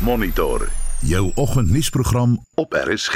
Monitor 0.00 0.68
jou 0.98 1.32
oggendnuusprogram 1.34 2.46
op 2.54 2.72
RSG. 2.72 3.14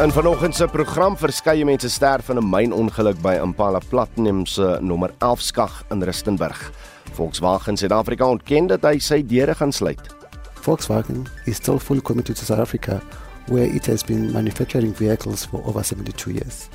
In 0.00 0.12
vanoggend 0.12 0.56
se 0.56 0.66
program 0.66 1.16
verskeie 1.16 1.64
mense 1.64 1.90
sterf 1.90 2.28
in 2.28 2.36
'n 2.36 2.48
mynongeluk 2.48 3.20
by 3.20 3.38
Impala 3.42 3.80
Platinum 3.88 4.46
se 4.46 4.78
nommer 4.80 5.10
11 5.18 5.40
skag 5.40 5.84
in 5.90 6.02
Rustenburg. 6.02 6.72
Volkswagen 7.12 7.76
Suid-Afrika 7.76 8.28
ontken 8.28 8.66
dat 8.66 8.82
hy 8.82 8.98
sy 8.98 9.26
deure 9.26 9.54
gaan 9.54 9.72
sluit. 9.72 10.14
Volkswagen 10.54 11.26
is 11.44 11.56
still 11.56 11.78
fully 11.78 12.00
committed 12.00 12.36
to 12.36 12.44
South 12.44 12.60
Africa 12.60 13.00
where 13.46 13.74
it 13.74 13.86
has 13.86 14.04
been 14.04 14.32
manufacturing 14.32 14.96
vehicles 14.96 15.44
for 15.44 15.66
over 15.66 15.84
72 15.84 16.32
years. 16.32 16.68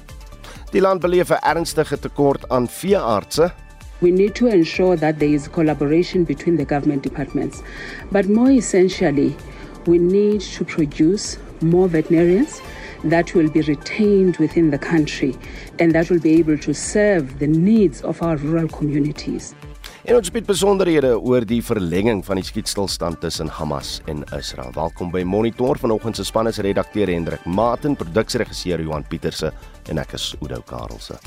Die 0.71 0.81
land 0.81 0.99
beleef 0.99 1.29
'n 1.29 1.41
ernstige 1.41 1.99
tekort 1.99 2.49
aan 2.49 2.67
veeartse 2.67 3.53
We 4.01 4.11
need 4.11 4.35
to 4.35 4.47
ensure 4.47 4.95
that 4.97 5.19
there 5.19 5.29
is 5.29 5.47
collaboration 5.47 6.25
between 6.25 6.57
the 6.57 6.65
government 6.65 7.03
departments. 7.03 7.63
But 8.11 8.27
more 8.27 8.51
essentially, 8.51 9.35
we 9.85 9.97
need 9.99 10.41
to 10.41 10.65
produce 10.65 11.37
more 11.61 11.87
veterinarians 11.87 12.61
that 13.03 13.33
will 13.33 13.49
be 13.49 13.61
retained 13.61 14.37
within 14.37 14.71
the 14.71 14.77
country 14.77 15.35
and 15.79 15.93
that 15.93 16.09
will 16.09 16.19
be 16.19 16.33
able 16.39 16.57
to 16.57 16.73
serve 16.73 17.39
the 17.39 17.47
needs 17.47 18.01
of 18.01 18.21
our 18.21 18.37
rural 18.37 18.67
communities. 18.67 19.53
En 20.05 20.13
ons 20.19 20.29
bied 20.29 20.45
besonderhede 20.45 21.15
oor 21.17 21.41
die 21.49 21.63
verlenging 21.65 22.19
van 22.27 22.37
die 22.37 22.45
skietstilstand 22.45 23.23
tussen 23.23 23.49
Hamas 23.49 23.95
en 24.11 24.21
Israel. 24.37 24.69
Welkom 24.75 25.09
by 25.09 25.23
Monitor 25.25 25.81
vanoggend 25.81 26.21
se 26.21 26.27
span 26.29 26.51
is 26.51 26.61
redakteur 26.61 27.09
Hendrik 27.09 27.45
Maten, 27.49 27.97
produksieregisseur 27.97 28.85
Johan 28.85 29.07
Pieterse 29.09 29.49
en 29.89 30.05
ek 30.05 30.13
is 30.19 30.33
Oudo 30.43 30.61
Karelse. 30.69 31.17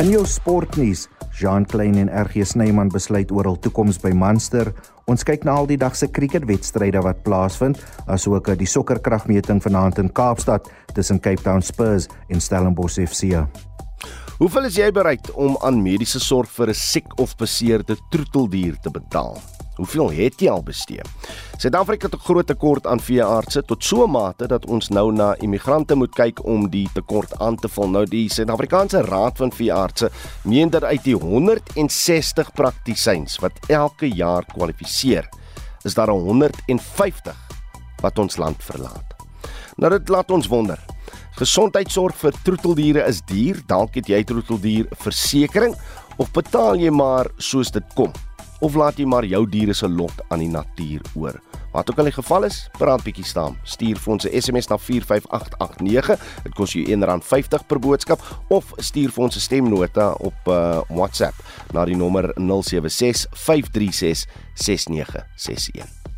In 0.00 0.08
jou 0.08 0.22
sportnuus, 0.24 1.02
Jean 1.36 1.66
Klein 1.68 1.98
en 2.00 2.08
RG 2.08 2.46
Snyman 2.48 2.88
besluit 2.88 3.28
oor 3.36 3.44
hul 3.44 3.58
toekoms 3.60 3.98
by 4.00 4.14
Munster. 4.16 4.70
Ons 5.12 5.26
kyk 5.28 5.44
na 5.44 5.58
al 5.60 5.68
die 5.68 5.76
dag 5.76 5.92
se 5.98 6.08
cricketwedstryde 6.08 7.02
wat 7.04 7.20
plaasvind, 7.26 7.76
asook 8.08 8.48
die 8.56 8.70
sokkerkragmeting 8.70 9.60
vanaand 9.60 10.00
in 10.00 10.08
Kaapstad 10.08 10.72
tussen 10.96 11.20
Cape 11.20 11.44
Town 11.44 11.60
Spurs 11.60 12.08
en 12.32 12.40
Stellenbosch 12.40 12.96
FC. 13.04 13.44
Hoeveel 14.40 14.70
is 14.70 14.80
jy 14.80 14.88
bereid 14.88 15.28
om 15.36 15.60
aan 15.60 15.84
mediese 15.84 16.22
sorg 16.24 16.48
vir 16.48 16.72
'n 16.72 16.80
siek 16.80 17.18
of 17.20 17.36
beseerde 17.36 18.00
troeteldier 18.10 18.80
te 18.80 18.88
betaal? 18.88 19.36
Hoeveel 19.80 20.10
het 20.12 20.42
jy 20.44 20.50
al 20.52 20.60
bestee? 20.60 21.00
Suid-Afrika 21.56 22.06
het 22.06 22.14
'n 22.14 22.24
groot 22.24 22.46
tekort 22.46 22.86
aan 22.86 23.00
veeartse 23.00 23.62
tot 23.64 23.84
so 23.84 24.04
'n 24.04 24.10
mate 24.10 24.46
dat 24.46 24.66
ons 24.66 24.88
nou 24.88 25.12
na 25.12 25.34
immigrante 25.40 25.94
moet 25.94 26.14
kyk 26.14 26.44
om 26.44 26.68
die 26.70 26.88
tekort 26.92 27.38
aan 27.38 27.56
te 27.56 27.68
vul. 27.68 27.88
Nou 27.88 28.04
die 28.04 28.28
Suid-Afrikaanse 28.28 29.00
Raad 29.00 29.36
van 29.36 29.52
Veeartse 29.52 30.10
meen 30.44 30.70
dat 30.70 30.84
uit 30.84 31.04
die 31.04 31.14
160 31.16 32.52
praktisyns 32.52 33.38
wat 33.38 33.52
elke 33.68 34.08
jaar 34.08 34.44
kwalifiseer, 34.44 35.28
is 35.82 35.94
daar 35.94 36.08
150 36.08 37.36
wat 38.02 38.18
ons 38.18 38.36
land 38.36 38.62
verlaat. 38.62 39.14
Nou 39.76 39.98
dit 39.98 40.08
laat 40.08 40.30
ons 40.30 40.46
wonder. 40.46 40.78
Gesondheidsorg 41.36 42.16
vir 42.16 42.32
troeteldiere 42.42 43.06
is 43.06 43.22
duur. 43.22 43.62
Dalk 43.66 43.94
het 43.94 44.06
jy 44.06 44.24
troeteldier 44.24 44.86
versekerings 44.90 45.78
of 46.16 46.30
betaal 46.32 46.76
jy 46.76 46.90
maar 46.90 47.30
soos 47.38 47.70
dit 47.70 47.94
kom? 47.94 48.12
Of 48.60 48.74
laat 48.74 48.98
jy 48.98 49.06
maar 49.08 49.24
jou 49.24 49.46
diere 49.48 49.74
se 49.74 49.88
lot 49.88 50.22
aan 50.28 50.44
die 50.44 50.52
natuur 50.52 51.02
oor. 51.14 51.40
Wat 51.72 51.90
ook 51.90 51.98
al 51.98 52.08
die 52.10 52.16
geval 52.16 52.44
is, 52.48 52.64
praat 52.78 53.04
bietjie 53.06 53.24
staan. 53.24 53.56
Stuur 53.62 53.98
vir 53.98 54.12
ons 54.12 54.24
'n 54.26 54.40
SMS 54.40 54.68
na 54.68 54.78
45889. 54.78 56.18
Dit 56.42 56.54
kos 56.54 56.72
jou 56.72 56.84
R1.50 56.84 57.66
per 57.66 57.78
boodskap 57.78 58.20
of 58.48 58.72
stuur 58.76 59.10
vir 59.10 59.24
ons 59.24 59.36
'n 59.36 59.40
stemnota 59.40 60.12
op 60.18 60.34
uh, 60.46 60.80
WhatsApp 60.88 61.34
na 61.72 61.84
die 61.84 61.96
nommer 61.96 62.32
076 62.36 63.26
536 63.30 64.26
6961. 64.54 66.09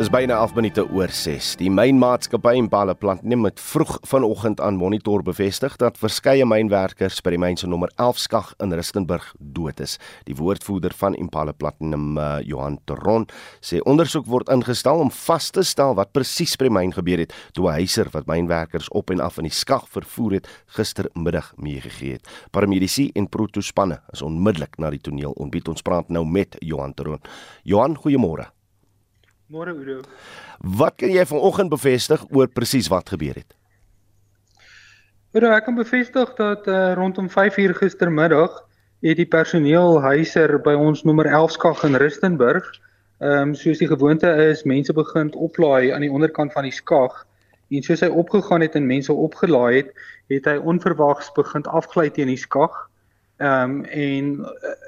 Dis 0.00 0.08
byna 0.08 0.38
11 0.40 0.54
minute 0.56 0.82
oor 0.96 1.10
6. 1.12 1.58
Die 1.60 1.68
mynmaatskappy 1.68 2.54
Impala 2.56 2.94
Platinum 2.96 3.42
het 3.44 3.58
vroeg 3.60 3.98
vanoggend 4.08 4.60
aan 4.64 4.78
Monitor 4.80 5.20
bevestig 5.20 5.74
dat 5.76 5.98
verskeie 6.00 6.46
mynwerkers 6.48 7.18
by 7.20 7.34
die 7.34 7.40
myn 7.42 7.58
se 7.60 7.66
nommer 7.68 7.90
11 8.00 8.22
skag 8.22 8.54
in 8.64 8.72
Rustenburg 8.72 9.26
dood 9.36 9.82
is. 9.84 9.98
Die 10.24 10.38
woordvoerder 10.38 10.94
van 10.96 11.18
Impala 11.20 11.52
Platinum, 11.52 12.14
uh, 12.16 12.38
Johan 12.48 12.78
Teron, 12.88 13.26
sê 13.60 13.82
ondersoek 13.84 14.24
word 14.24 14.48
ingestel 14.48 15.02
om 15.02 15.12
vas 15.12 15.50
te 15.52 15.60
stel 15.68 15.92
wat 15.98 16.14
presies 16.16 16.56
by 16.56 16.70
die 16.70 16.76
myn 16.78 16.94
gebeur 16.96 17.20
het 17.20 17.34
toe 17.52 17.68
'n 17.68 17.84
huiser 17.84 18.08
wat 18.14 18.24
mynwerkers 18.24 18.88
op 18.96 19.10
en 19.10 19.20
af 19.20 19.36
in 19.36 19.50
die 19.50 19.52
skag 19.52 19.84
vervoer 19.84 20.38
het 20.38 20.48
gistermiddag 20.78 21.52
meegegee 21.58 22.12
het. 22.12 22.24
Paramedisy 22.50 23.10
en 23.14 23.28
protospanne 23.28 24.00
is 24.14 24.22
onmiddellik 24.22 24.78
na 24.78 24.88
die 24.88 25.04
toneel 25.04 25.36
ontbied. 25.36 25.68
Ons 25.68 25.82
praat 25.82 26.08
nou 26.08 26.24
met 26.24 26.56
Johan 26.60 26.94
Teron. 26.94 27.20
Johan, 27.64 27.98
goeiemôre. 28.00 28.48
Môre 29.50 29.72
Udo. 29.74 30.04
Wat 30.62 30.94
kan 30.94 31.10
jy 31.10 31.24
vanoggend 31.26 31.72
bevestig 31.72 32.20
oor 32.30 32.46
presies 32.54 32.86
wat 32.86 33.08
gebeur 33.10 33.34
het? 33.34 33.56
Udo, 35.34 35.50
ek 35.50 35.64
kan 35.66 35.74
bevestig 35.74 36.30
dat 36.38 36.68
uh, 36.70 36.92
rondom 36.94 37.26
5uur 37.26 37.74
gistermiddag 37.80 38.60
het 39.02 39.18
die 39.18 39.26
personeel 39.26 39.98
huiser 40.04 40.54
by 40.62 40.76
ons 40.78 41.02
nommer 41.02 41.26
11 41.26 41.56
skag 41.56 41.82
in 41.88 41.98
Rustenburg, 41.98 42.68
ehm 43.18 43.50
um, 43.50 43.56
soos 43.58 43.82
die 43.82 43.90
gewoonte 43.90 44.30
is, 44.46 44.62
mense 44.62 44.94
begin 44.94 45.32
oplaai 45.34 45.90
aan 45.90 46.06
die 46.06 46.12
onderkant 46.14 46.54
van 46.54 46.68
die 46.68 46.76
skag 46.76 47.24
en 47.74 47.82
soos 47.82 48.06
hy 48.06 48.10
opgegaan 48.22 48.62
het 48.62 48.78
en 48.78 48.86
mense 48.86 49.12
opgelaai 49.12 49.80
het, 49.80 49.90
het 50.30 50.46
hy 50.46 50.56
onverwags 50.62 51.32
begin 51.34 51.66
afgly 51.66 52.06
teen 52.14 52.30
die 52.30 52.38
skag. 52.38 52.86
Ehm 53.42 53.82
um, 53.82 53.84
en 53.90 54.32
uh, 54.46 54.78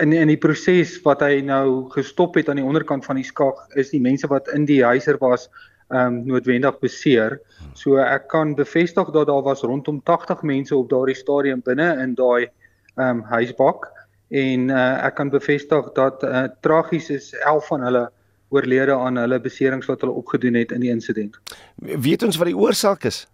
in 0.00 0.12
in 0.12 0.30
die 0.30 0.40
proses 0.40 0.96
wat 1.04 1.22
hy 1.24 1.40
nou 1.44 1.88
gestop 1.94 2.36
het 2.38 2.48
aan 2.48 2.60
die 2.60 2.66
onderkant 2.66 3.04
van 3.04 3.18
die 3.18 3.26
skag 3.26 3.58
is 3.80 3.90
die 3.90 4.02
mense 4.02 4.28
wat 4.30 4.48
in 4.54 4.66
die 4.68 4.82
huiser 4.84 5.18
was 5.22 5.48
ehm 5.88 6.06
um, 6.06 6.16
noodwendig 6.28 6.78
beseer. 6.82 7.38
So 7.74 7.96
ek 7.96 8.28
kan 8.28 8.54
bevestig 8.54 9.08
dat 9.14 9.26
daar 9.26 9.42
was 9.42 9.62
rondom 9.64 10.02
80 10.04 10.42
mense 10.42 10.76
op 10.76 10.90
daardie 10.90 11.16
stadium 11.16 11.62
binne 11.64 11.94
in 12.02 12.14
daai 12.14 12.48
ehm 12.96 13.08
um, 13.08 13.22
huisbak 13.22 13.88
en 14.28 14.68
uh, 14.68 15.06
ek 15.06 15.14
kan 15.16 15.30
bevestig 15.32 15.92
dat 15.96 16.22
uh, 16.22 16.44
tragies 16.60 17.08
is 17.10 17.32
11 17.32 17.66
van 17.66 17.86
hulle 17.88 18.04
oorlede 18.48 18.92
aan 18.92 19.16
hulle 19.16 19.40
beserings 19.40 19.88
wat 19.88 20.00
hulle 20.04 20.12
opgedoen 20.12 20.54
het 20.54 20.72
in 20.72 20.84
die 20.84 20.92
insident. 20.92 21.40
Weet 21.76 22.22
ons 22.22 22.36
wat 22.36 22.48
die 22.48 22.56
oorsaak 22.56 23.04
is? 23.08 23.26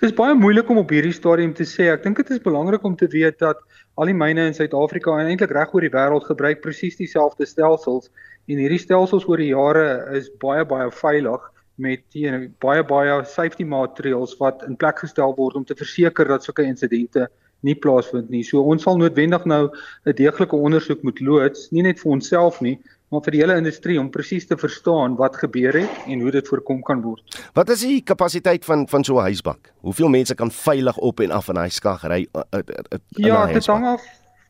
Dit 0.00 0.10
is 0.10 0.16
baie 0.16 0.34
moeilik 0.36 0.68
om 0.70 0.82
op 0.82 0.90
hierdie 0.92 1.14
stadium 1.16 1.54
te 1.56 1.64
sê. 1.68 1.88
Ek 1.92 2.02
dink 2.04 2.18
dit 2.20 2.30
is 2.34 2.42
belangrik 2.44 2.84
om 2.84 2.96
te 2.96 3.08
weet 3.12 3.38
dat 3.40 3.62
al 3.96 4.10
die 4.10 4.16
myne 4.16 4.44
in 4.50 4.56
Suid-Afrika 4.56 5.14
en 5.20 5.30
eintlik 5.30 5.54
reg 5.56 5.72
oor 5.72 5.84
die 5.84 5.92
wêreld 5.92 6.26
gebruik 6.28 6.60
presies 6.64 6.98
dieselfde 7.00 7.48
stelsels 7.48 8.10
en 8.50 8.60
hierdie 8.60 8.80
stelsels 8.82 9.24
oor 9.28 9.40
die 9.40 9.52
jare 9.52 9.86
is 10.18 10.28
baie 10.42 10.64
baie 10.68 10.90
veilig 10.92 11.48
met 11.80 12.02
you 12.12 12.30
know, 12.30 12.48
baie 12.60 12.82
baie 12.84 13.22
safety 13.24 13.64
maatreëls 13.64 14.36
wat 14.40 14.64
in 14.68 14.76
plek 14.76 15.00
gestel 15.04 15.32
word 15.38 15.56
om 15.56 15.64
te 15.64 15.76
verseker 15.78 16.28
dat 16.28 16.44
sulke 16.44 16.66
insidente 16.68 17.28
nie 17.62 17.76
plaasvind 17.78 18.30
nie. 18.30 18.42
So 18.44 18.60
ons 18.66 18.84
sal 18.84 18.98
noodwendig 18.98 19.46
nou 19.46 19.70
'n 20.04 20.16
deeglike 20.18 20.56
ondersoek 20.56 21.02
moet 21.02 21.20
loods, 21.20 21.70
nie 21.70 21.82
net 21.82 22.00
vir 22.00 22.12
onsself 22.12 22.60
nie, 22.60 22.78
maar 23.12 23.20
vir 23.26 23.36
die 23.36 23.42
hele 23.42 23.58
industrie 23.60 23.98
om 24.00 24.08
presies 24.10 24.46
te 24.48 24.56
verstaan 24.56 25.18
wat 25.20 25.36
gebeur 25.36 25.76
het 25.76 26.06
en 26.08 26.24
hoe 26.24 26.32
dit 26.32 26.48
voorkom 26.48 26.80
kan 26.82 27.02
word. 27.04 27.36
Wat 27.52 27.68
is 27.74 27.84
die 27.84 28.00
kapasiteit 28.00 28.64
van 28.64 28.88
van 28.88 29.04
so 29.04 29.18
'n 29.18 29.28
huisbak? 29.28 29.72
Hoeveel 29.80 30.08
mense 30.08 30.34
kan 30.34 30.50
veilig 30.50 30.96
op 30.96 31.20
en 31.20 31.30
af 31.30 31.48
in 31.48 31.56
hy 31.56 31.68
skag 31.68 32.02
ry? 32.08 32.26
Uh, 32.32 32.42
uh, 32.54 32.60
uh, 32.92 32.98
ja, 33.08 33.46
dit 33.46 33.66
hang 33.66 33.86
af 33.86 34.02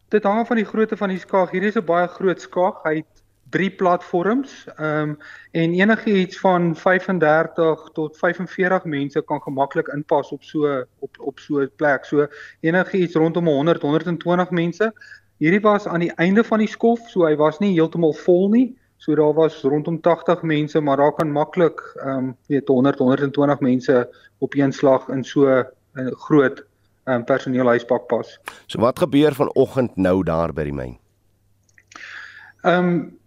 dit 0.08 0.22
hang 0.22 0.38
af 0.38 0.46
van 0.46 0.56
die 0.56 0.68
grootte 0.68 0.96
van 0.96 1.08
die 1.08 1.18
skag. 1.18 1.50
Hier 1.50 1.62
is 1.62 1.76
'n 1.76 1.84
baie 1.84 2.08
groot 2.08 2.40
skag. 2.40 2.82
Hy 2.82 2.96
het 2.96 3.22
drie 3.50 3.70
platforms. 3.70 4.66
Ehm 4.76 5.08
um, 5.08 5.18
en 5.50 5.74
enigiets 5.74 6.38
van 6.40 6.76
35 6.76 7.90
tot 7.92 8.18
45 8.18 8.84
mense 8.84 9.22
kan 9.22 9.42
gemaklik 9.42 9.88
inpas 9.88 10.30
op 10.32 10.42
so 10.42 10.84
op 10.98 11.16
op 11.18 11.38
so 11.38 11.60
'n 11.60 11.70
plek. 11.76 12.04
So 12.04 12.26
enigiets 12.60 13.14
rondom 13.14 13.46
100 13.46 13.82
120 13.82 14.50
mense 14.50 14.92
Hierdie 15.42 15.62
was 15.62 15.88
aan 15.90 16.04
die 16.04 16.12
einde 16.22 16.44
van 16.46 16.60
die 16.62 16.70
skof, 16.70 17.00
so 17.10 17.24
hy 17.26 17.34
was 17.34 17.56
nie 17.58 17.72
heeltemal 17.74 18.12
vol 18.14 18.44
nie. 18.52 18.66
So 19.02 19.16
daar 19.18 19.32
was 19.34 19.56
rondom 19.66 19.96
80 20.00 20.44
mense, 20.46 20.80
maar 20.80 21.00
daar 21.02 21.14
kan 21.16 21.32
maklik 21.34 21.82
ehm 21.98 22.28
um, 22.28 22.36
weet 22.46 22.68
100 22.68 22.98
120 22.98 23.60
mense 23.60 23.96
op 24.38 24.54
een 24.54 24.72
slag 24.72 25.08
in 25.08 25.24
so 25.24 25.50
'n 25.50 26.14
groot 26.28 26.62
ehm 27.04 27.16
um, 27.16 27.24
personeelhuispak 27.24 28.06
pas. 28.06 28.38
So 28.66 28.78
wat 28.78 28.98
gebeur 28.98 29.34
vanoggend 29.34 29.96
nou 29.96 30.22
daar 30.22 30.52
by 30.52 30.64
die 30.64 30.72
myn? 30.72 30.98
Ehm 32.62 32.86
um, 32.86 33.18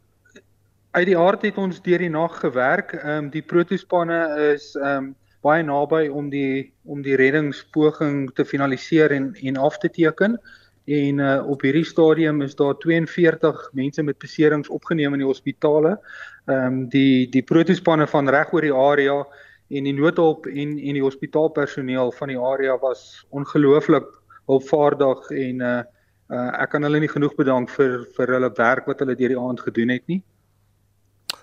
uit 0.91 1.05
die 1.05 1.17
aard 1.17 1.41
het 1.41 1.57
ons 1.57 1.81
deur 1.81 1.99
die 1.99 2.09
nag 2.09 2.39
gewerk. 2.39 2.93
Ehm 2.93 3.25
um, 3.25 3.29
die 3.29 3.43
protospanne 3.43 4.53
is 4.53 4.75
ehm 4.75 4.97
um, 4.97 5.15
baie 5.41 5.63
naby 5.63 6.07
om 6.07 6.29
die 6.29 6.73
om 6.83 7.01
die 7.01 7.15
reddingspoging 7.15 8.31
te 8.33 8.45
finaliseer 8.45 9.11
en 9.11 9.33
en 9.35 9.57
af 9.57 9.77
te 9.77 9.89
teken 9.89 10.39
en 10.85 11.19
uh, 11.19 11.47
op 11.49 11.63
hierdie 11.65 11.85
stadium 11.85 12.41
is 12.45 12.55
daar 12.55 12.75
42 12.77 13.69
mense 13.73 14.03
met 14.03 14.17
beserings 14.21 14.69
opgeneem 14.69 15.13
in 15.13 15.23
die 15.23 15.27
hospitale. 15.27 15.97
Ehm 16.45 16.65
um, 16.65 16.89
die 16.89 17.29
die 17.29 17.43
protospanne 17.43 18.07
van 18.07 18.29
reg 18.29 18.53
oor 18.53 18.61
die 18.61 18.73
area 18.73 19.17
en 19.69 19.89
die 19.89 19.93
noodhulp 19.93 20.45
en 20.45 20.77
en 20.77 20.99
die 20.99 21.03
hospitaalpersoneel 21.03 22.11
van 22.11 22.29
die 22.29 22.39
area 22.39 22.77
was 22.81 23.25
ongelooflik 23.29 24.05
hulpvaardig 24.45 25.31
en 25.31 25.61
uh, 25.61 25.81
uh 26.29 26.51
ek 26.61 26.69
kan 26.69 26.83
hulle 26.83 26.99
nie 26.99 27.09
genoeg 27.09 27.35
bedank 27.35 27.69
vir 27.69 28.05
vir 28.17 28.37
hulle 28.37 28.51
werk 28.57 28.85
wat 28.85 29.01
hulle 29.01 29.17
deur 29.17 29.33
die 29.33 29.41
aand 29.41 29.61
gedoen 29.61 29.89
het 29.89 30.07
nie. 30.07 30.21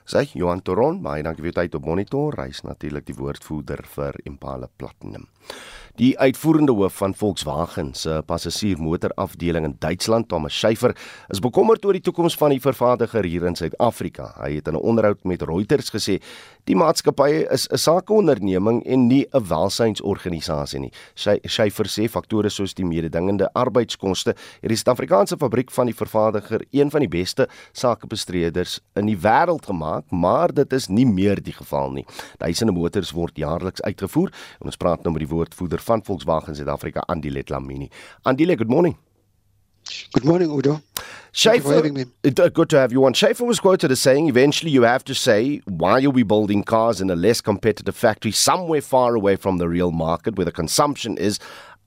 Sê 0.07 0.25
Johan 0.35 0.63
Toron, 0.63 1.03
baie 1.03 1.23
dankie 1.23 1.43
vir 1.43 1.53
u 1.53 1.55
tyd 1.61 1.75
op 1.79 1.85
monitor. 1.87 2.35
Hy's 2.43 2.63
natuurlik 2.67 3.07
die 3.07 3.15
woordvoerder 3.15 3.85
vir 3.87 4.19
Impala 4.27 4.69
Platinum. 4.77 5.29
Die 6.01 6.15
uitvoerende 6.17 6.73
hoof 6.73 6.95
van 7.03 7.13
Volkswagen 7.13 7.91
se 7.95 8.23
passasiermotorafdeling 8.25 9.67
in 9.67 9.75
Duitsland, 9.79 10.31
Thomas 10.31 10.55
Schäfer, 10.57 10.95
is 11.29 11.43
bekommerd 11.45 11.85
oor 11.85 11.93
die 11.93 12.01
toekoms 12.01 12.37
van 12.41 12.55
die 12.55 12.63
vervaardiger 12.65 13.29
hier 13.29 13.45
in 13.45 13.59
Suid-Afrika. 13.61 14.31
Hy 14.39 14.55
het 14.55 14.71
in 14.73 14.75
'n 14.75 14.81
onderhoud 14.81 15.25
met 15.29 15.43
Reuters 15.43 15.93
gesê 15.93 16.17
die 16.71 16.77
maatskappy 16.79 17.47
is 17.51 17.67
'n 17.69 17.79
sakeonderneming 17.79 18.83
en 18.87 19.07
nie 19.09 19.27
'n 19.33 19.49
welsynsorganisasie 19.49 20.81
nie. 20.81 20.93
Schäfer 21.15 21.87
sê 21.87 22.09
faktore 22.09 22.51
soos 22.51 22.75
die 22.75 22.85
mededingende 22.85 23.49
arbeidskoste 23.55 24.35
het 24.61 24.69
die 24.69 24.77
Suid-Afrikaanse 24.77 25.37
fabriek 25.37 25.71
van 25.71 25.87
die 25.87 25.95
vervaardiger 25.95 26.61
een 26.71 26.91
van 26.91 27.01
die 27.01 27.09
beste 27.09 27.49
sakebestreders 27.73 28.81
in 28.95 29.07
die 29.07 29.17
wêreld 29.17 29.67
gemaak, 29.67 30.11
maar 30.11 30.55
dit 30.55 30.73
is 30.73 30.89
nie 30.89 31.07
meer 31.07 31.43
die 31.43 31.53
geval 31.53 31.91
nie. 31.91 32.07
Duisende 32.39 32.73
motors 32.73 33.11
word 33.11 33.37
jaarliks 33.37 33.83
uitgevoer 33.83 34.33
en 34.61 34.67
ons 34.67 34.77
praat 34.77 35.03
nou 35.03 35.13
met 35.13 35.29
die 35.29 35.37
woordvoerder 35.37 35.81
van 35.81 36.03
Volkswagen 36.03 36.55
Suid-Afrika 36.55 37.01
Andile 37.01 37.43
Lamini. 37.47 37.91
Andile, 38.23 38.57
good 38.57 38.69
morning. 38.69 38.97
Good 40.13 40.25
morning, 40.25 40.51
Udo. 40.51 40.81
Schaefer, 41.35 41.77
uh, 41.79 42.49
good 42.51 42.69
to 42.69 42.79
have 42.79 42.93
you 42.93 43.07
on. 43.07 43.15
Schaefer 43.15 43.45
was 43.45 43.59
quoted 43.59 43.91
as 43.91 44.01
saying, 44.01 44.29
eventually 44.29 44.71
you 44.71 44.83
have 44.83 45.03
to 45.05 45.15
say, 45.15 45.63
why 45.65 46.05
are 46.05 46.11
we 46.11 46.23
building 46.23 46.63
cars 46.63 47.01
in 47.01 47.09
a 47.09 47.17
less 47.17 47.41
competitive 47.41 47.97
factory 47.97 48.33
somewhere 48.33 48.83
far 48.83 49.15
away 49.15 49.37
from 49.37 49.57
the 49.57 49.67
real 49.67 49.93
market 49.93 50.37
where 50.37 50.45
the 50.45 50.53
consumption 50.53 51.17
is? 51.17 51.39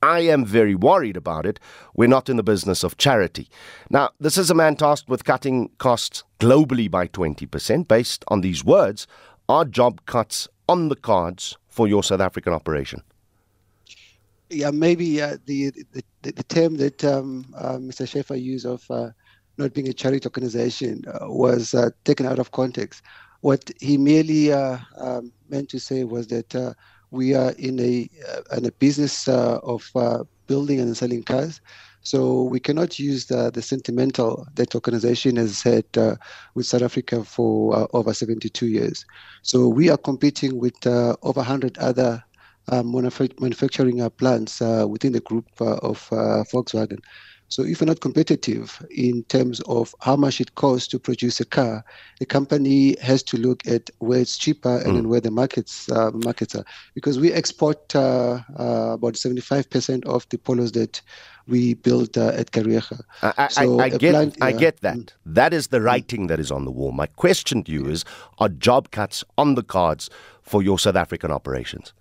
I 0.01 0.21
am 0.21 0.45
very 0.45 0.73
worried 0.73 1.15
about 1.15 1.45
it. 1.45 1.59
We're 1.95 2.07
not 2.07 2.27
in 2.27 2.37
the 2.37 2.43
business 2.43 2.83
of 2.83 2.97
charity. 2.97 3.47
Now, 3.91 4.09
this 4.19 4.35
is 4.37 4.49
a 4.49 4.55
man 4.55 4.77
tasked 4.77 5.09
with 5.09 5.25
cutting 5.25 5.69
costs 5.77 6.23
globally 6.39 6.89
by 6.89 7.07
20%. 7.07 7.87
Based 7.87 8.25
on 8.29 8.41
these 8.41 8.65
words, 8.65 9.05
are 9.47 9.63
job 9.63 10.05
cuts 10.07 10.47
on 10.67 10.89
the 10.89 10.95
cards 10.95 11.55
for 11.67 11.87
your 11.87 12.03
South 12.03 12.21
African 12.21 12.51
operation? 12.51 13.03
yeah, 14.49 14.71
maybe 14.71 15.21
uh, 15.21 15.37
the, 15.45 15.71
the 15.91 16.03
the 16.21 16.43
term 16.43 16.77
that 16.77 17.03
um, 17.03 17.45
uh, 17.57 17.77
Mr. 17.77 18.07
Schaefer 18.07 18.35
used 18.35 18.65
of 18.65 18.83
uh, 18.89 19.09
not 19.57 19.73
being 19.73 19.87
a 19.87 19.93
charity 19.93 20.25
organization 20.25 21.03
uh, 21.07 21.29
was 21.29 21.73
uh, 21.73 21.89
taken 22.03 22.25
out 22.25 22.39
of 22.39 22.51
context. 22.51 23.01
What 23.41 23.71
he 23.79 23.97
merely 23.97 24.51
uh, 24.51 24.77
um, 24.97 25.31
meant 25.49 25.69
to 25.69 25.79
say 25.79 26.03
was 26.03 26.27
that 26.27 26.75
we 27.11 27.35
are 27.35 27.51
in 27.51 27.79
a 27.79 28.09
in 28.57 28.65
a 28.65 28.71
business 28.71 29.27
of 29.27 29.89
building 30.47 30.79
and 30.79 30.95
selling 30.95 31.23
cars. 31.23 31.61
So 32.01 32.43
we 32.43 32.59
cannot 32.59 32.99
use 32.99 33.25
the, 33.25 33.49
the 33.49 33.63
sentimental 33.63 34.45
that 34.53 34.75
organization 34.75 35.37
has 35.37 35.63
had 35.63 35.85
uh, 35.97 36.15
with 36.53 36.67
South 36.67 36.83
Africa 36.83 37.23
for 37.23 37.75
uh, 37.75 37.87
over 37.93 38.13
72 38.13 38.67
years. 38.67 39.03
So 39.41 39.67
we 39.67 39.89
are 39.89 39.97
competing 39.97 40.59
with 40.59 40.85
uh, 40.85 41.15
over 41.23 41.39
100 41.39 41.79
other 41.79 42.23
manufacturing 42.71 44.07
plants 44.11 44.59
within 44.59 45.13
the 45.13 45.19
group 45.21 45.47
of 45.59 46.07
Volkswagen. 46.09 46.99
So 47.49 47.63
if 47.63 47.79
you're 47.79 47.87
not 47.87 48.01
competitive 48.01 48.85
in 48.89 49.23
terms 49.23 49.61
of 49.61 49.93
how 50.01 50.15
much 50.15 50.41
it 50.41 50.55
costs 50.55 50.87
to 50.89 50.99
produce 50.99 51.39
a 51.39 51.45
car, 51.45 51.83
the 52.19 52.25
company 52.25 52.97
has 53.01 53.21
to 53.23 53.37
look 53.37 53.65
at 53.67 53.89
where 53.99 54.19
it's 54.19 54.37
cheaper 54.37 54.77
and 54.77 54.87
mm. 54.87 54.95
then 54.95 55.09
where 55.09 55.21
the 55.21 55.31
markets 55.31 55.89
uh, 55.91 56.11
markets 56.11 56.55
are. 56.55 56.65
Because 56.95 57.19
we 57.19 57.31
export 57.31 57.95
uh, 57.95 58.39
uh, 58.59 58.93
about 58.93 59.13
75% 59.13 60.05
of 60.05 60.27
the 60.29 60.37
polos 60.37 60.71
that 60.73 61.01
we 61.47 61.75
build 61.75 62.17
at 62.17 62.51
Carrieja. 62.51 62.99
I, 63.21 63.47
so 63.49 63.79
I, 63.79 63.83
I 63.83 63.89
get, 63.89 64.11
plant, 64.11 64.37
I 64.41 64.51
get 64.51 64.81
that. 64.81 64.97
Mm. 64.97 65.09
That 65.25 65.53
is 65.53 65.67
the 65.67 65.81
writing 65.81 66.27
that 66.27 66.39
is 66.39 66.51
on 66.51 66.65
the 66.65 66.71
wall. 66.71 66.91
My 66.91 67.07
question 67.07 67.63
to 67.63 67.71
you 67.71 67.87
is: 67.87 68.03
Are 68.39 68.49
job 68.49 68.91
cuts 68.91 69.23
on 69.37 69.55
the 69.55 69.63
cards 69.63 70.09
for 70.41 70.63
your 70.63 70.79
South 70.79 70.95
African 70.95 71.31
operations? 71.31 71.93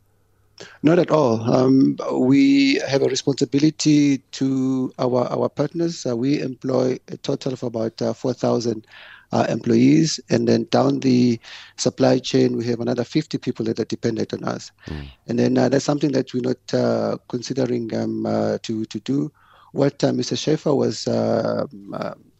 Not 0.82 0.98
at 0.98 1.10
all. 1.10 1.40
Um, 1.52 1.96
we 2.12 2.80
have 2.86 3.02
a 3.02 3.06
responsibility 3.06 4.18
to 4.32 4.92
our 4.98 5.26
our 5.26 5.48
partners. 5.48 6.06
Uh, 6.06 6.16
we 6.16 6.40
employ 6.40 6.98
a 7.08 7.16
total 7.16 7.52
of 7.52 7.62
about 7.62 8.00
uh, 8.00 8.12
4,000 8.12 8.86
uh, 9.32 9.46
employees, 9.48 10.20
and 10.30 10.46
then 10.46 10.64
down 10.70 11.00
the 11.00 11.40
supply 11.76 12.18
chain, 12.18 12.56
we 12.56 12.64
have 12.66 12.80
another 12.80 13.04
50 13.04 13.38
people 13.38 13.64
that 13.66 13.80
are 13.80 13.84
dependent 13.84 14.32
on 14.32 14.44
us. 14.44 14.70
Mm. 14.86 15.10
And 15.26 15.38
then 15.38 15.58
uh, 15.58 15.68
that's 15.68 15.84
something 15.84 16.12
that 16.12 16.32
we're 16.32 16.42
not 16.42 16.74
uh, 16.74 17.18
considering 17.28 17.92
um, 17.94 18.26
uh, 18.26 18.58
to 18.62 18.84
to 18.84 19.00
do. 19.00 19.32
What 19.72 19.98
Mr. 19.98 20.38
Schaefer 20.38 20.72
was 20.72 21.04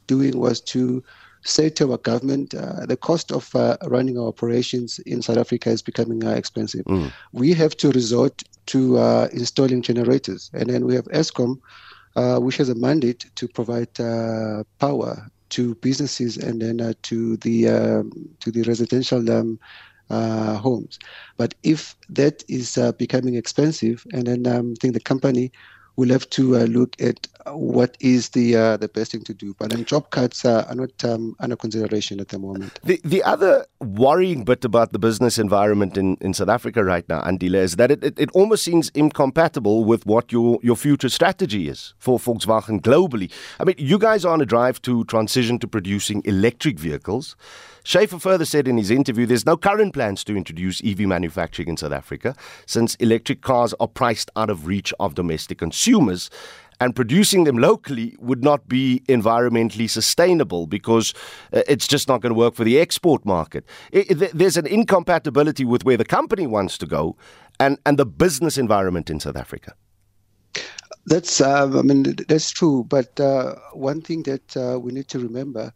doing 0.06 0.38
was 0.38 0.60
to 0.60 1.02
say 1.44 1.68
to 1.68 1.92
our 1.92 1.98
government, 1.98 2.54
uh, 2.54 2.86
the 2.86 2.96
cost 2.96 3.30
of 3.30 3.54
uh, 3.54 3.76
running 3.86 4.18
our 4.18 4.26
operations 4.26 4.98
in 5.00 5.22
South 5.22 5.36
Africa 5.36 5.70
is 5.70 5.82
becoming 5.82 6.24
uh, 6.24 6.30
expensive. 6.30 6.84
Mm. 6.86 7.12
We 7.32 7.52
have 7.52 7.76
to 7.76 7.90
resort 7.92 8.42
to 8.66 8.98
uh, 8.98 9.28
installing 9.32 9.82
generators. 9.82 10.50
And 10.54 10.70
then 10.70 10.86
we 10.86 10.94
have 10.94 11.04
ESCOM, 11.06 11.60
uh, 12.16 12.38
which 12.38 12.56
has 12.56 12.70
a 12.70 12.74
mandate 12.74 13.26
to 13.36 13.46
provide 13.46 14.00
uh, 14.00 14.64
power 14.78 15.30
to 15.50 15.74
businesses 15.76 16.36
and 16.36 16.60
then 16.62 16.94
to 17.02 17.36
the 17.38 17.68
um, 17.68 18.10
to 18.40 18.50
the 18.50 18.62
residential 18.62 19.30
um, 19.30 19.60
homes. 20.08 20.98
But 21.36 21.54
if 21.62 21.94
that 22.08 22.42
is 22.48 22.78
becoming 22.98 23.34
expensive, 23.34 24.04
and 24.12 24.26
then 24.26 24.46
um, 24.46 24.72
I 24.72 24.76
think 24.80 24.94
the 24.94 25.00
company 25.00 25.52
we'll 25.96 26.10
have 26.10 26.28
to 26.30 26.56
uh, 26.56 26.64
look 26.64 27.00
at 27.00 27.26
what 27.46 27.96
is 28.00 28.30
the 28.30 28.56
uh, 28.56 28.76
the 28.76 28.88
best 28.88 29.12
thing 29.12 29.22
to 29.24 29.34
do. 29.34 29.54
But 29.58 29.70
then 29.70 29.84
job 29.84 30.10
cuts 30.10 30.44
uh, 30.44 30.66
are 30.68 30.74
not 30.74 31.04
um, 31.04 31.36
under 31.40 31.56
consideration 31.56 32.20
at 32.20 32.28
the 32.28 32.38
moment. 32.38 32.80
The 32.82 33.00
the 33.04 33.22
other 33.22 33.66
worrying 33.80 34.44
bit 34.44 34.64
about 34.64 34.92
the 34.92 34.98
business 34.98 35.38
environment 35.38 35.96
in, 35.96 36.16
in 36.20 36.34
South 36.34 36.48
Africa 36.48 36.82
right 36.82 37.08
now, 37.08 37.22
Andile, 37.22 37.56
is 37.56 37.76
that 37.76 37.90
it, 37.90 38.02
it, 38.02 38.18
it 38.18 38.30
almost 38.32 38.64
seems 38.64 38.90
incompatible 38.90 39.84
with 39.84 40.06
what 40.06 40.32
your, 40.32 40.58
your 40.62 40.76
future 40.76 41.08
strategy 41.08 41.68
is 41.68 41.94
for 41.98 42.18
Volkswagen 42.18 42.80
globally. 42.80 43.30
I 43.60 43.64
mean, 43.64 43.76
you 43.78 43.98
guys 43.98 44.24
are 44.24 44.32
on 44.32 44.40
a 44.40 44.46
drive 44.46 44.80
to 44.82 45.04
transition 45.04 45.58
to 45.58 45.68
producing 45.68 46.22
electric 46.24 46.78
vehicles. 46.78 47.36
Schaefer 47.84 48.18
further 48.18 48.46
said 48.46 48.66
in 48.66 48.78
his 48.78 48.90
interview 48.90 49.26
there's 49.26 49.44
no 49.44 49.58
current 49.58 49.92
plans 49.92 50.24
to 50.24 50.36
introduce 50.36 50.82
EV 50.82 51.00
manufacturing 51.00 51.68
in 51.68 51.76
South 51.76 51.92
Africa 51.92 52.34
since 52.66 52.94
electric 52.96 53.42
cars 53.42 53.74
are 53.78 53.86
priced 53.86 54.30
out 54.36 54.48
of 54.48 54.66
reach 54.66 54.92
of 54.98 55.14
domestic 55.14 55.58
consumers 55.58 56.30
and 56.80 56.96
producing 56.96 57.44
them 57.44 57.58
locally 57.58 58.16
would 58.18 58.42
not 58.42 58.68
be 58.68 59.02
environmentally 59.06 59.88
sustainable 59.88 60.66
because 60.66 61.12
uh, 61.52 61.62
it's 61.68 61.86
just 61.86 62.08
not 62.08 62.22
going 62.22 62.30
to 62.32 62.38
work 62.38 62.54
for 62.54 62.64
the 62.64 62.80
export 62.80 63.24
market. 63.24 63.64
There's 63.92 64.56
an 64.56 64.66
incompatibility 64.66 65.64
with 65.64 65.84
where 65.84 65.98
the 65.98 66.04
company 66.04 66.46
wants 66.46 66.78
to 66.78 66.86
go 66.86 67.16
and, 67.60 67.78
and 67.84 67.98
the 67.98 68.06
business 68.06 68.58
environment 68.58 69.10
in 69.10 69.20
South 69.20 69.36
Africa. 69.36 69.74
That's, 71.06 71.40
uh, 71.40 71.70
I 71.78 71.82
mean, 71.82 72.16
that's 72.28 72.50
true. 72.50 72.84
But 72.84 73.20
uh, 73.20 73.56
one 73.74 74.00
thing 74.00 74.22
that 74.22 74.56
uh, 74.56 74.78
we 74.80 74.92
need 74.92 75.08
to 75.08 75.18
remember 75.18 75.72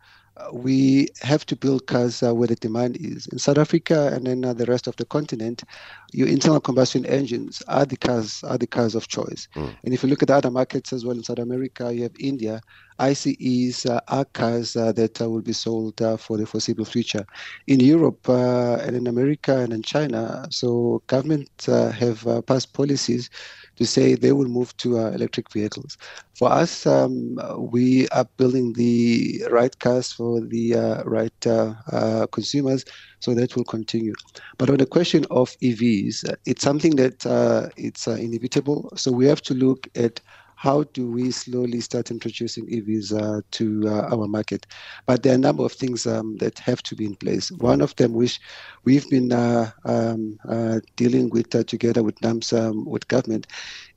we 0.52 1.09
have 1.21 1.45
to 1.47 1.57
build 1.57 1.87
cars 1.87 2.23
uh, 2.23 2.35
where 2.35 2.49
the 2.49 2.54
demand 2.57 2.97
is. 3.00 3.26
In 3.28 3.38
South 3.38 3.59
Africa 3.59 4.11
and 4.12 4.26
then 4.26 4.45
uh, 4.45 4.52
the 4.52 4.66
rest 4.66 4.87
of 4.87 4.97
the 4.97 5.04
continent, 5.04 5.64
your 6.12 6.28
internal 6.28 6.61
combustion 6.61 7.04
engines 7.07 7.62
are 7.68 7.85
the 7.85 7.97
cars 7.97 8.42
are 8.45 8.59
the 8.59 8.66
cars 8.66 8.95
of 8.95 9.09
choice. 9.09 9.49
Mm. 9.57 9.76
And 9.85 9.95
if 9.95 10.02
you 10.02 10.09
look 10.09 10.23
at 10.23 10.30
other 10.30 10.50
markets 10.50 10.92
as 10.92 11.04
well 11.04 11.16
in 11.16 11.23
South 11.23 11.38
America, 11.38 11.92
you 11.92 12.02
have 12.02 12.16
India. 12.18 12.61
ICEs 13.00 13.87
uh, 13.87 14.00
are 14.09 14.25
cars 14.25 14.75
uh, 14.75 14.90
that 14.92 15.21
uh, 15.23 15.30
will 15.30 15.40
be 15.40 15.52
sold 15.52 16.00
uh, 16.02 16.16
for 16.16 16.37
the 16.37 16.45
foreseeable 16.47 16.85
future. 16.85 17.25
In 17.68 17.78
Europe 17.78 18.28
and 18.28 18.97
in 18.97 19.07
America 19.07 19.57
and 19.57 19.73
in 19.73 19.83
China, 19.83 20.47
so 20.50 21.02
governments 21.07 21.66
have 21.66 22.26
passed 22.47 22.73
policies 22.73 23.30
to 23.78 23.87
say 23.87 24.14
they 24.14 24.32
will 24.32 24.49
move 24.49 24.76
to 24.78 24.99
uh, 24.99 25.11
electric 25.11 25.50
vehicles. 25.52 25.97
For 26.37 26.50
us, 26.50 26.87
um, 26.87 27.38
we 27.73 28.08
are 28.08 28.26
building 28.37 28.73
the 28.75 29.42
right 29.50 29.76
cars 29.78 30.12
for 30.12 30.40
the 30.40 30.75
uh, 30.75 31.02
right 31.04 31.47
uh, 31.47 31.75
uh 31.92 32.26
consumers, 32.26 32.85
so 33.20 33.35
that 33.35 33.56
will 33.56 33.64
continue. 33.64 34.14
But 34.58 34.70
on 34.70 34.76
the 34.78 34.87
question 34.87 35.25
of 35.30 35.50
EVs, 35.62 36.28
uh, 36.28 36.37
it's 36.44 36.62
something 36.62 36.97
that 36.97 37.25
uh, 37.25 37.68
it's 37.76 38.06
inevitable. 38.06 38.92
So 38.97 39.12
we 39.12 39.26
have 39.26 39.42
to 39.42 39.54
look 39.54 39.88
at 39.94 40.20
how 40.58 40.82
do 40.92 41.08
we 41.08 41.30
slowly 41.30 41.80
start 41.80 42.10
introducing 42.10 42.66
EVs 42.66 43.12
uh, 43.12 43.42
to 43.52 43.84
uh, 43.86 44.08
our 44.12 44.26
market? 44.26 44.66
But 45.06 45.22
there 45.22 45.32
are 45.32 45.36
a 45.36 45.38
number 45.38 45.64
of 45.64 45.70
things 45.70 46.04
um, 46.04 46.36
that 46.38 46.58
have 46.58 46.82
to 46.82 46.96
be 46.96 47.06
in 47.06 47.14
place. 47.14 47.52
One 47.52 47.80
of 47.80 47.94
them, 47.94 48.12
which 48.12 48.40
we've 48.84 49.08
been 49.08 49.32
uh, 49.32 49.70
um, 49.84 50.36
uh, 50.48 50.80
dealing 50.96 51.30
with 51.30 51.54
uh, 51.54 51.62
together 51.62 52.02
with 52.02 52.20
NAMS, 52.22 52.52
um, 52.52 52.84
with 52.86 53.06
government, 53.06 53.46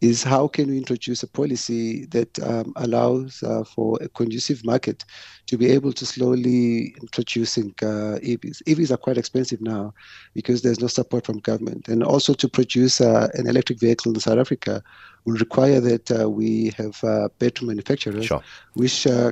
is 0.01 0.22
how 0.22 0.48
can 0.48 0.70
we 0.70 0.77
introduce 0.77 1.24
a 1.24 1.27
policy 1.27 2.06
that 2.12 2.38
um, 2.44 2.74
allows 2.75 3.41
uh, 3.41 3.63
for 3.63 3.98
a 4.00 4.08
conducive 4.10 4.63
market 4.63 5.03
to 5.48 5.58
be 5.58 5.65
able 5.65 5.91
to 5.94 6.06
slowly 6.06 6.94
introducing 7.01 7.74
EVs. 7.74 8.62
EVs 8.68 8.91
are 8.91 8.98
quite 8.98 9.18
expensive 9.18 9.62
now 9.62 9.96
because 10.36 10.62
there's 10.62 10.80
no 10.80 10.88
support 10.88 11.25
from 11.25 11.39
government, 11.39 11.88
and 11.88 12.03
also 12.03 12.36
to 12.36 12.48
produce 12.48 13.00
an 13.00 13.48
electric 13.48 13.80
vehicle 13.80 14.13
in 14.13 14.20
South 14.20 14.38
Africa 14.38 14.84
will 15.25 15.36
require 15.36 15.80
that 15.80 16.12
uh, 16.12 16.30
we 16.30 16.72
have 16.78 17.04
uh, 17.04 17.30
better 17.40 17.66
manufacturers, 17.66 18.25
Sure. 18.25 18.42
which 18.74 19.06
uh, 19.08 19.32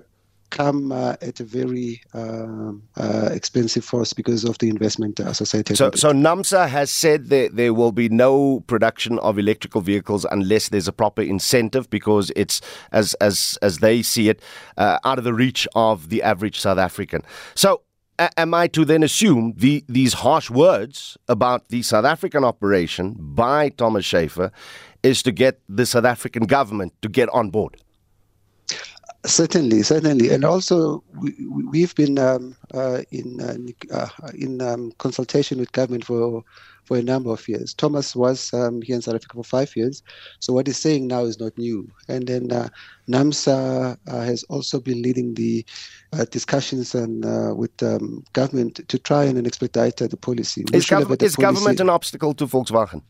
come 0.51 0.91
uh, 0.91 1.15
at 1.21 1.39
a 1.39 1.43
very 1.43 2.01
um, 2.15 2.81
uh, 2.97 3.29
expensive 3.31 3.85
cost 3.87 4.15
because 4.15 4.43
of 4.43 4.57
the 4.57 4.67
investment 4.67 5.19
associated 5.19 5.77
So, 5.77 5.91
so 5.93 6.11
NAMSA 6.11 6.67
has 6.69 6.89
said 6.89 7.29
that 7.29 7.55
there 7.55 7.71
will 7.73 7.91
be 7.91 8.09
no 8.09 8.61
production 8.61 9.19
of 9.19 9.37
electrical 9.37 9.81
vehicles 9.81 10.25
unless 10.31 10.69
there's 10.69 10.87
a 10.87 10.91
proper 10.93 11.21
incentive, 11.21 11.87
because 11.91 12.31
it's 12.35 12.61
as 12.91 13.13
as 13.21 13.59
as 13.61 13.77
they 13.77 14.01
see 14.01 14.29
it, 14.29 14.41
uh, 14.77 14.97
out 15.03 15.17
of 15.19 15.23
the 15.23 15.33
reach 15.35 15.67
of 15.75 16.09
the 16.09 16.23
average 16.23 16.59
South 16.59 16.77
African. 16.79 17.21
So. 17.55 17.81
a- 18.19 18.37
Am 18.37 18.53
I 18.53 18.67
to 18.75 18.83
then 18.83 19.01
assume 19.03 19.53
the, 19.55 19.81
these 19.87 20.13
harsh 20.25 20.49
words 20.49 21.17
about 21.29 21.69
the 21.69 21.81
South 21.83 22.03
African 22.03 22.43
operation 22.43 23.15
by 23.17 23.69
Thomas 23.69 24.03
Schaefer 24.03 24.51
is 25.03 25.23
to 25.23 25.31
get 25.31 25.59
the 25.69 25.85
South 25.85 26.05
African 26.05 26.45
government 26.45 26.93
to 27.01 27.09
get 27.09 27.29
on 27.29 27.49
board? 27.49 27.77
Certainly, 29.25 29.83
certainly, 29.83 30.29
and 30.29 30.45
also 30.45 31.03
we, 31.19 31.35
we've 31.69 31.93
been 31.95 32.17
um, 32.17 32.55
uh, 32.73 33.01
in 33.11 33.41
uh, 33.41 34.07
uh, 34.23 34.31
in 34.33 34.61
um, 34.61 34.93
consultation 34.97 35.59
with 35.59 35.73
government 35.73 36.05
for 36.05 36.41
for 36.85 36.95
a 36.97 37.03
number 37.03 37.29
of 37.29 37.45
years. 37.49 37.73
Thomas 37.73 38.15
was 38.15 38.53
um, 38.53 38.81
here 38.81 38.95
in 38.95 39.01
South 39.01 39.15
Africa 39.15 39.35
for 39.35 39.43
five 39.43 39.75
years, 39.75 40.01
so 40.39 40.53
what 40.53 40.67
he's 40.67 40.77
saying 40.77 41.07
now 41.07 41.25
is 41.25 41.37
not 41.37 41.57
new. 41.57 41.91
And 42.07 42.27
then 42.27 42.49
uh, 42.53 42.69
NAMSA 43.09 43.97
uh, 44.07 44.21
has 44.21 44.43
also 44.43 44.79
been 44.79 45.01
leading 45.01 45.33
the 45.33 45.65
uh, 46.13 46.23
discussions 46.31 46.95
and 46.95 47.25
uh, 47.25 47.53
with 47.53 47.83
um, 47.83 48.23
government 48.31 48.87
to 48.87 48.97
try 48.97 49.25
and 49.25 49.45
expedite 49.45 49.97
the 49.97 50.15
policy. 50.15 50.63
We 50.71 50.77
Is, 50.77 50.85
gov- 50.85 51.21
a 51.21 51.25
is 51.25 51.35
government 51.35 51.81
an 51.81 51.89
obstacle 51.89 52.33
to 52.35 52.47
Volkswagen? 52.47 53.01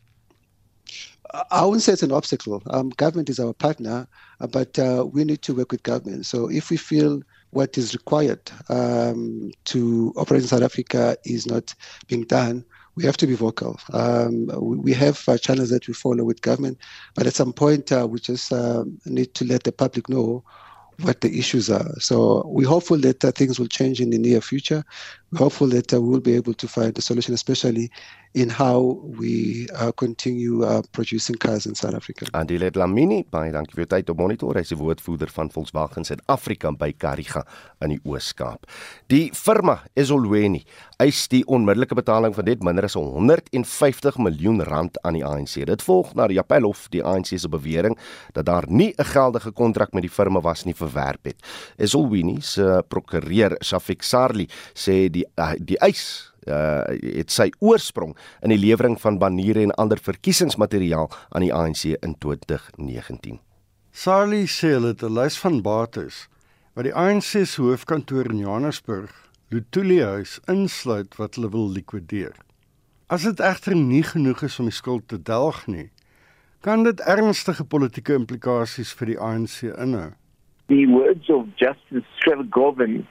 I 1.50 1.64
wouldn't 1.64 1.82
say 1.82 1.92
it's 1.92 2.02
an 2.02 2.12
obstacle. 2.12 2.62
Um, 2.70 2.90
government 2.90 3.30
is 3.30 3.38
our 3.38 3.52
partner, 3.52 4.08
uh, 4.40 4.46
but 4.46 4.78
uh, 4.78 5.06
we 5.10 5.24
need 5.24 5.42
to 5.42 5.54
work 5.54 5.72
with 5.72 5.82
government. 5.82 6.26
So 6.26 6.50
if 6.50 6.70
we 6.70 6.76
feel 6.76 7.22
what 7.50 7.76
is 7.76 7.94
required 7.94 8.50
um, 8.68 9.50
to 9.66 10.12
operate 10.16 10.42
in 10.42 10.48
South 10.48 10.62
Africa 10.62 11.16
is 11.24 11.46
not 11.46 11.74
being 12.08 12.24
done, 12.24 12.64
we 12.96 13.04
have 13.04 13.16
to 13.18 13.26
be 13.26 13.34
vocal. 13.34 13.78
Um, 13.92 14.50
we, 14.60 14.92
have 14.92 15.22
uh, 15.28 15.38
channels 15.38 15.70
that 15.70 15.86
we 15.88 15.94
follow 15.94 16.24
with 16.24 16.42
government, 16.42 16.78
but 17.14 17.26
at 17.26 17.34
some 17.34 17.52
point 17.52 17.92
uh, 17.92 18.06
we 18.08 18.20
just 18.20 18.52
um 18.52 18.98
need 19.06 19.34
to 19.34 19.44
let 19.44 19.62
the 19.62 19.72
public 19.72 20.08
know 20.08 20.44
what 21.02 21.20
the 21.20 21.38
issues 21.38 21.70
are. 21.70 21.94
So 21.98 22.42
we're 22.46 22.68
hopeful 22.68 22.98
that 22.98 23.24
uh, 23.24 23.32
things 23.32 23.58
will 23.58 23.68
change 23.68 24.00
in 24.00 24.10
the 24.10 24.18
near 24.18 24.40
future. 24.40 24.84
Hopeful 25.36 25.68
that 25.68 25.92
uh, 25.92 26.00
we'll 26.00 26.20
be 26.20 26.34
able 26.34 26.54
to 26.54 26.66
find 26.66 26.96
a 26.98 27.00
solution, 27.00 27.34
especially 27.34 27.90
in 28.34 28.48
how 28.48 29.00
we 29.18 29.66
uh, 29.74 29.90
continue 29.92 30.62
uh, 30.62 30.82
producing 30.92 31.34
cars 31.34 31.66
in 31.66 31.74
South 31.74 31.94
Africa. 31.94 32.26
Andile 32.32 32.70
Lamini, 32.74 33.24
baie 33.26 33.50
dankie 33.50 33.74
vir 33.74 33.84
jou 33.84 33.90
tyd 33.90 34.10
op 34.12 34.20
monitor. 34.22 34.54
Hy 34.54 34.62
is 34.62 34.70
die 34.70 34.78
woordvoerder 34.78 35.32
van 35.34 35.50
Volkswagen 35.50 36.06
Suid-Afrika 36.06 36.70
by 36.78 36.92
Kariga 36.94 37.42
in 37.82 37.96
die 37.96 37.98
Oos-Kaap. 38.06 38.68
Die 39.10 39.32
firma 39.34 39.80
Esolweni 39.98 40.62
eis 41.02 41.24
die 41.32 41.40
onmiddellike 41.50 41.96
betaling 41.98 42.34
van 42.36 42.46
net 42.46 42.62
minder 42.62 42.86
as 42.86 42.94
150 42.98 44.20
miljoen 44.22 44.62
rand 44.68 45.00
aan 45.02 45.18
die 45.18 45.24
ANC. 45.26 45.56
Dit 45.66 45.82
volg 45.82 46.14
na 46.14 46.28
die 46.30 46.38
Appelhof 46.38 46.86
die 46.94 47.02
ANC 47.02 47.32
se 47.34 47.50
bewering 47.50 47.98
dat 48.36 48.46
daar 48.46 48.66
nie 48.68 48.94
'n 48.94 49.10
geldige 49.10 49.50
kontrak 49.50 49.92
met 49.92 50.02
die 50.02 50.12
firma 50.12 50.40
was 50.40 50.64
nie 50.64 50.74
verwerp 50.74 51.24
het. 51.24 51.42
Esolweni 51.78 52.40
se 52.40 52.84
prokureur 52.88 53.56
Shafik 53.60 54.02
Sarli 54.02 54.46
sê 54.74 55.10
die 55.10 55.19
uh, 55.36 55.54
die 55.58 55.78
eis 55.78 56.32
uh 56.48 56.84
het 56.88 57.30
sy 57.30 57.50
oorsprong 57.60 58.14
in 58.42 58.52
die 58.54 58.58
lewering 58.58 58.96
van 59.00 59.18
baniere 59.20 59.62
en 59.62 59.74
ander 59.76 60.00
verkiesingsmateriaal 60.00 61.10
aan 61.30 61.44
die 61.44 61.52
ANC 61.54 61.84
in 62.00 62.14
2019. 62.18 63.40
Sarli 63.92 64.46
sê 64.48 64.72
hulle 64.76 64.94
het 64.94 65.02
'n 65.02 65.14
lys 65.14 65.36
van 65.38 65.60
bates 65.62 66.28
wat 66.74 66.84
die 66.84 66.94
ANC 66.94 67.44
se 67.44 67.60
hoofkantoor 67.62 68.30
in 68.30 68.38
Johannesburg, 68.38 69.10
Luthuli 69.50 70.00
House, 70.00 70.40
insluit 70.46 71.16
wat 71.16 71.34
hulle 71.34 71.50
wil 71.50 71.68
likwideer. 71.70 72.36
As 73.08 73.22
dit 73.22 73.40
egter 73.40 73.74
nie 73.76 74.02
genoeg 74.02 74.42
is 74.42 74.58
om 74.58 74.64
die 74.64 74.74
skuld 74.74 75.08
te 75.08 75.18
delg 75.18 75.66
nie, 75.66 75.90
kan 76.60 76.84
dit 76.84 77.00
ernstige 77.00 77.64
politieke 77.64 78.14
implikasies 78.14 78.92
vir 78.92 79.06
die 79.06 79.18
ANC 79.18 79.62
inhou. 79.62 80.12
the 80.70 80.86
words 80.86 81.28
of 81.28 81.48
Justice 81.56 82.06
Trevor 82.20 82.44
Govan, 82.44 83.06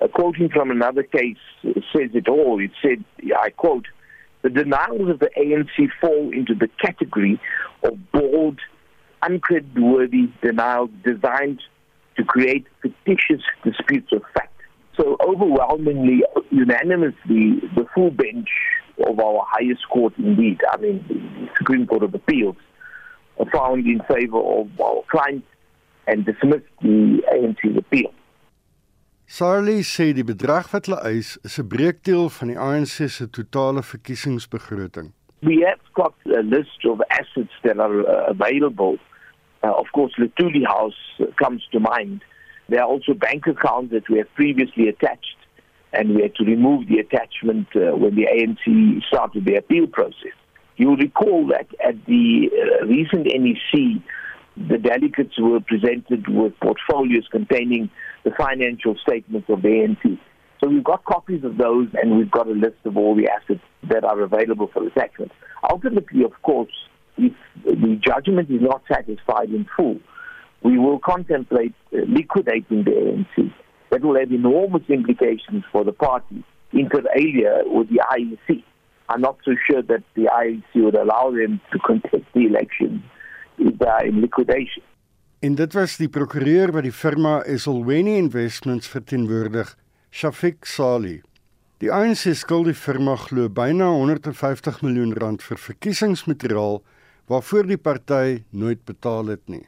uh, 0.00 0.08
quoting 0.08 0.48
from 0.48 0.70
another 0.70 1.02
case, 1.02 1.36
says 1.62 2.10
it 2.14 2.28
all. 2.28 2.60
It 2.60 2.70
said, 2.82 3.04
I 3.38 3.50
quote, 3.50 3.86
the 4.42 4.50
denials 4.50 5.10
of 5.10 5.18
the 5.18 5.30
ANC 5.36 5.88
fall 6.00 6.30
into 6.32 6.54
the 6.54 6.68
category 6.80 7.40
of 7.82 7.98
bold, 8.12 8.60
uncredworthy 9.22 10.32
denials 10.42 10.90
designed 11.04 11.62
to 12.16 12.24
create 12.24 12.66
fictitious 12.82 13.42
disputes 13.64 14.12
of 14.12 14.22
fact. 14.34 14.52
So 14.96 15.16
overwhelmingly, 15.20 16.22
unanimously, 16.50 17.60
the 17.74 17.86
full 17.94 18.10
bench 18.10 18.48
of 19.06 19.18
our 19.20 19.44
highest 19.46 19.88
court 19.88 20.14
indeed, 20.16 20.60
I 20.70 20.76
mean, 20.78 21.04
the 21.08 21.48
Supreme 21.58 21.86
Court 21.86 22.02
of 22.02 22.14
Appeals, 22.14 22.56
found 23.52 23.86
in 23.86 24.00
favor 24.08 24.38
of 24.38 24.68
our 24.80 25.02
client 25.10 25.44
and 26.06 26.24
dismissed 26.24 26.64
the 26.80 27.22
ANC's 27.32 27.76
appeal. 27.76 28.12
Sarli 29.28 29.82
sê 29.82 30.12
die 30.14 30.22
bedrag 30.22 30.68
wat 30.70 30.86
hulle 30.86 31.00
eis 31.02 31.34
is 31.42 31.58
'n 31.58 31.66
breekdeel 31.66 32.28
van 32.30 32.48
die 32.48 32.58
ANC 32.58 33.10
se 33.10 33.26
totale 33.38 33.82
verkiesingsbegroting. 33.82 35.10
We 35.42 35.66
have 35.66 35.82
got 35.94 36.14
a 36.26 36.42
list 36.42 36.84
of 36.86 37.00
assets 37.08 37.54
that 37.62 37.78
are 37.78 38.06
uh, 38.06 38.30
available. 38.30 38.98
Uh, 39.64 39.72
of 39.82 39.90
course, 39.90 40.14
Lutuli 40.16 40.64
House 40.64 41.00
uh, 41.18 41.26
comes 41.42 41.66
to 41.72 41.80
mind. 41.80 42.22
There 42.68 42.80
are 42.80 42.88
also 42.88 43.14
bank 43.14 43.46
accounts 43.48 43.90
that 43.90 44.08
we 44.08 44.18
have 44.18 44.32
previously 44.34 44.88
attached, 44.88 45.38
and 45.92 46.14
we 46.14 46.22
had 46.22 46.34
to 46.36 46.44
remove 46.44 46.86
the 46.86 46.98
attachment 46.98 47.66
uh, 47.74 47.96
when 47.96 48.14
the 48.14 48.28
ANC 48.30 49.02
started 49.08 49.44
the 49.44 49.56
appeal 49.56 49.88
process. 49.88 50.36
You'll 50.76 51.02
recall 51.08 51.48
that 51.48 51.66
at 51.84 51.96
the 52.06 52.48
uh, 52.52 52.86
recent 52.86 53.26
NEC, 53.26 54.02
the 54.56 54.78
delegates 54.78 55.36
were 55.38 55.60
presented 55.60 56.28
with 56.28 56.52
portfolios 56.60 57.26
containing 57.30 57.90
the 58.26 58.32
financial 58.36 58.96
statements 59.06 59.48
of 59.48 59.62
the 59.62 59.68
ANC. 59.68 60.18
So 60.60 60.68
we've 60.68 60.82
got 60.82 61.04
copies 61.04 61.44
of 61.44 61.58
those 61.58 61.86
and 61.94 62.18
we've 62.18 62.30
got 62.30 62.48
a 62.48 62.58
list 62.58 62.78
of 62.84 62.96
all 62.96 63.14
the 63.14 63.28
assets 63.28 63.62
that 63.88 64.02
are 64.02 64.20
available 64.20 64.68
for 64.72 64.84
attachment. 64.84 65.30
Ultimately, 65.70 66.24
of 66.24 66.32
course, 66.42 66.72
if 67.16 67.32
the 67.64 68.00
judgment 68.04 68.50
is 68.50 68.60
not 68.60 68.82
satisfied 68.92 69.50
in 69.50 69.64
full, 69.76 70.00
we 70.64 70.76
will 70.76 70.98
contemplate 70.98 71.74
uh, 71.94 71.98
liquidating 72.08 72.82
the 72.82 72.90
ANC. 72.90 73.52
That 73.92 74.02
will 74.02 74.18
have 74.18 74.32
enormous 74.32 74.82
implications 74.88 75.62
for 75.70 75.84
the 75.84 75.92
party, 75.92 76.42
inter 76.72 77.04
alia 77.14 77.62
with 77.64 77.88
the 77.90 78.02
IEC. 78.10 78.64
I'm 79.08 79.20
not 79.20 79.38
so 79.44 79.52
sure 79.70 79.82
that 79.82 80.02
the 80.16 80.24
IEC 80.24 80.84
would 80.84 80.96
allow 80.96 81.30
them 81.30 81.60
to 81.72 81.78
contest 81.78 82.24
the 82.34 82.46
election 82.46 83.04
if 83.58 83.78
they 83.78 83.86
are 83.86 84.04
in 84.04 84.20
liquidation. 84.20 84.82
En 85.44 85.54
dit 85.54 85.72
was 85.76 85.98
die 86.00 86.08
prokureur 86.08 86.70
wat 86.72 86.86
die 86.86 86.94
firma 86.96 87.42
Esolweni 87.44 88.14
Investments 88.16 88.88
verteenwoordig, 88.88 89.74
Shafik 90.08 90.64
Sali. 90.64 91.18
Die 91.84 91.90
ANC 91.92 92.30
skuld 92.32 92.70
die 92.70 92.76
firma 92.76 93.18
glo 93.20 93.50
byna 93.52 93.90
150 93.92 94.80
miljoen 94.80 95.12
rand 95.20 95.44
vir 95.44 95.60
verkiesingsmateriaal 95.60 96.80
waarvoor 97.28 97.68
die 97.68 97.76
party 97.76 98.46
nooit 98.56 98.80
betaal 98.88 99.28
het 99.34 99.44
nie. 99.52 99.66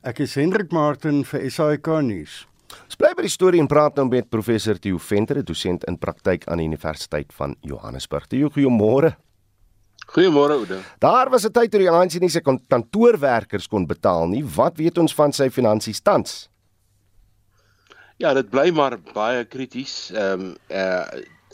Ek 0.00 0.22
is 0.24 0.38
Hendrik 0.40 0.72
Martin 0.72 1.26
vir 1.28 1.44
SAK 1.44 1.92
nuus. 2.08 2.46
Ons 2.86 2.96
bly 2.96 3.12
by 3.12 3.26
die 3.26 3.34
storie 3.34 3.60
en 3.60 3.68
praat 3.68 4.00
nou 4.00 4.06
met 4.08 4.32
professor 4.32 4.80
Theo 4.80 4.96
Venter, 4.96 5.42
dosent 5.44 5.84
in 5.92 6.00
praktyk 6.00 6.48
aan 6.48 6.64
die 6.64 6.70
Universiteit 6.72 7.36
van 7.36 7.52
Johannesburg. 7.60 8.30
Theo, 8.32 8.48
goeiemôre. 8.48 9.12
Goeiemôre 10.12 10.52
Oude. 10.58 10.78
Daar 11.00 11.30
was 11.30 11.44
'n 11.46 11.52
tyd 11.52 11.70
toe 11.70 11.80
die 11.80 11.90
ANC 11.90 12.20
nie 12.20 12.28
sy 12.28 12.40
kon- 12.40 12.60
kantoorwerkers 12.68 13.66
kon 13.68 13.86
betaal 13.86 14.26
nie. 14.28 14.44
Wat 14.44 14.76
weet 14.76 14.98
ons 14.98 15.14
van 15.14 15.32
sy 15.32 15.48
finansies 15.50 16.00
tans? 16.02 16.48
Ja, 18.18 18.34
dit 18.34 18.50
bly 18.50 18.70
maar 18.70 18.98
baie 19.14 19.44
krities. 19.44 20.10
Ehm 20.12 20.40
um, 20.40 20.56
uh 20.70 21.06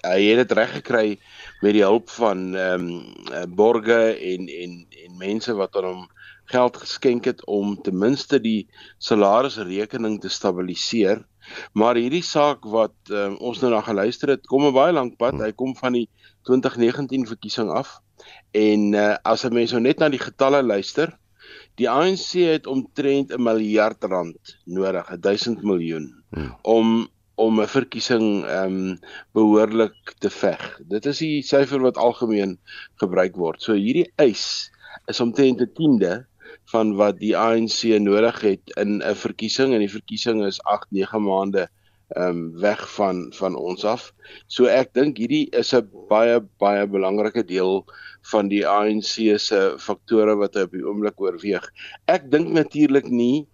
hy 0.07 0.23
het 0.31 0.39
dit 0.49 0.53
reg 0.57 0.71
gekry 0.73 1.19
met 1.63 1.73
die 1.75 1.83
hulp 1.83 2.11
van 2.11 2.55
ehm 2.55 2.87
um, 3.35 3.55
borge 3.55 4.15
en 4.33 4.49
en 4.49 4.87
en 5.05 5.17
mense 5.19 5.55
wat 5.55 5.77
aan 5.77 5.85
hom 5.85 6.09
geld 6.45 6.77
geskenk 6.77 7.25
het 7.25 7.45
om 7.47 7.77
ten 7.83 7.99
minste 7.99 8.41
die 8.41 8.69
salarisrekening 8.99 10.21
te 10.21 10.29
stabiliseer. 10.29 11.25
Maar 11.73 11.95
hierdie 11.97 12.23
saak 12.23 12.65
wat 12.65 12.95
um, 13.11 13.37
ons 13.37 13.61
nou 13.61 13.71
na 13.73 13.81
geluister 13.81 14.29
het, 14.29 14.47
kom 14.47 14.67
'n 14.67 14.73
baie 14.73 14.93
lank 14.93 15.17
pad. 15.17 15.35
Hy 15.41 15.53
kom 15.53 15.77
van 15.77 15.93
die 15.93 16.09
2019 16.45 17.27
verkiesing 17.27 17.71
af. 17.71 17.99
En 18.51 18.93
uh, 18.95 19.17
as 19.23 19.45
'n 19.45 19.55
mens 19.55 19.73
nou 19.73 19.83
net 19.83 19.99
na 19.99 20.09
die 20.09 20.23
getalle 20.23 20.63
luister, 20.63 21.19
die 21.79 21.89
ANC 21.91 22.33
het 22.43 22.67
omtrent 22.67 23.33
'n 23.33 23.43
miljard 23.43 24.05
rand 24.05 24.57
nodig, 24.65 25.07
1000 25.21 25.63
miljoen 25.63 26.11
hmm. 26.31 26.55
om 26.63 27.09
om 27.39 27.61
'n 27.61 27.71
verkiesing 27.71 28.45
ehm 28.45 28.79
um, 28.79 28.99
behoorlik 29.33 30.15
te 30.19 30.31
veg. 30.31 30.81
Dit 30.95 31.07
is 31.07 31.19
die 31.23 31.43
syfer 31.43 31.81
wat 31.81 31.97
algemeen 31.97 32.59
gebruik 32.99 33.37
word. 33.37 33.63
So 33.63 33.79
hierdie 33.79 34.11
eis 34.17 34.73
is 35.07 35.21
omtrent 35.21 35.61
'n 35.63 35.73
tiende 35.75 36.27
van 36.73 36.97
wat 36.97 37.19
die 37.23 37.37
ANC 37.37 37.87
nodig 38.03 38.41
het 38.41 38.75
in 38.77 38.99
'n 38.99 39.15
verkiesing 39.15 39.73
en 39.73 39.85
die 39.87 39.95
verkiesing 39.99 40.45
is 40.47 40.63
8, 40.63 40.91
9 40.91 41.23
maande 41.23 41.69
ehm 42.17 42.29
um, 42.29 42.61
weg 42.61 42.95
van 42.95 43.33
van 43.37 43.57
ons 43.57 43.85
af. 43.85 44.13
So 44.47 44.65
ek 44.65 44.95
dink 44.97 45.19
hierdie 45.21 45.49
is 45.53 45.75
'n 45.75 45.89
baie 46.09 46.41
baie 46.59 46.87
belangrike 46.87 47.45
deel 47.45 47.85
van 48.33 48.49
die 48.49 48.65
ANC 48.67 49.39
se 49.39 49.77
faktore 49.79 50.37
wat 50.37 50.55
hy 50.55 50.65
op 50.69 50.73
die 50.73 50.85
oomblik 50.85 51.21
oorweeg. 51.21 51.69
Ek 52.09 52.31
dink 52.31 52.49
natuurlik 52.49 53.09
nie 53.09 53.47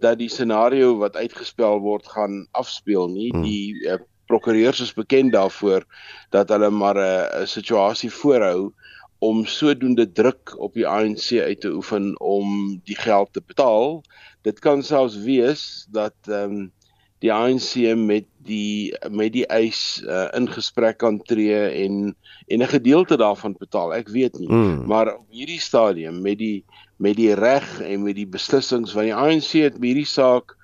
dat 0.00 0.18
die 0.18 0.28
scenario 0.28 0.96
wat 0.98 1.16
uitgespel 1.16 1.80
word 1.80 2.06
gaan 2.06 2.46
afspeel 2.52 3.08
nie. 3.08 3.30
Hmm. 3.30 3.42
Die 3.42 3.86
uh, 3.86 4.00
prokureurs 4.26 4.80
is 4.80 4.94
bekend 4.94 5.32
daarvoor 5.32 5.86
dat 6.30 6.48
hulle 6.48 6.70
maar 6.70 6.98
'n 6.98 7.46
situasie 7.46 8.10
voorhou 8.10 8.72
om 9.20 9.44
sodoende 9.46 10.12
druk 10.12 10.54
op 10.56 10.74
die 10.74 10.86
ANC 10.88 11.32
uit 11.38 11.60
te 11.60 11.72
oefen 11.72 12.20
om 12.20 12.80
die 12.84 12.96
geld 12.96 13.32
te 13.32 13.42
betaal. 13.46 14.02
Dit 14.42 14.58
kan 14.58 14.82
selfs 14.82 15.16
wees 15.22 15.86
dat 15.90 16.16
ehm 16.26 16.50
um, 16.50 16.72
die 17.20 17.32
ANC 17.32 17.76
met 17.96 18.26
die 18.48 18.96
met 19.12 19.34
die 19.34 19.44
eis 19.52 20.00
uh, 20.06 20.28
in 20.36 20.48
gesprek 20.48 20.98
kan 21.02 21.20
tree 21.28 21.58
en 21.84 22.14
en 22.48 22.62
'n 22.62 22.72
gedeelte 22.72 23.16
daarvan 23.16 23.54
betaal. 23.58 23.94
Ek 23.94 24.08
weet 24.08 24.38
nie, 24.38 24.48
mm. 24.48 24.86
maar 24.86 25.14
op 25.16 25.26
hierdie 25.30 25.60
stadium 25.60 26.22
met 26.22 26.38
die 26.38 26.64
met 26.96 27.16
die 27.16 27.34
reg 27.34 27.80
en 27.80 28.02
met 28.02 28.16
die 28.16 28.28
beslissings 28.28 28.92
van 28.92 29.08
die 29.08 29.14
ANC 29.14 29.52
het 29.52 29.76
hierdie 29.80 30.08
saak 30.08 30.56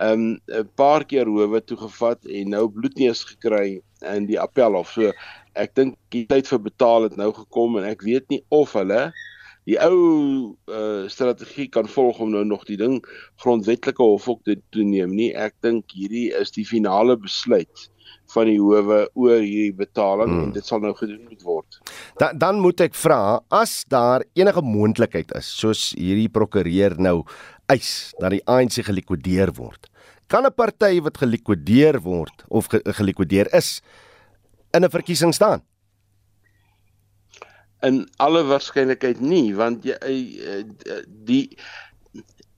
'n 0.00 0.38
um, 0.50 0.66
paar 0.74 1.04
keer 1.04 1.26
howe 1.26 1.60
toegevat 1.60 2.24
en 2.26 2.48
nou 2.48 2.68
bloedneus 2.68 3.24
gekry 3.24 3.80
in 4.14 4.26
die 4.26 4.40
appelhof. 4.40 4.90
So 4.90 5.12
ek 5.54 5.74
dink 5.74 5.96
die 6.10 6.26
tyd 6.26 6.48
vir 6.50 6.58
betaal 6.58 7.02
het 7.02 7.16
nou 7.16 7.32
gekom 7.32 7.78
en 7.78 7.84
ek 7.84 8.02
weet 8.02 8.28
nie 8.28 8.42
of 8.48 8.72
hulle 8.72 9.12
die 9.68 9.78
ou 9.80 9.96
uh, 10.68 11.08
strategie 11.08 11.68
kan 11.72 11.88
volg 11.88 12.20
om 12.20 12.34
nou 12.34 12.44
nog 12.44 12.66
die 12.68 12.76
ding 12.80 13.00
grondwetlike 13.42 14.02
hof 14.02 14.28
ook 14.28 14.44
te 14.44 14.58
toeneem 14.76 15.14
nie. 15.16 15.32
Ek 15.32 15.56
dink 15.64 15.94
hierdie 15.96 16.30
is 16.36 16.52
die 16.52 16.66
finale 16.68 17.16
besluit 17.20 17.88
van 18.34 18.48
die 18.48 18.58
howe 18.60 19.04
oor 19.14 19.40
hierdie 19.40 19.74
betaling 19.76 20.30
hmm. 20.30 20.44
en 20.46 20.52
dit 20.56 20.66
sal 20.66 20.82
nou 20.84 20.92
gedoen 20.96 21.24
moet 21.28 21.42
word. 21.46 21.80
Dan 22.20 22.38
dan 22.40 22.60
moet 22.62 22.84
ek 22.86 22.96
vra 22.98 23.40
as 23.54 23.82
daar 23.92 24.24
enige 24.36 24.64
moontlikheid 24.64 25.32
is 25.38 25.48
soos 25.48 25.90
hierdie 25.96 26.30
prokureur 26.32 26.96
nou 27.00 27.22
eis 27.72 28.12
dat 28.20 28.34
die 28.36 28.44
ANC 28.50 28.82
gelikwideer 28.84 29.54
word. 29.56 29.88
Kan 30.28 30.46
'n 30.46 30.56
party 30.56 31.00
wat 31.04 31.20
gelikwideer 31.20 32.00
word 32.00 32.44
of 32.48 32.68
ge 32.68 32.80
gelikwideer 32.84 33.48
is 33.54 33.80
in 34.72 34.84
'n 34.84 34.90
verkiesing 34.90 35.34
staan? 35.34 35.62
In 37.84 38.04
alle 38.22 38.44
waarskynlikheid 38.48 39.20
nie, 39.20 39.54
want 39.56 39.84
jy 39.84 39.96
eh, 40.00 40.62
die 41.28 41.56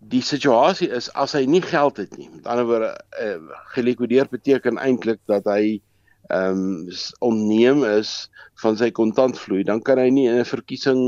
die 0.07 0.23
situasie 0.23 0.89
is 0.95 1.09
as 1.19 1.35
hy 1.35 1.45
nie 1.51 1.63
geld 1.65 1.97
het 1.99 2.13
nie. 2.19 2.29
Met 2.31 2.47
ander 2.47 2.67
woorde, 2.69 2.93
uh, 3.19 3.57
gelikwideer 3.75 4.29
beteken 4.31 4.79
eintlik 4.79 5.19
dat 5.27 5.49
hy 5.51 5.81
ehm 6.31 6.61
um, 6.61 6.93
onneem 7.23 7.85
is 7.87 8.29
van 8.63 8.79
sy 8.79 8.91
kontantvloei, 8.91 9.63
dan 9.67 9.83
kan 9.83 9.99
hy 9.99 10.09
nie 10.11 10.27
in 10.27 10.41
'n 10.43 10.47
verkiesing 10.47 11.03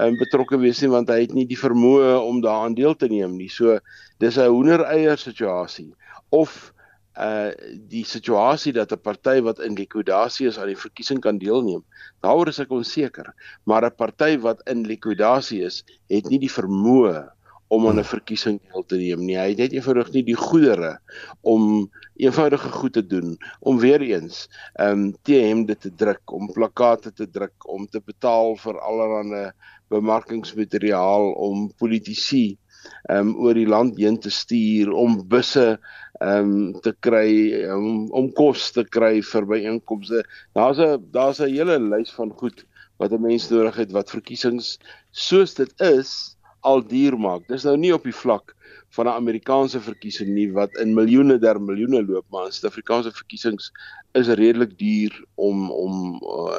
um, 0.00 0.16
betrokke 0.18 0.58
wees 0.60 0.80
nie 0.80 0.90
want 0.92 1.08
hy 1.12 1.20
het 1.24 1.34
nie 1.36 1.44
die 1.48 1.58
vermoë 1.58 2.14
om 2.20 2.40
daaraan 2.44 2.74
deel 2.74 2.96
te 2.96 3.08
neem 3.08 3.36
nie. 3.36 3.48
So 3.48 3.78
dis 4.20 4.38
'n 4.38 4.48
hoendereier 4.48 5.18
situasie 5.18 5.94
of 6.30 6.73
uh 7.14 7.50
die 7.90 8.04
situasie 8.04 8.72
dat 8.72 8.92
'n 8.92 8.98
party 8.98 9.40
wat 9.40 9.60
in 9.60 9.74
likwidasie 9.78 10.46
is 10.46 10.58
aan 10.58 10.66
die 10.72 10.78
verkiesing 10.78 11.20
kan 11.20 11.38
deelneem. 11.38 11.84
Daaroor 12.20 12.48
is 12.48 12.58
ek 12.58 12.70
onseker, 12.70 13.34
maar 13.64 13.84
'n 13.84 13.94
party 13.96 14.38
wat 14.38 14.62
in 14.68 14.86
likwidasie 14.86 15.62
is, 15.62 15.84
het 16.08 16.28
nie 16.28 16.38
die 16.38 16.50
vermoë 16.50 17.30
om 17.68 17.86
aan 17.86 17.98
'n 17.98 18.04
verkiesing 18.04 18.60
deel 18.60 18.84
te 18.86 18.96
neem 18.96 19.24
nie. 19.24 19.36
Hy 19.36 19.48
het 19.48 19.58
net 19.58 19.72
eenvoudig 19.72 20.12
nie 20.12 20.22
die 20.22 20.36
goedere 20.36 20.98
om 21.40 21.90
eenvoudige 22.16 22.68
goed 22.68 22.92
te 22.92 23.06
doen, 23.06 23.38
om 23.60 23.78
weer 23.78 24.00
eens 24.02 24.48
ehm 24.74 24.90
um, 24.90 25.14
T-hemde 25.22 25.76
te 25.76 25.94
druk, 25.94 26.32
om 26.32 26.52
plakate 26.52 27.12
te 27.12 27.30
druk, 27.30 27.68
om 27.68 27.86
te 27.86 28.00
betaal 28.00 28.56
vir 28.56 28.80
allerlei 28.80 29.52
bemarkingsmateriaal 29.88 31.32
om 31.32 31.70
politici 31.76 32.46
ehm 32.50 32.63
um, 33.10 33.34
oor 33.36 33.54
die 33.54 33.68
land 33.68 33.98
heen 33.98 34.18
te 34.18 34.30
stuur 34.30 34.92
om 34.92 35.20
busse 35.28 35.78
ehm 36.22 36.50
um, 36.50 36.80
te 36.84 36.92
kry 37.02 37.30
um, 37.66 38.06
om 38.14 38.30
kos 38.32 38.70
te 38.72 38.84
kry 38.96 39.18
vir 39.32 39.46
byeenkomste. 39.50 40.22
Daar's 40.54 40.78
'n 40.78 41.02
daar's 41.10 41.40
'n 41.40 41.50
hele 41.50 41.78
lys 41.78 42.12
van 42.14 42.30
goed 42.30 42.64
wat 42.98 43.12
'n 43.12 43.20
mens 43.20 43.50
nodig 43.50 43.76
het 43.76 43.92
wat 43.92 44.10
verkiesings 44.10 44.78
soos 45.10 45.54
dit 45.54 45.72
is 45.80 46.36
al 46.62 46.82
duur 46.86 47.18
maak. 47.18 47.48
Dis 47.48 47.64
nou 47.64 47.76
nie 47.76 47.94
op 47.94 48.04
die 48.04 48.20
vlak 48.24 48.54
van 48.94 49.06
'n 49.06 49.18
Amerikaanse 49.20 49.80
verkiesing 49.80 50.30
nie 50.30 50.52
wat 50.52 50.70
in 50.82 50.94
miljoene 50.94 51.38
der 51.38 51.60
miljoene 51.60 52.02
loop, 52.06 52.26
maar 52.30 52.46
in 52.46 52.52
Suid-Afrikaanse 52.52 53.12
verkiesings 53.12 53.72
is 54.12 54.28
redelik 54.28 54.78
duur 54.78 55.24
om 55.34 55.70
om 55.70 55.94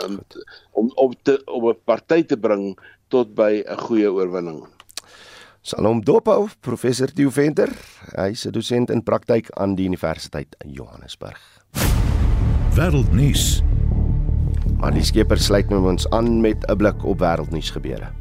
um, 0.03 0.19
om 0.71 0.91
op 0.95 1.13
te 1.23 1.41
op 1.45 1.63
'n 1.63 1.79
party 1.85 2.23
te 2.23 2.37
bring 2.37 2.77
tot 3.07 3.35
by 3.35 3.63
'n 3.65 3.77
goeie 3.77 4.11
oorwinning. 4.11 4.74
Salom 5.65 5.97
Dophou, 6.05 6.45
professor 6.61 7.09
Theo 7.09 7.31
Venter, 7.33 7.71
hy's 8.13 8.45
'n 8.45 8.51
dosent 8.53 8.91
in 8.93 9.01
praktyk 9.01 9.49
aan 9.57 9.73
die 9.75 9.87
Universiteit 9.89 10.55
in 10.61 10.69
Johannesburg. 10.77 11.41
Wêreldnuus. 12.77 13.63
Ali 14.85 15.01
Skeper 15.01 15.39
sluit 15.41 15.69
met 15.69 15.79
ons 15.79 16.05
aan 16.09 16.41
met 16.41 16.69
'n 16.69 16.77
blik 16.77 17.03
op 17.03 17.17
wêreldnuus 17.19 17.71
gebeure. 17.71 18.13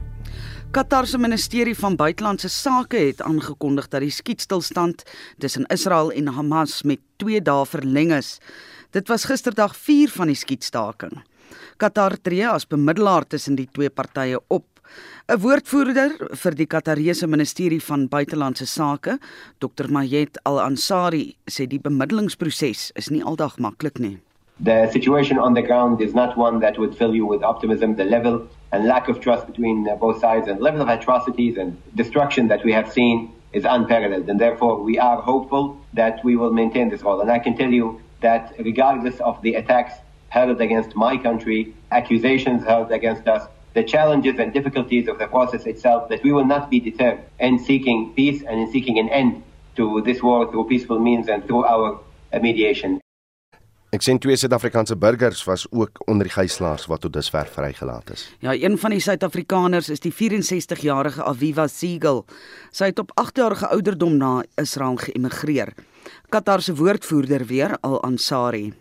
Qatar 0.71 1.07
se 1.07 1.19
ministerie 1.19 1.77
van 1.77 1.97
buitelandse 1.97 2.49
sake 2.49 2.97
het 2.97 3.23
aangekondig 3.23 3.89
dat 3.89 4.01
die 4.01 4.11
skietstilstand 4.11 5.03
tussen 5.39 5.67
Israel 5.67 6.13
en 6.13 6.27
Hamas 6.27 6.83
met 6.83 7.01
2 7.17 7.43
dae 7.43 7.67
verleng 7.67 8.13
is. 8.13 8.39
Dit 8.91 9.09
was 9.09 9.25
gisterdag 9.25 9.77
4 9.77 10.09
van 10.09 10.27
die 10.27 10.37
skietstaking. 10.37 11.23
Qatar 11.77 12.17
tree 12.23 12.49
as 12.49 12.67
bemiddelaar 12.67 13.27
tussen 13.27 13.55
die 13.55 13.69
twee 13.71 13.91
partye 13.91 14.41
op 14.49 14.65
'n 15.29 15.41
Woordvoerder 15.41 16.11
vir 16.43 16.55
die 16.55 16.67
Qatarese 16.67 17.27
Ministerie 17.27 17.81
van 17.81 18.09
Buitelandse 18.09 18.67
Sake, 18.67 19.19
Dr. 19.59 19.89
Mayet 19.89 20.39
Al-Ansari, 20.45 21.37
sê 21.49 21.67
die 21.67 21.81
bemiddelingsproses 21.81 22.91
is 22.95 23.11
nie 23.11 23.23
aldag 23.25 23.59
maklik 23.59 23.99
nie. 23.99 24.19
The 24.61 24.89
situation 24.93 25.39
on 25.39 25.55
the 25.55 25.63
ground 25.63 26.01
is 26.01 26.15
not 26.15 26.37
one 26.37 26.61
that 26.61 26.79
would 26.79 26.95
fill 26.95 27.15
you 27.15 27.27
with 27.27 27.43
optimism. 27.43 27.97
The 27.97 28.05
level 28.05 28.47
and 28.71 28.87
lack 28.87 29.09
of 29.09 29.21
trust 29.21 29.47
between 29.47 29.89
uh, 29.89 29.97
both 29.97 30.21
sides 30.21 30.47
and 30.47 30.61
level 30.61 30.83
of 30.83 30.89
atrocities 30.89 31.57
and 31.57 31.77
destruction 31.95 32.49
that 32.49 32.65
we 32.65 32.73
have 32.73 32.93
seen 32.93 33.33
is 33.53 33.65
unparalleled. 33.65 34.29
And 34.29 34.39
therefore, 34.39 34.83
we 34.83 34.99
are 34.99 35.21
hopeful 35.21 35.77
that 35.95 36.25
we 36.25 36.37
will 36.37 36.53
maintain 36.53 36.89
this 36.89 37.03
role. 37.03 37.21
And 37.21 37.31
I 37.31 37.39
can 37.39 37.57
tell 37.57 37.71
you 37.71 38.01
that 38.21 38.55
regardless 38.59 39.19
of 39.21 39.41
the 39.43 39.55
attacks 39.55 39.95
hurled 40.31 40.61
against 40.61 40.95
my 40.95 41.17
country, 41.17 41.75
accusations 41.91 42.65
hurled 42.65 42.93
against 42.93 43.27
us, 43.27 43.49
the 43.75 43.83
challenges 43.83 44.39
and 44.39 44.53
difficulties 44.53 45.09
of 45.09 45.19
the 45.19 45.27
process 45.27 45.67
itself, 45.67 46.09
that 46.09 46.23
we 46.23 46.33
will 46.33 46.47
not 46.47 46.71
be 46.71 46.81
deterred 46.81 47.19
in 47.39 47.59
seeking 47.59 48.13
peace 48.15 48.43
and 48.43 48.59
in 48.61 48.71
seeking 48.71 48.99
an 48.99 49.09
end 49.09 49.43
to 49.77 50.01
this 50.03 50.23
war 50.23 50.51
through 50.51 50.67
peaceful 50.69 50.99
means 50.99 51.29
and 51.29 51.45
through 51.47 51.65
our 51.67 51.99
uh, 52.33 52.39
mediation. 52.39 53.01
Ek 53.95 54.03
sien 54.03 54.19
twee 54.19 54.35
Suid-Afrikaanse 54.35 54.97
burgers 54.99 55.45
was 55.47 55.69
ook 55.71 56.01
onder 56.11 56.27
die 56.27 56.35
gijslaers 56.35 56.89
wat 56.91 57.05
tot 57.05 57.13
dusver 57.15 57.47
vrygelaat 57.47 58.11
is. 58.11 58.25
Ja, 58.43 58.51
een 58.55 58.75
van 58.79 58.91
die 58.91 58.99
Suid-Afrikaners 59.03 59.89
is 59.95 60.03
die 60.03 60.11
64-jarige 60.11 61.23
Aviva 61.23 61.69
Siegel. 61.71 62.25
Sy 62.75 62.91
het 62.91 62.99
op 62.99 63.15
8-jarige 63.23 63.71
ouderdom 63.71 64.17
na 64.19 64.33
Israel 64.59 64.99
geëmigreer. 64.99 65.71
Qatar 66.35 66.63
se 66.63 66.75
woordvoerder 66.75 67.47
weer, 67.47 67.77
Al 67.87 68.01
Ansari. 68.03 68.73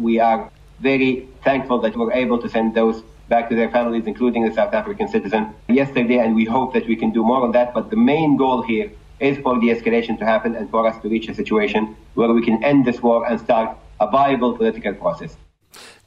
We 0.00 0.16
are 0.24 0.48
very 0.80 1.28
thankful 1.44 1.80
that 1.80 1.92
we 1.92 2.04
were 2.04 2.16
able 2.16 2.40
to 2.40 2.48
send 2.48 2.74
those 2.74 3.04
back 3.34 3.48
to 3.48 3.56
their 3.60 3.70
families, 3.70 4.06
including 4.06 4.42
the 4.46 4.54
South 4.54 4.74
African 4.80 5.08
citizen, 5.08 5.42
yesterday, 5.68 6.18
and 6.18 6.34
we 6.40 6.44
hope 6.44 6.74
that 6.74 6.86
we 6.86 6.96
can 7.02 7.10
do 7.18 7.22
more 7.30 7.42
on 7.46 7.52
that. 7.52 7.72
But 7.72 7.88
the 7.88 8.00
main 8.12 8.36
goal 8.36 8.60
here 8.72 8.90
is 9.20 9.38
for 9.44 9.54
the 9.62 9.68
escalation 9.74 10.18
to 10.18 10.24
happen 10.32 10.54
and 10.54 10.68
for 10.70 10.86
us 10.88 11.00
to 11.02 11.08
reach 11.08 11.28
a 11.28 11.34
situation 11.34 11.96
where 12.14 12.30
we 12.38 12.42
can 12.48 12.62
end 12.62 12.84
this 12.84 13.00
war 13.00 13.18
and 13.28 13.40
start 13.40 13.68
a 14.00 14.06
viable 14.10 14.52
political 14.58 14.92
process. 14.94 15.41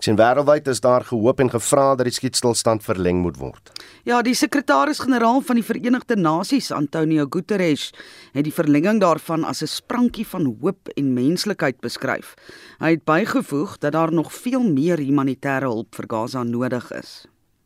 Sien 0.06 0.20
wêreldwyd 0.20 0.68
is 0.70 0.84
daar 0.86 1.02
gehoop 1.02 1.40
en 1.42 1.50
gevra 1.50 1.96
dat 1.98 2.06
die 2.06 2.14
skietstilstand 2.14 2.84
verleng 2.86 3.24
moet 3.24 3.40
word. 3.42 3.72
Ja, 4.06 4.20
die 4.22 4.36
sekretaris-generaal 4.38 5.40
van 5.48 5.58
die 5.58 5.66
Verenigde 5.66 6.14
Nasies, 6.20 6.68
Antonio 6.70 7.26
Guterres, 7.34 7.88
het 8.36 8.46
die 8.46 8.54
verlenging 8.54 9.00
daarvan 9.02 9.48
as 9.50 9.64
'n 9.64 9.68
sprankie 9.68 10.28
van 10.28 10.46
hoop 10.62 10.92
en 10.94 11.14
menslikheid 11.14 11.82
beskryf. 11.82 12.36
Hy 12.80 12.92
het 12.92 13.04
bygevoeg 13.04 13.78
dat 13.80 13.94
daar 13.94 14.14
nog 14.14 14.34
veel 14.34 14.62
meer 14.62 14.98
humanitêre 14.98 15.66
hulp 15.66 15.96
vir 15.96 16.06
Gaza 16.08 16.44
nodig 16.44 16.92
is. 16.92 17.26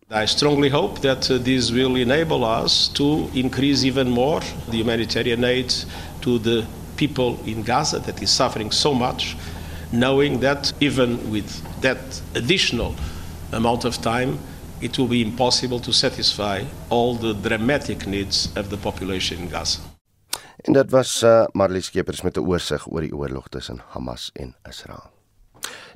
I 0.10 0.26
strongly 0.26 0.70
hope 0.70 1.02
that 1.02 1.30
uh, 1.30 1.44
this 1.44 1.72
will 1.72 1.96
enable 1.98 2.46
us 2.64 2.90
to 2.94 3.30
increase 3.34 3.84
even 3.86 4.10
more 4.10 4.42
the 4.70 4.78
humanitarian 4.78 5.44
aid 5.44 5.86
to 6.22 6.40
the 6.40 6.64
people 6.96 7.38
in 7.44 7.66
Gaza 7.66 8.00
that 8.00 8.22
is 8.22 8.36
suffering 8.36 8.72
so 8.72 8.94
much, 8.94 9.36
knowing 9.92 10.40
that 10.40 10.74
even 10.80 11.20
with 11.32 11.69
that 11.82 12.22
additional 12.34 12.94
amount 13.52 13.86
of 13.86 13.98
time, 14.02 14.38
it 14.82 14.98
will 14.98 15.08
be 15.08 15.22
impossible 15.22 15.80
to 15.80 15.92
satisfy 15.92 16.64
all 16.90 17.16
the 17.16 17.34
dramatic 17.34 18.06
needs 18.06 18.50
of 18.56 18.70
the 18.70 18.78
population 18.78 19.38
in 19.40 19.50
Gaza. 19.50 19.80
En 20.62 20.74
dit 20.74 20.92
was 20.92 21.22
uh, 21.24 21.46
Marlies 21.52 21.86
Skeepers 21.86 22.22
met 22.22 22.38
'n 22.38 22.44
oorsig 22.48 22.88
oor 22.88 23.02
die 23.02 23.16
oorlog 23.16 23.48
tussen 23.48 23.82
Hamas 23.94 24.30
en 24.34 24.56
Israel. 24.70 25.19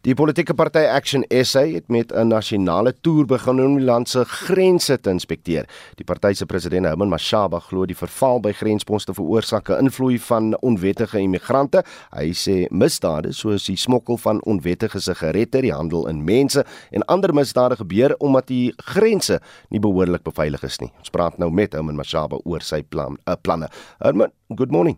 Die 0.03 0.11
politieke 0.19 0.51
party 0.51 0.81
Action 0.91 1.21
SA 1.47 1.61
het 1.63 1.87
met 1.87 2.11
'n 2.11 2.27
nasionale 2.27 2.93
toer 3.01 3.25
begin 3.25 3.59
om 3.63 3.75
die 3.77 3.85
land 3.85 4.09
se 4.09 4.25
grense 4.25 4.99
te 4.99 5.09
inspekteer. 5.09 5.65
Die 5.95 6.03
party 6.03 6.33
se 6.33 6.45
president, 6.45 6.85
Herman 6.85 7.09
Mashaba, 7.09 7.59
glo 7.59 7.85
die 7.85 7.95
verval 7.95 8.39
by 8.39 8.51
grensposte 8.51 9.13
veroorsaak 9.13 9.69
'n 9.69 9.79
invloed 9.85 10.21
van 10.21 10.57
onwettige 10.59 11.19
immigrante. 11.19 11.83
Hy 12.11 12.33
sê 12.33 12.67
misdade 12.69 13.31
soos 13.31 13.65
die 13.65 13.77
smokkel 13.77 14.17
van 14.17 14.41
onwettige 14.43 14.99
sigarette, 14.99 15.61
die 15.61 15.73
handel 15.73 16.07
in 16.07 16.23
mense 16.23 16.65
en 16.91 17.05
ander 17.05 17.33
misdade 17.33 17.75
gebeur 17.75 18.15
omdat 18.17 18.47
die 18.47 18.73
grense 18.75 19.39
nie 19.69 19.79
behoorlik 19.79 20.23
beveilig 20.23 20.63
is 20.63 20.79
nie. 20.79 20.91
Ons 20.99 21.09
praat 21.09 21.37
nou 21.37 21.49
met 21.49 21.73
Herman 21.73 21.95
Mashaba 21.95 22.37
oor 22.43 22.61
sy 22.61 22.83
plan, 22.83 23.17
uh, 23.25 23.35
planne. 23.41 23.69
Herman, 23.99 24.31
good 24.49 24.71
morning. 24.71 24.97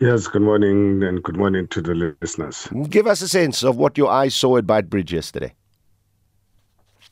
Yes, 0.00 0.26
good 0.26 0.42
morning 0.42 1.02
and 1.02 1.22
good 1.22 1.36
morning 1.36 1.68
to 1.68 1.82
the 1.82 2.14
listeners. 2.20 2.68
Give 2.88 3.06
us 3.06 3.22
a 3.22 3.28
sense 3.28 3.62
of 3.62 3.76
what 3.76 3.96
your 3.98 4.10
eyes 4.10 4.34
saw 4.34 4.56
at 4.56 4.66
Bridge 4.66 5.12
yesterday. 5.12 5.54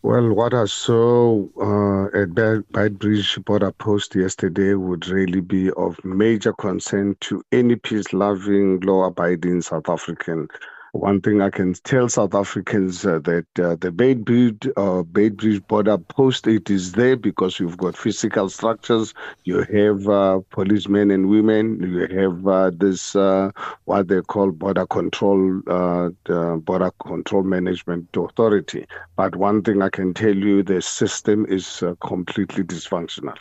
Well, 0.03 0.35
what 0.35 0.53
I 0.53 0.65
saw 0.65 1.47
uh, 1.61 2.07
at 2.19 2.99
Bridge 2.99 3.39
border 3.45 3.71
post 3.71 4.17
yesterday 4.17 4.75
would 4.75 5.07
really 5.07 5.41
be 5.41 5.71
of 5.73 6.05
major 6.05 6.53
concern 6.53 7.17
to 7.21 7.45
any 7.53 7.77
peace 7.77 8.13
loving, 8.13 8.81
law 8.81 9.05
abiding 9.05 9.63
South 9.63 9.89
African 9.89 10.49
one 10.93 11.23
thing 11.23 11.41
I 11.41 11.49
can 11.49 11.73
tell 11.73 12.09
South 12.09 12.35
Africans 12.35 13.07
uh, 13.07 13.19
that 13.21 13.47
uh, 13.59 13.77
the 13.77 13.91
Beitbridge 13.91 14.71
uh, 14.77 15.61
border 15.67 15.97
post 15.97 16.47
it 16.47 16.69
is 16.69 16.93
there 16.93 17.17
because 17.17 17.59
you've 17.59 17.79
got 17.79 17.97
physical 17.97 18.51
structures. 18.51 19.15
You 19.45 19.63
have 19.63 20.07
uh, 20.07 20.41
policemen 20.51 21.11
and 21.11 21.31
women. 21.31 21.81
You 21.83 22.19
have 22.19 22.47
uh, 22.47 22.71
this 22.75 23.17
uh, 23.17 23.53
what 23.87 24.09
they 24.09 24.21
call 24.21 24.53
border 24.53 24.87
control 24.87 25.63
uh, 25.67 26.11
border 26.57 26.91
control 27.03 27.43
management 27.43 28.09
authority. 28.15 28.87
But 29.17 29.37
one 29.37 29.63
thing 29.63 29.81
I 29.81 29.89
can 29.89 30.13
tell 30.13 30.37
you, 30.37 30.63
the 30.63 30.83
system 30.83 31.47
is 31.49 31.83
completely 32.01 32.65
dysfunctional. 32.65 33.37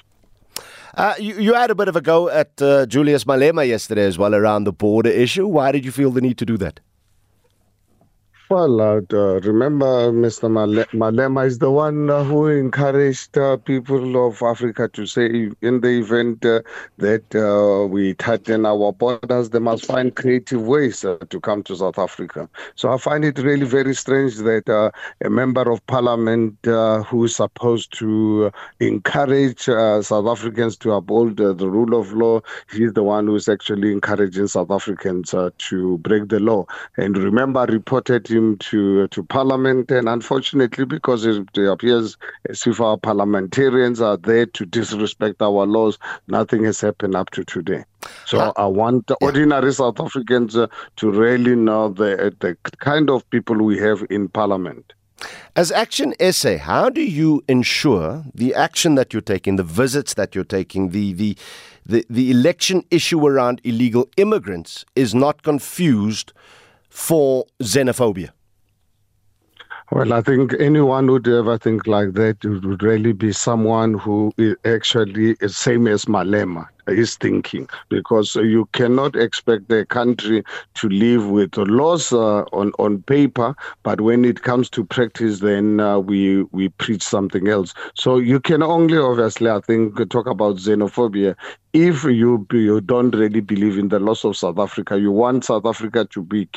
Uh, 0.93 1.15
you, 1.19 1.39
you, 1.39 1.53
had 1.53 1.71
a 1.71 1.75
bit 1.75 1.87
of 1.87 1.95
a 1.95 2.01
go 2.01 2.27
at 2.27 2.61
uh, 2.61 2.85
Julius 2.85 3.23
Malema 3.23 3.65
yesterday 3.65 4.03
as 4.03 4.17
well 4.17 4.35
around 4.35 4.65
the 4.65 4.73
border 4.73 5.09
issue. 5.09 5.47
Why 5.47 5.71
did 5.71 5.85
you 5.85 5.91
feel 5.91 6.11
the 6.11 6.19
need 6.19 6.37
to 6.39 6.45
do 6.45 6.57
that? 6.57 6.81
Well, 8.51 8.81
uh, 8.81 8.99
remember, 9.39 10.11
Mr. 10.11 10.49
Malema 10.91 11.47
is 11.47 11.59
the 11.59 11.71
one 11.71 12.09
uh, 12.09 12.21
who 12.25 12.47
encouraged 12.47 13.37
uh, 13.37 13.55
people 13.55 14.27
of 14.27 14.41
Africa 14.43 14.89
to 14.89 15.05
say, 15.05 15.51
in 15.61 15.79
the 15.79 15.87
event 15.87 16.43
uh, 16.43 16.59
that 16.97 17.33
uh, 17.33 17.87
we 17.87 18.13
tighten 18.15 18.65
our 18.65 18.91
borders, 18.91 19.51
they 19.51 19.59
must 19.59 19.85
find 19.85 20.13
creative 20.17 20.63
ways 20.63 21.05
uh, 21.05 21.15
to 21.29 21.39
come 21.39 21.63
to 21.63 21.77
South 21.77 21.97
Africa. 21.97 22.49
So 22.75 22.91
I 22.91 22.97
find 22.97 23.23
it 23.23 23.39
really 23.39 23.65
very 23.65 23.95
strange 23.95 24.35
that 24.39 24.67
a 25.23 25.29
member 25.29 25.71
of 25.71 25.87
parliament 25.87 26.57
who 26.65 27.23
is 27.23 27.33
supposed 27.37 27.97
to 27.99 28.51
encourage 28.81 29.61
South 29.61 30.27
Africans 30.27 30.75
to 30.79 30.91
uphold 30.91 31.37
the 31.37 31.55
rule 31.55 31.97
of 31.97 32.11
law, 32.11 32.41
he's 32.69 32.91
the 32.91 33.03
one 33.03 33.27
who 33.27 33.35
is 33.37 33.47
actually 33.47 33.93
encouraging 33.93 34.47
South 34.47 34.71
Africans 34.71 35.33
to 35.57 35.97
break 35.99 36.27
the 36.27 36.41
law. 36.41 36.65
And 36.97 37.17
remember, 37.17 37.61
reported 37.61 38.27
him 38.27 38.40
him 38.41 38.57
to 38.57 39.07
to 39.07 39.23
Parliament, 39.23 39.91
and 39.91 40.09
unfortunately, 40.09 40.85
because 40.85 41.25
it 41.25 41.57
appears 41.57 42.17
as 42.49 42.65
if 42.65 42.81
our 42.81 42.97
parliamentarians 42.97 44.01
are 44.01 44.17
there 44.17 44.45
to 44.47 44.65
disrespect 44.65 45.41
our 45.41 45.65
laws, 45.65 45.97
nothing 46.27 46.63
has 46.63 46.81
happened 46.81 47.15
up 47.15 47.29
to 47.31 47.43
today. 47.43 47.83
So 48.25 48.39
uh, 48.39 48.53
I 48.57 48.65
want 48.65 49.05
yeah. 49.09 49.15
ordinary 49.21 49.73
South 49.73 49.99
Africans 49.99 50.57
uh, 50.57 50.67
to 50.97 51.11
really 51.11 51.55
know 51.55 51.89
the 51.89 52.35
the 52.39 52.57
kind 52.77 53.09
of 53.09 53.29
people 53.29 53.57
we 53.57 53.77
have 53.79 54.05
in 54.09 54.27
Parliament. 54.27 54.93
As 55.55 55.71
Action 55.71 56.15
SA, 56.31 56.57
how 56.57 56.89
do 56.89 57.01
you 57.01 57.43
ensure 57.47 58.23
the 58.33 58.55
action 58.55 58.95
that 58.95 59.13
you're 59.13 59.21
taking, 59.21 59.55
the 59.55 59.63
visits 59.63 60.15
that 60.15 60.33
you're 60.33 60.43
taking, 60.43 60.89
the 60.89 61.13
the 61.13 61.37
the, 61.83 62.05
the 62.09 62.29
election 62.29 62.83
issue 62.91 63.25
around 63.25 63.59
illegal 63.63 64.07
immigrants 64.15 64.85
is 64.95 65.15
not 65.15 65.41
confused 65.41 66.31
for 66.91 67.45
xenophobia? 67.63 68.29
Well, 69.91 70.13
I 70.13 70.21
think 70.21 70.53
anyone 70.59 71.09
would 71.11 71.27
ever 71.27 71.57
think 71.57 71.87
like 71.87 72.13
that 72.13 72.37
would 72.45 72.83
really 72.83 73.11
be 73.11 73.33
someone 73.33 73.95
who 73.95 74.31
is 74.37 74.55
actually 74.63 75.35
is 75.41 75.57
same 75.57 75.87
as 75.87 76.05
Malema 76.05 76.67
is 76.87 77.15
thinking 77.15 77.67
because 77.89 78.35
you 78.35 78.67
cannot 78.73 79.15
expect 79.15 79.67
the 79.69 79.85
country 79.85 80.43
to 80.73 80.89
live 80.89 81.27
with 81.29 81.55
laws 81.57 82.11
uh, 82.11 82.41
on 82.53 82.71
on 82.79 83.01
paper 83.03 83.55
but 83.83 84.01
when 84.01 84.25
it 84.25 84.41
comes 84.43 84.69
to 84.69 84.83
practice 84.85 85.39
then 85.39 85.79
uh, 85.79 85.99
we 85.99 86.43
we 86.51 86.69
preach 86.69 87.03
something 87.03 87.47
else 87.47 87.73
so 87.95 88.17
you 88.17 88.39
can 88.39 88.63
only 88.63 88.97
obviously 88.97 89.49
i 89.49 89.59
think 89.59 89.97
talk 90.09 90.27
about 90.27 90.55
xenophobia 90.57 91.35
if 91.73 92.03
you 92.03 92.45
you 92.51 92.81
don't 92.81 93.15
really 93.15 93.39
believe 93.39 93.77
in 93.77 93.89
the 93.89 93.99
laws 93.99 94.25
of 94.25 94.35
South 94.35 94.59
Africa, 94.59 94.99
you 94.99 95.11
want 95.11 95.45
South 95.45 95.65
Africa 95.65 96.05
to 96.11 96.21
be 96.21 96.47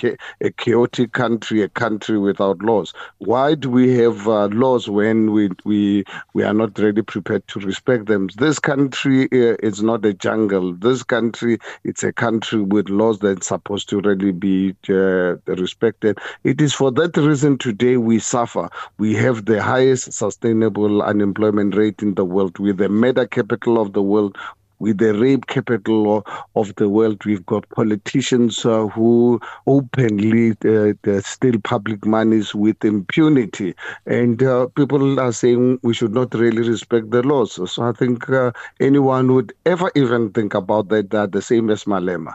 a 0.40 0.50
chaotic 0.50 1.12
country, 1.12 1.62
a 1.62 1.68
country 1.68 2.18
without 2.18 2.60
laws. 2.62 2.92
Why 3.18 3.54
do 3.54 3.70
we 3.70 3.96
have 3.98 4.26
uh, 4.26 4.46
laws 4.46 4.88
when 4.88 5.32
we 5.32 5.50
we 5.64 6.04
we 6.32 6.42
are 6.42 6.54
not 6.54 6.78
really 6.78 7.02
prepared 7.02 7.46
to 7.48 7.60
respect 7.60 8.06
them? 8.06 8.28
This 8.36 8.58
country 8.58 9.24
uh, 9.26 9.56
is 9.62 9.82
not 9.82 10.04
a 10.04 10.14
jungle. 10.24 10.72
This 10.74 11.02
country, 11.02 11.58
it's 11.84 12.02
a 12.02 12.12
country 12.12 12.62
with 12.62 12.88
laws 12.88 13.18
that's 13.18 13.48
supposed 13.48 13.88
to 13.90 14.00
really 14.00 14.32
be 14.32 14.74
uh, 14.88 15.36
respected. 15.62 16.18
It 16.44 16.60
is 16.60 16.72
for 16.74 16.90
that 16.92 17.16
reason 17.16 17.58
today 17.58 17.96
we 17.98 18.18
suffer. 18.18 18.68
We 18.98 19.14
have 19.14 19.44
the 19.44 19.62
highest 19.62 20.12
sustainable 20.12 21.02
unemployment 21.02 21.76
rate 21.76 22.02
in 22.02 22.14
the 22.14 22.24
world. 22.24 22.58
We're 22.58 22.72
the 22.72 22.88
meta 22.88 23.26
capital 23.26 23.80
of 23.80 23.92
the 23.92 24.02
world 24.02 24.36
with 24.84 24.98
the 24.98 25.14
rape 25.14 25.46
capital 25.46 26.24
of 26.54 26.74
the 26.76 26.88
world. 26.90 27.24
We've 27.24 27.46
got 27.46 27.68
politicians 27.70 28.64
uh, 28.66 28.86
who 28.88 29.40
openly 29.66 30.50
uh, 30.64 31.20
steal 31.22 31.58
public 31.60 32.04
monies 32.04 32.54
with 32.54 32.84
impunity. 32.84 33.74
And 34.04 34.42
uh, 34.42 34.66
people 34.76 35.18
are 35.18 35.32
saying 35.32 35.80
we 35.82 35.94
should 35.94 36.12
not 36.12 36.34
really 36.34 36.68
respect 36.68 37.10
the 37.10 37.22
laws. 37.22 37.54
So 37.72 37.82
I 37.82 37.92
think 37.92 38.28
uh, 38.28 38.52
anyone 38.78 39.32
would 39.34 39.54
ever 39.64 39.90
even 39.94 40.30
think 40.32 40.52
about 40.52 40.88
that, 40.88 41.10
that 41.10 41.32
the 41.32 41.40
same 41.40 41.70
as 41.70 41.84
Malema. 41.84 42.34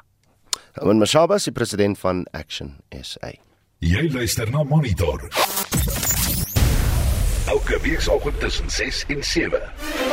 Owen 0.81 0.99
Mashaba 0.99 1.35
is 1.35 1.45
die 1.45 1.51
president 1.51 1.97
van 1.97 2.25
Action 2.33 2.81
SA. 3.03 3.31
Jy 3.81 4.09
luister 4.09 4.49
na 4.51 4.63
Monitor. 4.63 5.29
Elke 7.49 7.79
week 7.81 8.01
saterdag 8.01 8.39
tussen 8.39 8.69
6 8.69 9.05
en 9.07 9.23
7. 9.23 10.08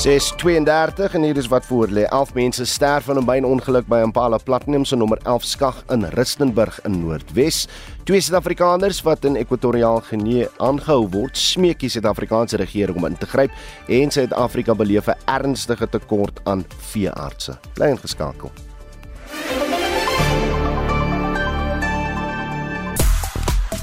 632 0.00 1.14
en 1.14 1.22
hier 1.22 1.36
is 1.36 1.48
wat 1.52 1.66
voor 1.66 1.90
lê. 1.92 2.06
11 2.08 2.34
mense 2.34 2.64
sterf 2.64 3.08
in 3.08 3.18
'n 3.18 3.24
mynongeluk 3.24 3.86
by 3.86 4.00
Impala 4.02 4.38
Platinum 4.38 4.84
se 4.84 4.96
nommer 4.96 5.18
11 5.22 5.44
skag 5.44 5.82
in 5.88 6.04
Rustenburg 6.04 6.80
in 6.84 7.00
Noordwes. 7.00 7.68
Twee 8.04 8.20
Suid-Afrikaners 8.20 9.02
wat 9.02 9.24
in 9.24 9.36
Ekwatoriaal 9.36 10.00
Genee 10.00 10.48
aangehou 10.56 11.08
word, 11.10 11.36
smeek 11.36 11.78
die 11.78 11.88
Suid-Afrikaanse 11.88 12.56
regering 12.56 12.96
om 12.96 13.04
in 13.04 13.18
te 13.18 13.26
gryp 13.26 13.50
en 13.88 14.10
Suid-Afrika 14.10 14.74
beleef 14.74 15.06
'n 15.06 15.16
ernstige 15.24 15.88
tekort 15.88 16.40
aan 16.44 16.64
veeartse. 16.78 17.58
Bly 17.74 17.86
ingeskakel. 17.86 18.69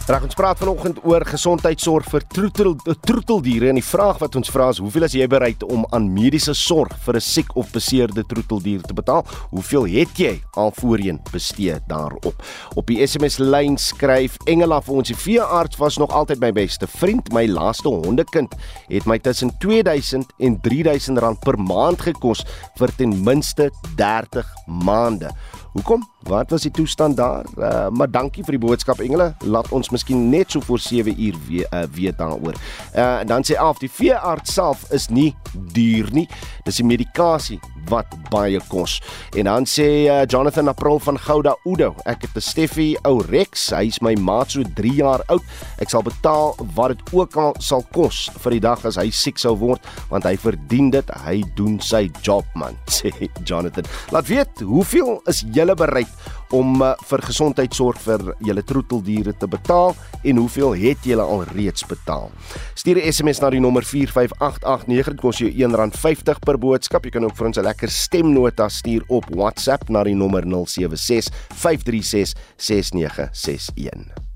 Reg 0.08 0.24
ons 0.24 0.38
praat 0.40 0.56
vanoggend 0.56 1.02
oor 1.04 1.24
gesondheidsorg 1.28 2.06
vir 2.08 2.24
troetel 2.32 2.78
troeteldiere 3.04 3.68
en 3.74 3.76
die 3.76 3.84
vraag 3.84 4.22
wat 4.22 4.38
ons 4.40 4.48
vra 4.54 4.70
is 4.72 4.78
hoeveel 4.80 5.04
is 5.04 5.18
jy 5.20 5.26
bereid 5.28 5.66
om 5.68 5.82
aan 5.92 6.06
mediese 6.16 6.54
sorg 6.56 6.94
vir 7.04 7.18
'n 7.20 7.26
siek 7.26 7.52
of 7.60 7.74
beseerde 7.76 8.24
troeteldier 8.24 8.80
te 8.88 8.94
betaal? 8.96 9.26
Hoeveel 9.52 9.84
het 9.84 10.16
jy 10.16 10.40
al 10.56 10.72
voorheen 10.80 11.20
bestee 11.34 11.76
daarop? 11.90 12.42
Op 12.76 12.88
die 12.88 13.06
SMS 13.06 13.38
lyn 13.38 13.76
skryf 13.76 14.38
Engela 14.48 14.80
vir 14.80 14.96
ons 14.96 15.08
die 15.10 15.18
veearts 15.26 15.78
was 15.78 15.98
nog 15.98 16.12
altyd 16.16 16.40
my 16.40 16.54
beste 16.54 16.88
vriend. 16.88 17.34
My 17.34 17.46
laaste 17.46 17.90
hondekind 17.90 18.56
het 18.88 19.06
my 19.06 19.20
tussen 19.20 19.52
2000 19.60 20.32
en 20.40 20.62
3000 20.62 21.20
rand 21.20 21.40
per 21.40 21.60
maand 21.60 22.00
gekos 22.00 22.46
vir 22.78 22.96
ten 22.96 23.24
minste 23.24 23.72
30 23.98 24.48
maande. 24.68 25.36
Hoekom? 25.78 26.08
Wat 26.20 26.50
was 26.50 26.62
die 26.62 26.72
toestand 26.72 27.18
daar? 27.18 27.46
Uh, 27.58 27.88
maar 27.94 28.10
dankie 28.12 28.42
vir 28.44 28.56
die 28.58 28.62
boodskap 28.64 28.98
Engele. 29.00 29.28
Laat 29.46 29.70
ons 29.70 29.92
miskien 29.94 30.24
net 30.32 30.52
so 30.52 30.64
voor 30.66 30.80
7 30.82 31.14
uur 31.14 31.38
weet 31.48 31.68
uh, 31.70 31.84
weet 31.94 32.18
daaroor. 32.18 32.58
Uh, 32.96 33.20
en 33.20 33.28
dan 33.30 33.46
sê 33.46 33.60
af 33.62 33.78
die 33.78 33.92
veearts 33.92 34.58
self 34.58 34.88
is 34.92 35.06
nie 35.14 35.36
duur 35.54 36.10
nie. 36.18 36.26
Dis 36.66 36.82
die 36.82 36.88
medikasie 36.88 37.60
wat 37.90 38.14
baie 38.32 38.60
kos. 38.72 38.98
En 39.38 39.50
dan 39.50 39.68
sê 39.70 40.08
uh, 40.08 40.24
Jonathan 40.26 40.68
April 40.72 41.00
van 41.00 41.20
Gouda 41.20 41.56
Oudo, 41.66 41.94
ek 42.06 42.28
het 42.28 42.36
'n 42.36 42.42
Steffie 42.42 42.98
ou 43.04 43.22
Rex, 43.22 43.70
hy's 43.72 44.02
my 44.02 44.16
maat 44.16 44.52
so 44.52 44.64
3 44.76 44.94
jaar 44.94 45.24
oud. 45.28 45.44
Ek 45.80 45.90
sal 45.90 46.04
betaal 46.04 46.56
wat 46.76 46.96
dit 46.96 47.04
ook 47.14 47.36
al 47.36 47.56
sal 47.60 47.86
kos 47.94 48.30
vir 48.44 48.52
die 48.52 48.64
dag 48.64 48.86
as 48.86 48.96
hy 48.96 49.10
siek 49.10 49.38
sou 49.38 49.56
word, 49.56 49.82
want 50.10 50.24
hy 50.24 50.36
verdien 50.38 50.90
dit. 50.92 51.10
Hy 51.26 51.44
doen 51.56 51.80
sy 51.80 52.10
job 52.22 52.46
man, 52.56 52.78
sê 52.98 53.12
Jonathan. 53.44 53.86
Laat 54.12 54.28
weet, 54.28 54.62
hoeveel 54.62 55.22
is 55.28 55.44
julle 55.54 55.76
bereid 55.76 56.12
om 56.52 56.82
uh, 56.82 56.94
vir 57.10 57.24
gesondheidsorg 57.28 58.00
vir 58.02 58.34
julle 58.46 58.64
troeteldiere 58.64 59.34
te 59.34 59.48
betaal 59.48 59.96
en 60.24 60.38
hoeveel 60.42 60.76
het 60.76 61.06
julle 61.08 61.24
al 61.24 61.44
reeds 61.54 61.86
betaal? 61.88 62.32
Stuur 62.76 62.98
'n 62.98 63.12
SMS 63.12 63.42
na 63.42 63.50
die 63.50 63.60
nommer 63.60 63.84
45889 63.84 65.14
dit 65.14 65.22
kos 65.22 65.38
jou 65.38 65.50
R1.50 65.50 66.40
per 66.46 66.58
boodskap. 66.58 67.06
Jy 67.06 67.12
kan 67.12 67.26
ook 67.26 67.36
vir 67.36 67.48
ons 67.48 67.58
'n 67.58 67.64
lekker 67.64 67.90
stemnota 67.90 68.70
stuur 68.70 69.04
op 69.08 69.26
WhatsApp 69.30 69.90
na 69.90 70.04
die 70.04 70.16
nommer 70.16 70.44
076 70.46 71.34
536 71.54 72.34
6961. 72.58 74.28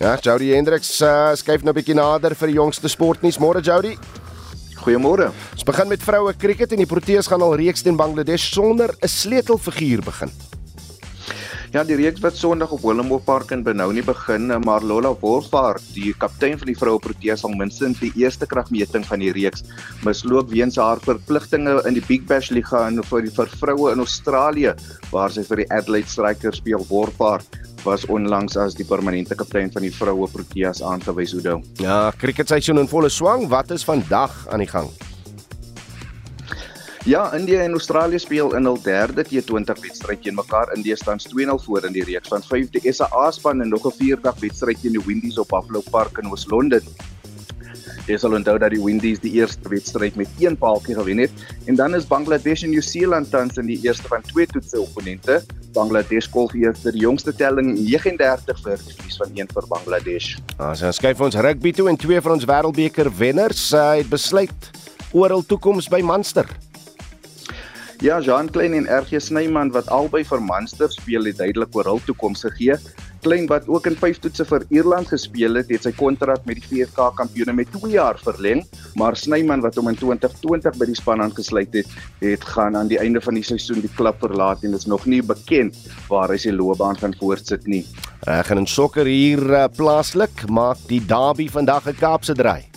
Ja, 0.00 0.16
Jody 0.16 0.54
Hendriks 0.54 0.94
uh, 1.04 1.34
skuif 1.36 1.60
nou 1.60 1.74
'n 1.74 1.76
bietjie 1.76 1.94
nader 1.94 2.34
vir 2.34 2.48
die 2.48 2.56
jongste 2.56 2.88
sportnuus. 2.88 3.36
Môre 3.38 3.60
Jody. 3.60 3.98
Goeiemôre. 4.80 5.28
Ons 5.52 5.66
begin 5.68 5.90
met 5.92 6.00
vroue 6.00 6.32
kriket 6.40 6.72
en 6.72 6.80
die 6.80 6.88
Proteas 6.88 7.28
gaan 7.28 7.42
al 7.44 7.58
reeks 7.60 7.84
teen 7.84 7.98
Bangladesh 8.00 8.48
sonder 8.54 8.94
'n 9.02 9.08
sleutelfiguur 9.08 10.00
begin. 10.00 10.32
Ja, 11.70 11.84
die 11.86 11.94
reeks 11.94 12.18
wat 12.18 12.34
Sondag 12.34 12.72
op 12.74 12.80
Willowmore 12.82 13.22
Park 13.22 13.52
in 13.54 13.62
Benoni 13.62 14.02
begin, 14.02 14.48
maar 14.64 14.82
Lola 14.82 15.12
Wolfhard, 15.20 15.84
die 15.94 16.10
kaptein 16.18 16.58
van 16.58 16.66
die 16.66 16.74
vroue 16.74 16.98
Proteas, 16.98 17.44
sal 17.44 17.52
minstens 17.54 18.00
die 18.00 18.10
eerste 18.18 18.46
kragmeting 18.46 19.04
van 19.06 19.22
die 19.22 19.30
reeks 19.30 19.62
misloop 20.02 20.50
weens 20.50 20.76
haar 20.76 20.98
verpligtinge 20.98 21.76
in 21.86 21.94
die 21.94 22.02
Big 22.08 22.26
Bash 22.26 22.50
Liga 22.50 22.88
en 22.88 22.98
vir 23.04 23.22
die 23.22 23.30
vir 23.30 23.46
vroue 23.46 23.92
in 23.92 24.02
Australië 24.02 24.74
waar 25.12 25.30
sy 25.30 25.44
vir 25.46 25.62
die 25.62 25.70
Adelaide 25.70 26.10
Strikers 26.10 26.58
speel. 26.58 26.82
Wolfhard 26.88 27.46
was 27.84 28.06
onlangs 28.06 28.56
as 28.56 28.74
die 28.74 28.84
permanente 28.84 29.34
kaptein 29.34 29.70
van 29.72 29.82
die 29.82 29.92
vroue 29.94 30.28
Proteas 30.28 30.82
aangewys 30.82 31.34
Oudo. 31.34 31.60
Ja, 31.82 32.10
kriketseisoen 32.16 32.78
in 32.78 32.88
volle 32.88 33.08
swang. 33.08 33.48
Wat 33.48 33.70
is 33.70 33.84
vandag 33.84 34.46
aan 34.48 34.64
die 34.64 34.68
gang? 34.68 34.90
Ja, 37.04 37.32
Indië 37.32 37.56
en 37.56 37.72
Australië 37.72 38.18
speel 38.18 38.54
in 38.54 38.64
hul 38.68 38.76
derde 38.82 39.24
T20 39.24 39.80
wedstryd 39.80 40.22
teen 40.22 40.34
mekaar. 40.34 40.72
Indië 40.76 40.96
staan 40.96 41.18
2-0 41.18 41.56
voor 41.64 41.84
in 41.84 41.92
die 41.92 42.04
reeks 42.04 42.28
van 42.28 42.42
5. 42.42 42.68
Die 42.70 42.92
SA 42.92 43.30
span 43.30 43.60
en 43.60 43.68
nog 43.68 43.86
'n 43.86 43.96
vierdag 43.96 44.36
wedstryd 44.40 44.80
teen 44.80 44.92
die 44.92 45.04
Windies 45.06 45.38
op 45.38 45.48
Buffalo 45.48 45.82
Park 45.90 46.18
in 46.18 46.30
Oos-London. 46.30 46.82
Jy 48.08 48.16
sal 48.20 48.34
onthou 48.36 48.56
dat 48.60 48.72
die 48.72 48.80
Windies 48.80 49.20
die 49.20 49.32
eerste 49.36 49.68
wedstryd 49.68 50.16
met 50.16 50.30
1 50.40 50.56
paaltjie 50.60 50.96
gewen 50.96 51.20
het 51.24 51.44
en 51.68 51.76
dan 51.76 51.94
is 51.94 52.06
Bangladesh 52.08 52.64
en 52.64 52.72
Nieu-Seeland 52.72 53.30
tans 53.30 53.60
in 53.60 53.68
die 53.68 53.78
eerste 53.84 54.08
van 54.08 54.24
twee 54.26 54.46
toetse 54.48 54.80
opponente. 54.80 55.40
Bangladesh 55.76 56.30
kolf 56.32 56.54
eers 56.58 56.80
die 56.86 57.04
jongste 57.04 57.34
telling 57.36 57.74
39 57.76 58.62
vir 58.64 58.80
die 58.80 58.96
verlies 58.96 59.20
van 59.20 59.36
1 59.36 59.52
vir 59.52 59.68
Bangladesh. 59.70 60.32
Ons 60.56 60.82
gaan 60.86 60.96
skuif 60.96 61.20
ons 61.28 61.38
rugby 61.38 61.74
toe 61.76 61.90
en 61.92 62.00
twee 62.00 62.20
van 62.24 62.38
ons 62.38 62.48
wêreldbeker 62.48 63.12
wenners 63.20 63.68
uh, 63.76 63.92
het 64.00 64.10
besluit 64.10 64.72
oor 65.12 65.36
hul 65.36 65.46
toekoms 65.46 65.90
by 65.90 66.00
Munster. 66.06 66.48
Ja, 68.00 68.16
Jean 68.24 68.48
Klein 68.48 68.72
en 68.72 68.86
RG 68.88 69.20
Snyman 69.20 69.74
wat 69.74 69.90
albei 69.92 70.22
vir 70.24 70.40
Munster 70.40 70.88
speel 70.88 71.26
het 71.28 71.36
duidelik 71.36 71.74
oor 71.76 71.84
hul 71.84 72.00
toekoms 72.06 72.46
gegee. 72.48 72.78
Klein 73.20 73.46
wat 73.50 73.68
ook 73.68 73.86
in 73.86 73.96
5 74.00 74.18
toetse 74.24 74.44
vir 74.48 74.64
Ierland 74.72 75.10
gespeel 75.12 75.58
het, 75.60 75.68
het 75.68 75.84
sy 75.84 75.92
kontrak 75.96 76.46
met 76.48 76.60
die 76.60 76.64
VK 76.68 77.10
kampioene 77.18 77.52
met 77.52 77.68
2 77.74 77.92
jaar 77.92 78.16
verleng, 78.22 78.62
maar 78.96 79.16
Snyman 79.16 79.60
wat 79.60 79.76
hom 79.76 79.90
in 79.92 79.98
2020 80.00 80.78
by 80.80 80.88
die 80.88 80.96
span 80.96 81.20
aangesluit 81.20 81.76
het, 81.76 81.92
het 82.22 82.46
gaan 82.54 82.78
aan 82.80 82.88
die 82.88 83.00
einde 83.02 83.20
van 83.20 83.36
die 83.36 83.44
seisoen 83.44 83.82
die 83.84 83.92
klub 83.98 84.22
verlaat 84.24 84.64
en 84.64 84.74
is 84.78 84.88
nog 84.88 85.04
nie 85.04 85.20
bekend 85.20 85.76
waar 86.08 86.32
hy 86.32 86.40
sy 86.40 86.54
loopbaan 86.54 86.96
gaan 86.96 87.16
voortsit 87.20 87.68
nie. 87.68 87.84
Reg 88.24 88.50
en 88.52 88.64
in 88.64 88.68
sokker 88.68 89.08
hier 89.08 89.44
uh, 89.52 89.64
plaaslik 89.76 90.46
maak 90.48 90.80
die 90.88 91.04
derby 91.04 91.48
vandag 91.52 91.88
'n 91.88 92.00
Kaapse 92.00 92.34
draai. 92.34 92.69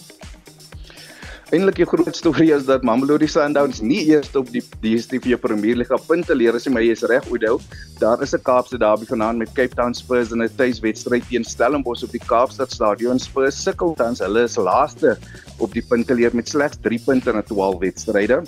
Eindelik 1.54 1.76
die 1.78 1.86
groot 1.86 2.16
storie 2.18 2.48
is 2.56 2.64
dat 2.66 2.82
Mamelodi 2.82 3.28
Sundowns 3.30 3.78
nie 3.86 4.00
eers 4.10 4.32
op 4.40 4.48
die 4.50 4.64
DStv 4.82 5.36
Premier 5.38 5.78
League 5.78 6.00
punte 6.08 6.34
leer 6.34 6.56
as 6.58 6.64
hy 6.66 6.72
my 6.74 6.82
is 6.90 7.04
reg 7.12 7.28
Oudo. 7.30 7.60
Daar 8.02 8.24
is 8.26 8.34
'n 8.34 8.42
Kaapse 8.42 8.80
derby 8.82 9.06
vanaand 9.06 9.38
met 9.38 9.54
Cape 9.54 9.76
Town 9.78 9.94
Spurs 9.94 10.32
in 10.32 10.42
'n 10.42 10.50
tuiswedstryd 10.58 11.28
teen 11.30 11.46
Stellenbosch 11.46 12.04
op 12.04 12.10
die 12.10 12.24
Kaapstad 12.26 12.72
Stadion. 12.72 13.20
Spurs 13.20 13.62
sukkel 13.62 13.94
tans, 13.94 14.20
hulle 14.20 14.44
is 14.50 14.56
laaste 14.56 15.18
op 15.60 15.72
die 15.74 15.86
punte 15.90 16.16
leer 16.16 16.34
met 16.34 16.50
slegs 16.50 16.78
3 16.82 17.00
punte 17.06 17.30
in 17.30 17.44
12 17.44 17.80
wedstryde. 17.80 18.42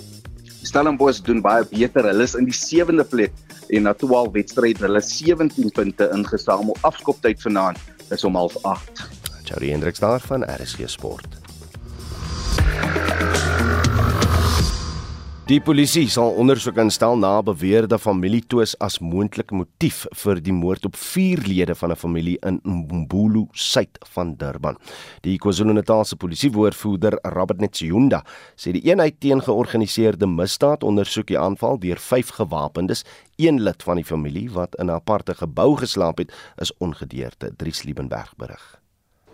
Stellenbosch 0.62 1.22
doen 1.22 1.40
baie 1.40 1.64
beter. 1.64 2.02
Hulle 2.02 2.22
is 2.22 2.34
in 2.34 2.44
die 2.44 2.58
7de 2.58 3.04
plek 3.04 3.32
en 3.68 3.82
na 3.82 3.92
12 3.92 4.32
wedstryde 4.32 4.82
hulle 4.82 5.00
17 5.00 5.70
punte 5.70 6.10
ingesamel. 6.12 6.76
Afskoptyd 6.80 7.40
vanaand 7.40 7.78
is 8.10 8.24
om 8.24 8.34
08:30. 8.36 9.08
Charlie 9.44 9.70
Hendriks 9.70 9.98
daar 9.98 10.20
van 10.20 10.42
RSG 10.42 10.88
Sport. 10.90 11.45
Die 15.46 15.60
polisie 15.62 16.08
sal 16.10 16.32
ondersoek 16.42 16.80
instel 16.82 17.12
na 17.22 17.36
beweerde 17.46 18.00
familietwis 18.02 18.72
as 18.82 18.96
moontlike 18.98 19.54
motief 19.54 20.00
vir 20.18 20.40
die 20.42 20.54
moord 20.54 20.88
op 20.88 20.96
4 20.98 21.44
lede 21.46 21.76
van 21.78 21.92
'n 21.92 21.96
familie 22.00 22.38
in 22.42 22.58
Mbumbulu, 22.64 23.44
suid 23.52 23.98
van 24.14 24.34
Durban. 24.34 24.76
Die 25.22 25.38
KwaZulu-Natalse 25.38 26.16
polisiewoordvoerder, 26.16 27.18
Robert 27.22 27.60
Netsyunda, 27.60 28.24
sê 28.56 28.72
die 28.72 28.90
eenheid 28.90 29.20
teen 29.20 29.40
georganiseerde 29.40 30.26
misdaad 30.26 30.82
ondersoek 30.82 31.26
die 31.26 31.38
aanval 31.38 31.78
deur 31.78 31.98
5 31.98 32.28
gewapendes. 32.28 33.04
Een 33.36 33.62
lid 33.62 33.82
van 33.82 33.96
die 33.96 34.04
familie 34.04 34.50
wat 34.50 34.74
in 34.74 34.86
'n 34.86 34.90
aparte 34.90 35.34
gebou 35.34 35.76
geslaap 35.76 36.18
het, 36.18 36.32
is 36.58 36.72
ongedeerde. 36.78 37.54
Dries 37.56 37.84
Liebenberg 37.84 38.34
berig 38.36 38.85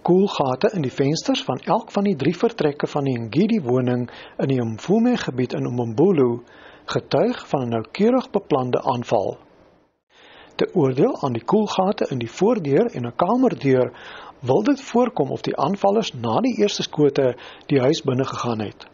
koelgate 0.03 0.73
in 0.77 0.83
die 0.83 0.93
vensters 0.93 1.45
van 1.47 1.61
elk 1.65 1.91
van 1.95 2.05
die 2.05 2.17
drie 2.17 2.35
vertrekke 2.37 2.87
van 2.87 3.05
die 3.05 3.19
Ngidi 3.19 3.61
woning 3.63 4.09
in 4.39 4.49
die 4.49 4.61
Mfume 4.63 5.17
gebied 5.17 5.55
in 5.59 5.67
Umbumbulu 5.71 6.43
getuig 6.95 7.47
van 7.49 7.67
'n 7.67 7.69
noukeurig 7.69 8.31
beplande 8.31 8.83
aanval. 8.83 9.39
Te 10.57 10.69
oordeel 10.75 11.23
aan 11.23 11.33
die 11.33 11.45
koelgate 11.45 12.09
in 12.11 12.19
die 12.19 12.31
voordeur 12.31 12.91
en 12.95 13.07
'n 13.07 13.17
kamerdeur 13.17 13.93
wil 14.41 14.63
dit 14.63 14.81
voorkom 14.81 15.31
of 15.31 15.41
die 15.41 15.57
aanvallers 15.57 16.13
na 16.13 16.41
die 16.41 16.57
eerste 16.59 16.83
skote 16.83 17.37
die 17.67 17.81
huis 17.81 18.03
binne 18.03 18.25
gegaan 18.25 18.61
het. 18.61 18.87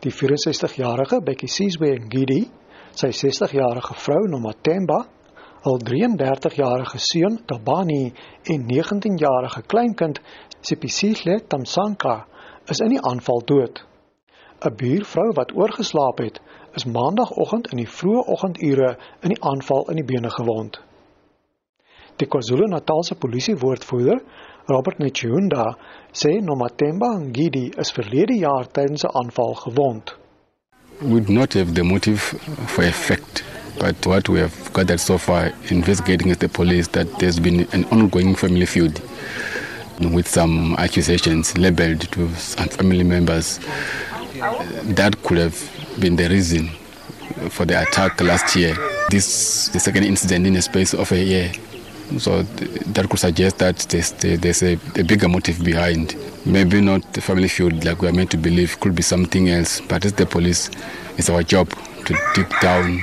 Die 0.00 0.12
64-jarige 0.12 1.20
Bekkie 1.22 1.48
Sizwe 1.48 1.98
Ngidi, 1.98 2.50
sy 2.94 3.06
60-jarige 3.06 3.94
vrou 3.94 4.28
Nomatemba 4.28 5.06
Hul 5.62 5.80
33-jarige 5.82 6.98
seun, 7.02 7.40
Tabani, 7.46 8.12
en 8.46 8.66
19-jarige 8.68 9.62
kleinkind, 9.66 10.20
Sipisihle 10.60 11.40
Tamsanka, 11.48 12.26
is 12.70 12.78
in 12.80 12.94
die 12.94 13.02
aanval 13.02 13.42
dood. 13.44 13.82
'n 14.62 14.74
Buurvrou 14.74 15.32
wat 15.34 15.54
oorgeslaap 15.54 16.18
het, 16.18 16.40
is 16.74 16.84
maandagooggend 16.84 17.70
in 17.72 17.82
die 17.82 17.90
vroeë 17.90 18.22
oggendure 18.34 18.96
in 19.22 19.34
die 19.34 19.42
aanval 19.42 19.90
in 19.90 19.98
die 20.00 20.06
bene 20.06 20.30
gewond. 20.30 20.80
Die 22.18 22.26
KwaZulu-Natalse 22.26 23.14
polisiewoordvoerder, 23.14 24.22
Robert 24.66 24.98
Nchunda, 24.98 25.76
sê 26.12 26.38
Nomatemba 26.42 27.12
Ngidi 27.18 27.68
is 27.78 27.94
verlede 27.94 28.38
jaar 28.38 28.66
tydens 28.66 29.04
'n 29.04 29.14
aanval 29.14 29.54
gewond. 29.54 30.16
We 31.00 31.08
would 31.08 31.28
not 31.28 31.54
have 31.54 31.72
the 31.72 31.82
motive 31.82 32.22
for 32.66 32.84
effect 32.84 33.47
But 33.78 34.04
what 34.06 34.28
we 34.28 34.40
have 34.40 34.72
gathered 34.74 35.00
so 35.00 35.18
far, 35.18 35.52
investigating 35.70 36.28
with 36.28 36.40
the 36.40 36.48
police, 36.48 36.88
that 36.88 37.18
there's 37.18 37.38
been 37.38 37.60
an 37.72 37.84
ongoing 37.86 38.34
family 38.34 38.66
feud 38.66 39.00
with 40.00 40.28
some 40.28 40.74
accusations 40.78 41.56
labeled 41.56 42.00
to 42.12 42.34
some 42.34 42.68
family 42.68 43.04
members. 43.04 43.58
That 44.84 45.16
could 45.22 45.38
have 45.38 45.96
been 46.00 46.16
the 46.16 46.28
reason 46.28 46.68
for 47.50 47.64
the 47.64 47.80
attack 47.82 48.20
last 48.20 48.56
year. 48.56 48.76
This 49.10 49.68
the 49.68 49.80
second 49.80 50.04
incident 50.04 50.46
in 50.46 50.56
a 50.56 50.62
space 50.62 50.92
of 50.94 51.10
a 51.12 51.22
year. 51.22 51.52
So 52.18 52.42
that 52.42 53.08
could 53.10 53.18
suggest 53.18 53.58
that 53.58 53.78
there's, 53.90 54.12
there's 54.12 54.62
a, 54.62 54.72
a 54.96 55.02
bigger 55.02 55.28
motive 55.28 55.62
behind. 55.62 56.16
Maybe 56.46 56.80
not 56.80 57.12
the 57.12 57.20
family 57.20 57.48
feud 57.48 57.84
like 57.84 58.00
we 58.00 58.08
are 58.08 58.12
meant 58.12 58.30
to 58.30 58.38
believe, 58.38 58.80
could 58.80 58.94
be 58.94 59.02
something 59.02 59.50
else. 59.50 59.80
But 59.82 60.04
as 60.04 60.14
the 60.14 60.24
police, 60.24 60.70
it's 61.18 61.28
our 61.28 61.42
job 61.42 61.68
to 62.06 62.16
dig 62.34 62.48
down 62.60 63.02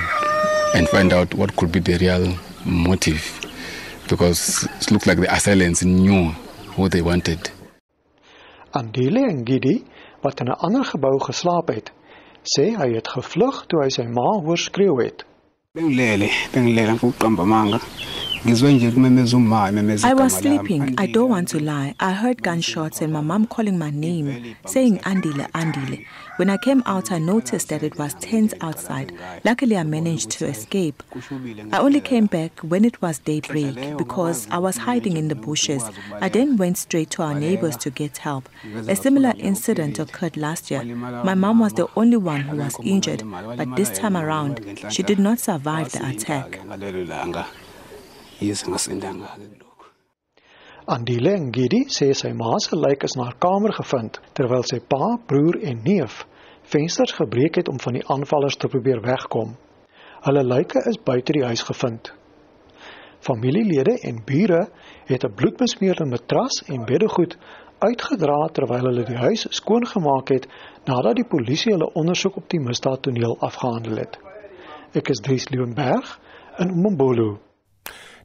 and 0.76 0.88
find 0.88 1.12
out 1.12 1.34
what 1.34 1.56
could 1.56 1.72
be 1.72 1.80
the 1.80 1.96
real 1.98 2.36
motive. 2.64 3.24
Because 4.08 4.68
it 4.80 4.90
looks 4.90 5.06
like 5.06 5.18
the 5.18 5.32
assailants 5.34 5.82
knew 5.82 6.30
who 6.74 6.88
they 6.88 7.02
wanted. 7.02 7.50
Andile 8.74 9.24
Ngidi, 9.40 9.84
wat 10.22 10.40
in 10.40 10.48
'n 10.48 10.56
ander 10.66 10.84
gebou 10.84 11.18
geslaap 11.28 11.68
het, 11.68 11.90
sê 12.52 12.76
hy 12.76 12.88
het 12.94 13.08
gevlug 13.08 13.64
toe 13.68 13.82
hy 13.82 13.88
sy 13.88 14.04
ma 14.04 14.28
hoor 14.44 14.58
skreeu 14.58 14.96
het. 15.00 15.24
Bengilele, 15.74 16.28
bengilele 16.52 16.92
ngokuqamba 16.92 17.44
manga. 17.44 17.80
I 18.48 18.52
was 20.14 20.34
sleeping. 20.34 20.94
I 20.98 21.06
don't 21.06 21.30
want 21.30 21.48
to 21.48 21.58
lie. 21.58 21.94
I 21.98 22.12
heard 22.12 22.42
gunshots 22.44 23.00
and 23.00 23.12
my 23.12 23.20
mom 23.20 23.46
calling 23.46 23.76
my 23.76 23.90
name, 23.90 24.56
saying 24.66 24.98
Andile, 25.00 25.50
Andile. 25.52 26.06
When 26.36 26.50
I 26.50 26.58
came 26.58 26.82
out, 26.84 27.10
I 27.10 27.18
noticed 27.18 27.68
that 27.70 27.82
it 27.82 27.98
was 27.98 28.14
tense 28.14 28.52
outside. 28.60 29.12
Luckily, 29.44 29.76
I 29.76 29.82
managed 29.84 30.30
to 30.32 30.46
escape. 30.46 31.02
I 31.72 31.78
only 31.78 32.00
came 32.00 32.26
back 32.26 32.60
when 32.60 32.84
it 32.84 33.00
was 33.00 33.18
daybreak 33.18 33.96
because 33.96 34.46
I 34.50 34.58
was 34.58 34.76
hiding 34.76 35.16
in 35.16 35.28
the 35.28 35.34
bushes. 35.34 35.82
I 36.20 36.28
then 36.28 36.56
went 36.56 36.76
straight 36.78 37.10
to 37.10 37.22
our 37.22 37.34
neighbors 37.34 37.76
to 37.78 37.90
get 37.90 38.18
help. 38.18 38.48
A 38.86 38.96
similar 38.96 39.32
incident 39.38 39.98
occurred 39.98 40.36
last 40.36 40.70
year. 40.70 40.84
My 40.84 41.34
mom 41.34 41.58
was 41.60 41.72
the 41.72 41.88
only 41.96 42.18
one 42.18 42.42
who 42.42 42.58
was 42.58 42.76
injured, 42.82 43.22
but 43.56 43.74
this 43.76 43.90
time 43.98 44.16
around, 44.16 44.60
she 44.90 45.02
did 45.02 45.18
not 45.18 45.40
survive 45.40 45.92
the 45.92 46.06
attack. 46.06 46.60
Andile 50.86 51.32
Ngidi 51.42 51.80
sê 51.90 52.12
sy 52.14 52.28
ma 52.30 52.52
se 52.62 52.76
lijk 52.78 53.02
is 53.02 53.16
na 53.18 53.24
haar 53.26 53.38
kamer 53.42 53.72
gevind 53.74 54.20
terwyl 54.38 54.62
sy 54.62 54.76
pa, 54.78 55.16
broer 55.26 55.56
en 55.66 55.80
neef 55.82 56.20
vensters 56.70 57.14
gebreek 57.16 57.56
het 57.58 57.68
om 57.68 57.80
van 57.82 57.96
die 57.98 58.04
aanvallers 58.06 58.54
te 58.54 58.70
probeer 58.70 59.00
wegkom. 59.02 59.56
Hulle 60.22 60.44
lyke 60.46 60.84
is 60.86 61.00
buite 61.02 61.34
die 61.34 61.42
huis 61.42 61.64
gevind. 61.66 62.12
Familielede 63.18 63.96
en 64.06 64.20
bure 64.28 64.60
het 65.10 65.24
'n 65.26 65.34
bloedbesmeurde 65.34 66.06
matras 66.06 66.62
en 66.68 66.86
beddegoed 66.86 67.34
uitgedra 67.78 68.38
terwyl 68.52 68.86
hulle 68.86 69.04
die 69.10 69.18
huis 69.26 69.46
skoongemaak 69.50 70.28
het 70.28 70.46
nadat 70.86 71.16
die 71.16 71.26
polisie 71.34 71.72
hulle 71.72 71.90
ondersoek 71.94 72.36
op 72.36 72.48
die 72.48 72.60
misdaadtoneel 72.60 73.36
afgehandel 73.40 73.96
het. 73.96 74.18
Ek 74.94 75.08
is 75.08 75.18
Dries 75.18 75.48
Leonberg 75.50 76.20
in 76.58 76.78
Mbombolo. 76.78 77.45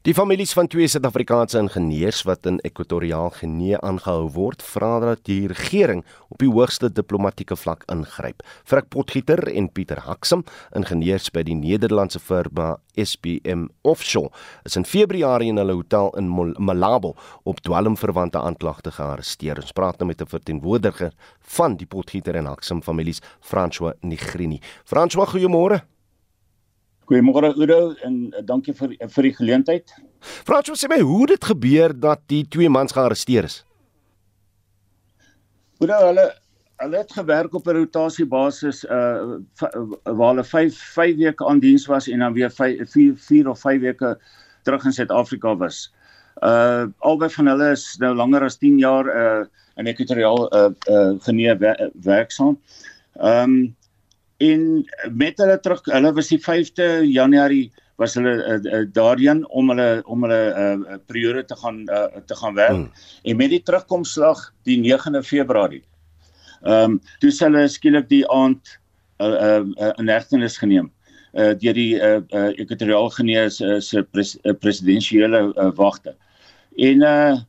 Die 0.02 0.14
families 0.18 0.50
van 0.52 0.66
twee 0.66 0.88
Suid-Afrikaanse 0.90 1.60
ingenieurs 1.62 2.24
wat 2.26 2.46
in 2.50 2.56
Ekwatoriaal 2.66 3.28
Genee 3.36 3.76
aangehou 3.86 4.24
word, 4.34 4.64
vra 4.66 4.96
dat 4.98 5.20
die 5.28 5.46
regering 5.46 6.00
op 6.26 6.40
die 6.42 6.48
hoogste 6.50 6.88
diplomatieke 6.90 7.54
vlak 7.54 7.84
ingryp. 7.86 8.42
Frik 8.66 8.88
Potgieter 8.90 9.44
en 9.46 9.68
Pieter 9.70 10.00
Haksem, 10.02 10.42
ingenieurs 10.74 11.30
by 11.30 11.44
die 11.46 11.54
Nederlandse 11.54 12.18
firma 12.18 12.72
SPM 12.98 13.68
Offshore, 13.86 14.32
is 14.66 14.74
in 14.74 14.88
Februarie 14.90 15.54
in 15.54 15.62
hulle 15.62 15.78
hotel 15.78 16.10
in 16.18 16.34
Malabo 16.58 17.14
op 17.46 17.62
dwelmverwante 17.62 18.42
aanklagte 18.42 18.90
gearresteer. 18.98 19.62
Ons 19.62 19.70
praat 19.70 20.02
nou 20.02 20.10
met 20.10 20.20
'n 20.20 20.26
verteenwoordiger 20.26 21.14
van 21.38 21.76
die 21.76 21.86
Potgieter 21.86 22.34
en 22.34 22.50
Haksem 22.50 22.82
families, 22.82 23.22
François 23.38 23.94
Nigrini. 24.00 24.60
François, 24.84 25.30
goeiemôre. 25.30 25.86
Goeiemôre 27.12 27.52
Udo 27.60 27.92
en 28.06 28.14
uh, 28.32 28.40
dankie 28.40 28.72
vir 28.72 28.94
vir 28.96 29.26
die 29.26 29.34
geleentheid. 29.36 29.92
Frans, 30.48 30.70
sê 30.80 30.88
my 30.88 31.02
hoe 31.04 31.26
dit 31.28 31.44
gebeur 31.44 31.92
dat 31.92 32.22
die 32.32 32.40
twee 32.48 32.70
mans 32.72 32.94
gearresteer 32.96 33.44
is? 33.50 33.58
Udo, 35.82 35.98
hulle 36.08 36.30
hulle 36.82 36.98
het 36.98 37.12
gewerk 37.14 37.52
op 37.54 37.68
'n 37.68 37.76
rotasiebasis 37.76 38.80
uh 38.84 39.36
waar 39.60 40.30
hulle 40.32 40.44
5 40.44 40.78
5 40.94 41.16
weke 41.18 41.46
aan 41.46 41.60
diens 41.60 41.84
was 41.86 42.08
en 42.08 42.24
dan 42.24 42.32
weer 42.32 42.50
5 42.50 42.90
4 42.90 43.12
4 43.16 43.48
of 43.48 43.60
5 43.60 43.80
weke 43.80 44.16
terug 44.64 44.84
in 44.84 44.92
Suid-Afrika 44.92 45.56
was. 45.56 45.92
Uh 46.40 46.88
albei 46.98 47.28
van 47.28 47.46
hulle 47.46 47.70
is 47.76 47.84
nou 48.00 48.14
langer 48.14 48.42
as 48.42 48.56
10 48.56 48.78
jaar 48.78 49.06
uh 49.06 49.44
in 49.76 49.86
Ekwatoriaal 49.86 50.48
uh 50.48 50.70
uh 50.88 51.12
genee 51.20 51.56
werksaam. 51.92 52.58
Ehm 53.20 53.52
um, 53.52 53.76
en 54.48 54.66
met 55.22 55.38
hulle 55.38 55.58
terug 55.62 55.86
hulle 55.92 56.12
was 56.16 56.30
die 56.32 56.40
5de 56.42 56.88
Januarie 57.06 57.70
was 58.00 58.16
hulle 58.18 58.34
uh, 58.40 58.58
uh, 58.58 58.82
daarheen 58.96 59.44
om 59.48 59.70
hulle 59.72 59.88
om 60.10 60.24
hulle 60.26 60.40
uh, 60.50 60.98
periode 61.06 61.44
te 61.50 61.58
gaan 61.60 61.82
uh, 61.90 62.06
te 62.26 62.38
gaan 62.40 62.58
werk 62.58 62.78
hmm. 62.78 62.88
en 63.22 63.36
met 63.36 63.52
die 63.52 63.62
terugkomslag 63.62 64.48
die 64.68 64.78
9de 64.82 65.22
Februarie. 65.26 65.84
Ehm 66.62 66.96
um, 66.96 66.98
toe 67.20 67.30
hulle 67.38 67.66
skielik 67.68 68.08
die 68.10 68.24
aand 68.30 68.78
uh, 69.22 69.26
uh, 69.26 69.62
uh, 69.62 69.92
in 69.98 70.10
hegtenis 70.10 70.58
geneem 70.58 70.90
uh, 71.32 71.52
deur 71.58 71.78
die 71.78 71.94
uh, 71.98 72.18
uh, 72.30 72.50
ekwatoriaal 72.60 73.10
genees 73.16 73.60
uh, 73.60 73.78
se 73.80 74.02
pres, 74.14 74.36
uh, 74.44 74.54
presidensiële 74.54 75.48
uh, 75.50 75.70
wagte. 75.78 76.14
En 76.76 77.02
uh, 77.02 77.40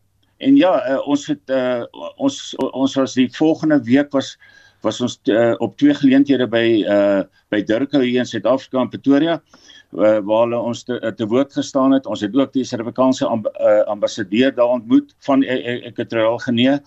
en 0.44 0.58
ja, 0.60 0.74
uh, 0.90 1.00
ons 1.08 1.28
het 1.30 1.54
uh, 1.56 1.86
ons 2.18 2.40
ons 2.74 2.98
was 3.00 3.16
die 3.16 3.30
volgende 3.38 3.80
week 3.88 4.12
was 4.12 4.36
was 4.84 5.02
ons 5.02 5.20
uh, 5.32 5.54
op 5.64 5.78
twee 5.78 5.94
geleenthede 5.96 6.48
by 6.48 6.66
uh 6.84 7.22
by 7.54 7.62
Durban 7.64 8.02
hier 8.02 8.20
in 8.24 8.28
Suid-Afrika 8.28 8.82
in 8.82 8.90
Pretoria 8.90 9.38
uh, 9.38 10.18
waar 10.26 10.44
hulle 10.46 10.60
ons 10.60 10.84
te, 10.84 10.98
te 11.18 11.28
woord 11.30 11.54
gestaan 11.54 11.94
het. 11.94 12.06
Ons 12.10 12.24
het 12.26 12.36
ook 12.36 12.54
die 12.54 12.66
Suid-Afrikaanse 12.66 13.28
amb, 13.30 13.48
uh, 13.54 13.84
ambassadeur 13.94 14.54
daar 14.56 14.74
ontmoet 14.80 15.14
van 15.28 15.44
Ekwatoriaal 15.44 16.42
Genee. 16.48 16.80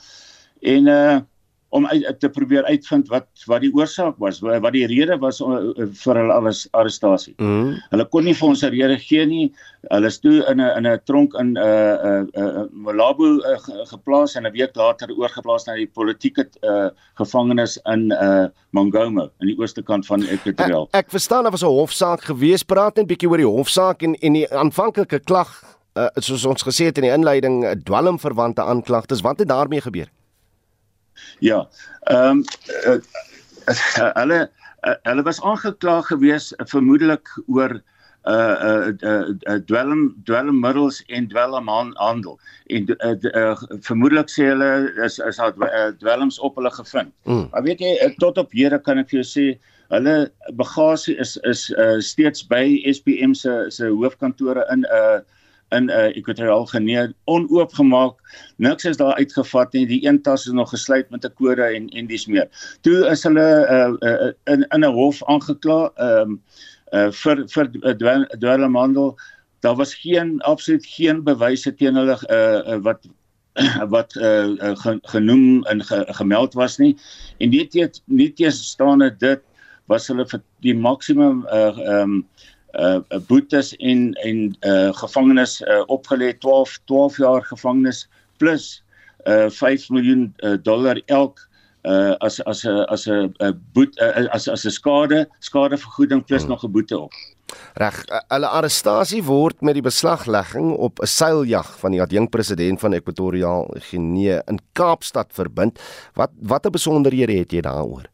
En 0.60 0.92
uh 0.92 1.16
om 1.74 1.86
uit, 1.86 2.04
te 2.20 2.28
probeer 2.30 2.64
uitvind 2.64 3.08
wat 3.10 3.26
wat 3.50 3.60
die 3.64 3.72
oorsaak 3.74 4.18
was, 4.22 4.38
wat 4.40 4.72
die 4.72 4.86
rede 4.86 5.18
was 5.22 5.40
uh, 5.42 5.58
vir 6.02 6.20
hulle 6.20 6.34
alles 6.34 6.64
arrestasie. 6.78 7.34
Mm. 7.42 7.74
Hulle 7.90 8.06
kon 8.12 8.24
nie 8.24 8.34
vir 8.38 8.48
ons 8.48 8.62
'n 8.62 8.70
rede 8.74 8.98
gee 9.02 9.26
nie. 9.26 9.52
Hulle 9.90 10.06
is 10.06 10.18
toe 10.20 10.44
in 10.50 10.60
'n 10.60 10.70
in 10.78 10.86
'n 10.86 11.00
tronk 11.04 11.34
in 11.34 11.52
'n 11.52 11.58
uh, 11.58 12.22
'n 12.22 12.30
uh, 12.34 12.62
uh, 12.62 12.64
Malabo 12.70 13.42
uh, 13.42 13.58
geplaas 13.90 14.36
en 14.36 14.46
'n 14.46 14.52
week 14.52 14.76
later 14.76 15.10
oorgeplaas 15.10 15.66
na 15.66 15.74
die 15.74 15.90
politieke 15.90 16.46
uh, 16.62 16.90
gevangenis 17.18 17.78
in 17.84 18.10
uh, 18.12 18.46
Mangoma 18.70 19.28
in 19.40 19.48
die 19.48 19.58
ooste 19.58 19.82
kant 19.82 20.06
van 20.06 20.22
Equatorial. 20.22 20.88
Ek, 20.92 21.06
ek 21.06 21.10
verstaan 21.10 21.42
daar 21.42 21.52
was 21.52 21.62
'n 21.62 21.66
hofsaak 21.66 22.22
gewees, 22.22 22.62
praat 22.62 22.96
net 22.96 23.06
bietjie 23.06 23.28
oor 23.28 23.38
die 23.38 23.46
hofsaak 23.46 24.02
en 24.02 24.14
en 24.14 24.32
die 24.32 24.46
aanvanklike 24.48 25.20
klag 25.20 25.76
uh, 25.96 26.08
soos 26.20 26.44
ons 26.44 26.62
gesê 26.62 26.90
het 26.90 26.98
in 26.98 27.08
die 27.08 27.14
inleiding, 27.14 27.64
dwelmverwante 27.84 28.62
aanklagtes. 28.62 29.20
Wat 29.20 29.38
het 29.38 29.48
daarmee 29.48 29.80
gebeur? 29.80 30.08
Ja. 31.44 31.66
Ehm 32.10 32.30
um, 32.30 32.44
uh, 32.86 32.98
uh, 33.68 34.12
hulle 34.20 34.40
uh, 34.86 34.94
hulle 35.02 35.22
was 35.22 35.42
aangekla 35.42 36.00
gewees 36.08 36.52
vermoedelik 36.72 37.28
oor 37.46 37.80
uh 38.26 38.56
uh, 38.68 38.86
uh, 39.06 39.28
uh 39.46 39.58
dwelm 39.66 40.00
dwelmmiddels 40.26 40.96
en 41.14 41.28
dwelmhandel 41.30 42.38
en 42.66 42.88
uh, 42.90 43.14
uh, 43.22 43.54
vermoedelik 43.86 44.32
sê 44.32 44.48
hulle 44.50 44.70
is 45.06 45.20
is 45.22 45.38
daar 45.38 45.54
uh, 45.62 45.92
dwelms 46.00 46.38
op 46.38 46.58
hulle 46.58 46.72
gevind. 46.74 47.12
Mm. 47.22 47.46
Maar 47.52 47.62
weet 47.62 47.80
jy 47.80 48.14
tot 48.18 48.38
op 48.42 48.50
hede 48.50 48.80
kan 48.82 48.98
ek 48.98 49.12
vir 49.12 49.22
jou 49.22 49.28
sê 49.30 49.46
hulle 49.94 50.16
bagasie 50.58 51.14
is 51.22 51.36
is 51.46 51.68
uh, 51.78 52.00
steeds 52.02 52.42
by 52.50 52.82
SPM 52.90 53.34
se 53.38 53.54
se 53.70 53.86
hoofkantore 53.94 54.66
in 54.74 54.82
'n 54.82 54.90
uh, 54.90 55.20
in 55.68 55.86
'n 55.86 55.90
uh, 55.90 56.16
ekwatoriaal 56.16 56.66
genee 56.66 57.14
onoopgemaak. 57.24 58.14
Niks 58.56 58.84
is 58.84 58.96
daar 58.96 59.14
uitgevat 59.14 59.72
nie. 59.72 59.86
Die 59.86 60.06
een 60.06 60.22
tas 60.22 60.46
is 60.46 60.52
nog 60.52 60.70
gesluit 60.70 61.10
met 61.10 61.24
'n 61.24 61.34
kode 61.34 61.62
en 61.62 61.88
en 61.88 62.06
dis 62.06 62.26
meer. 62.26 62.48
Toe 62.80 63.06
is 63.10 63.22
hulle 63.22 63.48
uh, 63.70 64.08
uh, 64.08 64.32
in 64.44 64.66
in 64.68 64.84
'n 64.84 64.92
hof 64.92 65.24
aangekla 65.24 65.90
um, 65.98 66.42
uh, 66.92 67.10
vir 67.10 67.48
vir 67.48 67.70
dwelmhandel. 68.38 69.16
Daar 69.60 69.76
was 69.76 69.94
geen 69.94 70.40
absoluut 70.40 70.86
geen 70.86 71.24
bewyse 71.24 71.74
teen 71.74 71.94
hulle 71.94 72.18
uh, 72.30 72.74
uh, 72.74 72.82
wat 72.82 73.06
wat 73.94 74.14
uh, 74.14 74.48
uh, 74.48 74.96
genoem 75.02 75.64
en 75.64 75.84
ge, 75.84 76.04
gemeld 76.08 76.54
was 76.54 76.76
nie. 76.78 76.96
En 77.38 77.50
dit 77.50 77.72
het 77.72 78.02
nie 78.04 78.32
teestaande 78.32 79.16
dit 79.18 79.42
was 79.86 80.08
hulle 80.10 80.26
vir 80.26 80.42
die 80.66 80.74
maksimum 80.74 81.46
uh 81.52 81.78
um, 82.00 82.26
uh 82.78 83.20
boetes 83.28 83.74
en 83.76 84.12
en 84.12 84.56
uh 84.60 84.92
gevangenis 84.92 85.60
uh, 85.60 85.82
opgelê 85.86 86.32
12 86.38 86.78
12 86.84 87.16
jaar 87.16 87.44
gevangenis 87.44 88.08
plus 88.36 88.82
uh 89.26 89.48
5 89.50 89.88
miljoen 89.90 90.34
uh, 90.44 90.56
dollar 90.62 91.00
elk 91.06 91.40
uh 91.86 92.14
as 92.18 92.40
as 92.44 92.64
'n 92.64 92.84
as 92.88 93.06
'n 93.06 93.32
boet 93.72 93.94
uh, 94.00 94.28
as 94.34 94.48
as 94.48 94.64
'n 94.66 94.70
skade 94.70 95.28
skadevergoeding 95.40 96.24
plus 96.24 96.42
hmm. 96.42 96.50
nog 96.50 96.64
'n 96.64 96.72
boete 96.72 96.98
op. 96.98 97.12
Reg, 97.74 98.04
hulle 98.28 98.48
arrestasie 98.48 99.22
word 99.22 99.60
met 99.62 99.76
die 99.78 99.84
beslaglegging 99.84 100.72
op 100.72 100.98
'n 100.98 101.06
seiljag 101.06 101.78
van 101.78 101.90
die 101.90 102.02
adjunkpresident 102.02 102.80
van 102.80 102.92
Ekwatoriaal 102.92 103.70
Genee 103.90 104.40
in 104.46 104.58
Kaapstad 104.72 105.30
verbind. 105.32 105.78
Wat 106.14 106.30
watter 106.40 106.70
besonderhede 106.70 107.32
het 107.32 107.52
jy 107.52 107.60
daaroor? 107.60 108.10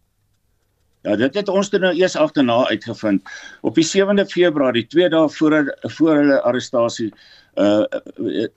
Ja, 1.03 1.17
dit 1.19 1.35
het 1.35 1.49
ons 1.51 1.71
nou 1.71 1.91
eers 1.99 2.15
agterna 2.17 2.61
uitgevind. 2.71 3.23
Op 3.67 3.75
die 3.75 3.87
7de 3.87 4.23
Februarie, 4.31 4.87
2 4.87 5.09
dae 5.11 5.29
voor 5.29 5.77
voor 5.97 6.17
hulle 6.21 6.41
arrestasie, 6.47 7.11
uh 7.59 7.83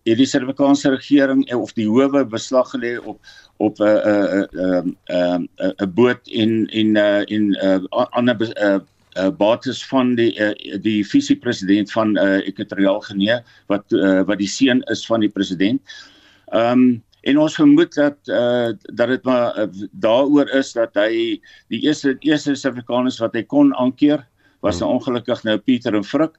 het 0.05 0.19
die 0.19 0.25
Suid-Afrikaanse 0.25 0.93
regering 0.93 1.41
of 1.53 1.73
die 1.73 1.87
howe 1.89 2.21
beslag 2.25 2.69
gelê 2.71 2.95
op 3.01 3.19
op 3.57 3.79
'n 3.79 3.83
'n 3.83 4.45
'n 4.53 4.97
'n 5.09 5.73
'n 5.81 5.93
boot 5.93 6.21
en 6.27 6.67
en 6.67 6.95
uh 6.95 7.23
en 7.27 7.45
uh 7.63 8.05
ander 8.11 8.37
uh 8.61 8.79
uh 9.17 9.29
bates 9.37 9.85
van 9.85 10.15
die 10.15 10.31
uh, 10.39 10.53
die 10.81 11.07
visiepresident 11.07 11.91
van 11.91 12.17
uh 12.17 12.47
Ekwatoriaal 12.47 13.01
Genee 13.01 13.41
wat 13.67 13.83
uh, 13.91 14.21
wat 14.21 14.37
die 14.37 14.47
seun 14.47 14.81
is 14.83 15.05
van 15.05 15.19
die 15.19 15.29
president. 15.29 15.81
Ehm 16.53 16.71
um, 16.71 17.03
en 17.25 17.39
ons 17.41 17.57
vermoed 17.57 17.95
dat 17.97 18.17
uh 18.29 18.71
dat 18.93 19.09
dit 19.09 19.23
maar 19.25 19.57
uh, 19.57 19.67
daaroor 19.91 20.49
is 20.57 20.73
dat 20.77 20.93
hy 20.99 21.41
die 21.73 21.81
eerste 21.81 22.15
eerste 22.19 22.55
Suid-Afrikaners 22.55 23.19
wat 23.23 23.37
hy 23.37 23.43
kon 23.43 23.73
aankeer 23.81 24.25
was 24.65 24.79
nou 24.81 24.91
ongelukkig 24.97 25.43
nou 25.45 25.57
Pieter 25.61 25.97
en 25.97 26.05
Frik 26.05 26.37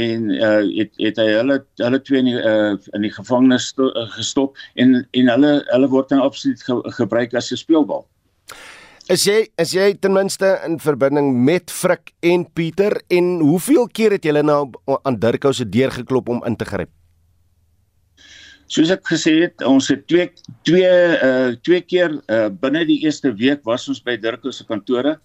en 0.00 0.30
uh 0.34 0.62
het 0.76 0.94
het 1.02 1.18
hy 1.22 1.26
hulle 1.34 1.60
hulle 1.82 2.02
twee 2.06 2.22
in 2.22 2.30
die, 2.30 2.38
uh, 2.38 2.76
in 2.94 3.06
die 3.06 3.14
gevangenis 3.14 3.72
uh, 3.78 4.06
gestop 4.16 4.58
en 4.74 5.00
en 5.02 5.32
hulle 5.34 5.52
hulle 5.72 5.90
word 5.90 6.14
nou 6.14 6.22
absoluut 6.26 6.62
ge, 6.62 6.78
gebruik 7.00 7.34
as 7.34 7.50
'n 7.50 7.62
speelbal. 7.64 8.06
Is 9.10 9.26
jy 9.26 9.48
is 9.58 9.74
jy 9.74 9.94
ten 9.98 10.14
minste 10.14 10.60
in 10.66 10.78
verbinding 10.78 11.34
met 11.44 11.70
Frik 11.70 12.12
en 12.22 12.46
Pieter 12.52 13.00
en 13.08 13.40
hoeveel 13.40 13.88
keer 13.90 14.14
het 14.14 14.24
julle 14.24 14.42
nou 14.42 14.70
aan 15.02 15.18
Dirkhou 15.18 15.52
se 15.52 15.66
deur 15.66 15.90
geklop 15.90 16.28
om 16.28 16.44
in 16.46 16.56
te 16.56 16.64
gryp? 16.64 16.99
Soos 18.70 18.90
ek 18.94 19.02
gesê 19.10 19.32
het, 19.40 19.62
ons 19.66 19.88
het 19.90 20.04
twee 20.06 20.28
twee 20.68 20.90
uh 21.26 21.56
twee 21.66 21.82
keer 21.82 22.12
uh 22.30 22.46
binne 22.62 22.84
die 22.86 23.00
eerste 23.02 23.32
week 23.34 23.64
was 23.66 23.88
ons 23.90 23.98
by 24.06 24.14
Dirkhou 24.20 24.52
se 24.54 24.66
kantore 24.68 25.16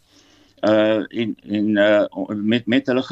uh 0.66 1.04
en 1.22 1.36
en 1.58 1.68
uh 1.78 2.26
met 2.34 2.66
met 2.66 2.90
hulle 2.90 3.04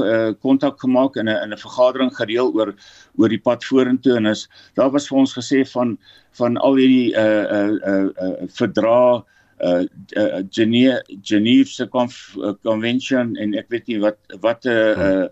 kontak 0.42 0.80
uh, 0.80 0.82
gemaak 0.86 1.20
en 1.22 1.30
'n 1.30 1.38
in 1.44 1.54
'n 1.54 1.64
vergadering 1.66 2.10
gereël 2.18 2.50
oor 2.50 2.74
oor 3.20 3.30
die 3.30 3.44
pad 3.50 3.64
vorentoe 3.64 4.18
en 4.18 4.26
is 4.26 4.48
daar 4.74 4.90
was 4.90 5.08
vir 5.08 5.20
ons 5.20 5.38
gesê 5.38 5.62
van 5.76 5.98
van 6.42 6.58
al 6.58 6.82
hierdie 6.82 7.14
uh 7.14 7.46
uh 7.58 7.74
uh, 7.94 8.10
uh 8.26 8.48
verdra 8.58 9.22
uh, 9.62 9.86
uh 10.18 10.42
Geneva 10.50 11.02
Geneva 11.22 11.70
se 11.70 11.88
conf, 11.88 12.34
uh, 12.38 12.54
convention 12.64 13.38
en 13.38 13.54
ek 13.54 13.70
weet 13.70 13.88
nie 13.88 14.00
wat 14.00 14.18
wat 14.42 14.66
'n 14.66 14.70
uh, 14.70 14.98
uh 14.98 15.28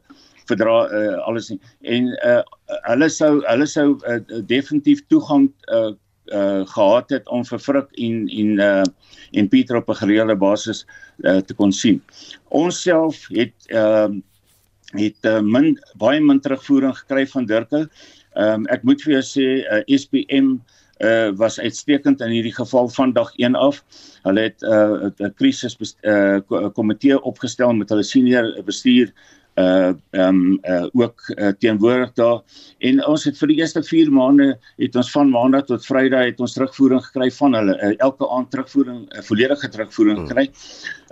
verdra 0.51 0.77
uh, 0.87 1.17
alles 1.27 1.49
nie. 1.49 1.59
en 1.81 2.11
uh 2.27 2.41
hulle 2.87 3.09
sou 3.09 3.33
hulle 3.47 3.67
sou 3.67 3.97
uh, 4.07 4.19
definitief 4.47 5.03
toegang 5.07 5.49
uh 5.73 5.91
uh 6.31 6.63
gehad 6.65 7.09
het 7.09 7.27
om 7.27 7.43
vir 7.45 7.59
Frik 7.59 7.87
en 7.97 8.27
en 8.29 8.59
uh 8.59 8.83
en 9.31 9.47
Pieter 9.47 9.75
op 9.75 9.89
'n 9.89 10.01
gereelde 10.03 10.35
basis 10.35 10.85
uh, 11.23 11.37
te 11.37 11.53
kon 11.53 11.71
sien. 11.71 12.01
Ons 12.49 12.81
self 12.81 13.27
het 13.29 13.55
ehm 13.67 14.11
uh, 14.11 14.21
het 14.91 15.25
uh, 15.25 15.39
min 15.39 15.77
baie 15.95 16.19
min 16.19 16.39
terugvoering 16.39 16.95
gekry 16.97 17.27
van 17.27 17.45
Dirke. 17.45 17.87
Ehm 18.35 18.53
um, 18.53 18.67
ek 18.67 18.83
moet 18.83 19.01
vir 19.01 19.13
jou 19.13 19.23
sê 19.23 19.47
uh, 19.63 19.83
SPM 19.87 20.59
uh 21.01 21.31
was 21.33 21.59
uitstekend 21.59 22.21
in 22.21 22.29
hierdie 22.29 22.53
geval 22.53 22.89
van 22.89 23.13
dag 23.13 23.31
1 23.35 23.55
af. 23.55 23.83
Hulle 24.23 24.41
het 24.41 24.61
'n 24.61 25.13
uh, 25.19 25.29
krisis 25.35 25.77
uh 26.03 26.39
komitee 26.73 27.21
opgestel 27.21 27.73
met 27.73 27.89
hulle 27.89 28.03
senior 28.03 28.63
bestuur 28.65 29.13
uh 29.59 29.91
ehm 30.11 30.35
um, 30.35 30.59
uh 30.63 30.87
ook 30.93 31.21
uh, 31.35 31.47
teenwoordig 31.59 32.13
daar 32.13 32.39
en 32.79 33.05
ons 33.05 33.23
het 33.27 33.37
vir 33.37 33.47
die 33.51 33.57
eerste 33.59 33.83
4 33.83 34.11
maande 34.11 34.59
het 34.77 34.95
ons 34.95 35.11
van 35.11 35.29
maandag 35.29 35.65
tot 35.67 35.85
vrydag 35.85 36.23
het 36.29 36.39
ons 36.39 36.53
terugvoering 36.53 37.03
gekry 37.03 37.31
van 37.31 37.57
hulle 37.59 37.75
uh, 37.75 37.91
elke 37.97 38.29
aand 38.29 38.51
terugvoering 38.51 39.01
uh, 39.11 39.21
volledige 39.21 39.69
terugvoering 39.69 40.17
hmm. 40.17 40.27
gekry. 40.27 40.47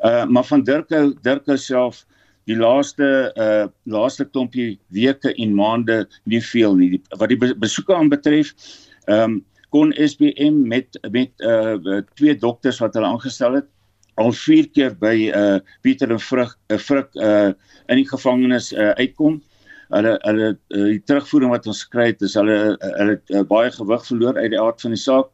Uh 0.03 0.25
maar 0.25 0.47
van 0.47 0.63
Dirke 0.63 1.13
Dirke 1.21 1.57
self 1.57 2.05
die 2.47 2.55
laaste 2.55 3.31
uh 3.35 3.67
laaste 3.83 4.25
klompie 4.25 4.79
weke 4.87 5.33
en 5.35 5.53
maande 5.55 6.05
nie 6.23 6.41
veel 6.41 6.75
nie 6.75 6.89
die, 6.95 7.01
wat 7.19 7.29
die 7.29 7.55
besoeke 7.59 7.95
aanbetref 7.95 8.53
ehm 9.07 9.23
um, 9.23 9.39
kon 9.69 9.91
SBM 9.93 10.63
met 10.67 10.97
met 11.11 11.31
uh 11.45 11.99
twee 12.15 12.37
dokters 12.37 12.79
wat 12.79 12.95
hulle 12.95 13.11
aangestel 13.11 13.59
het 13.59 13.67
al 14.19 14.33
vier 14.35 14.67
keer 14.75 14.95
by 14.99 15.15
uh 15.35 15.59
Pieter 15.85 16.11
en 16.11 16.19
Vrug 16.19 16.55
'n 16.55 16.75
uh, 16.75 16.79
Vrug 16.87 17.15
uh 17.15 17.53
in 17.89 18.01
die 18.01 18.09
gevangenis 18.09 18.71
uh, 18.73 18.91
uitkom. 18.99 19.39
Hulle 19.89 20.17
hulle 20.25 20.49
uh, 20.51 20.83
die 20.93 21.01
terugvoering 21.09 21.53
wat 21.55 21.67
ons 21.67 21.85
kry 21.87 22.11
het 22.11 22.21
is 22.21 22.35
hulle 22.37 22.57
uh, 22.75 22.91
hulle 22.99 23.17
het 23.17 23.33
uh, 23.33 23.45
baie 23.47 23.71
gewig 23.71 24.05
verloor 24.05 24.37
uit 24.37 24.51
die 24.53 24.61
aard 24.61 24.81
van 24.81 24.95
die 24.95 25.01
saak. 25.01 25.31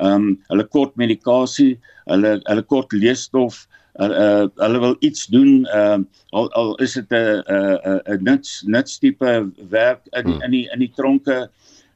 Ehm 0.00 0.14
um, 0.14 0.32
hulle 0.50 0.64
kort 0.64 0.96
medikasie, 0.96 1.76
hulle 2.10 2.40
hulle 2.48 2.64
kort 2.66 2.92
leesstof, 2.92 3.66
hulle 4.00 4.16
uh, 4.16 4.46
hulle 4.64 4.80
wil 4.80 4.96
iets 5.00 5.26
doen 5.32 5.66
ehm 5.66 6.06
uh, 6.06 6.22
al 6.38 6.48
al 6.58 6.74
is 6.84 6.94
dit 6.94 7.12
'n 7.12 7.42
'n 7.44 8.00
'n 8.14 8.24
nuts 8.24 8.62
nuts 8.66 8.98
tipe 8.98 9.50
werk 9.68 10.00
in 10.12 10.26
hmm. 10.26 10.42
in 10.42 10.50
die 10.50 10.66
in 10.72 10.80
die 10.80 10.92
tronke 10.96 11.50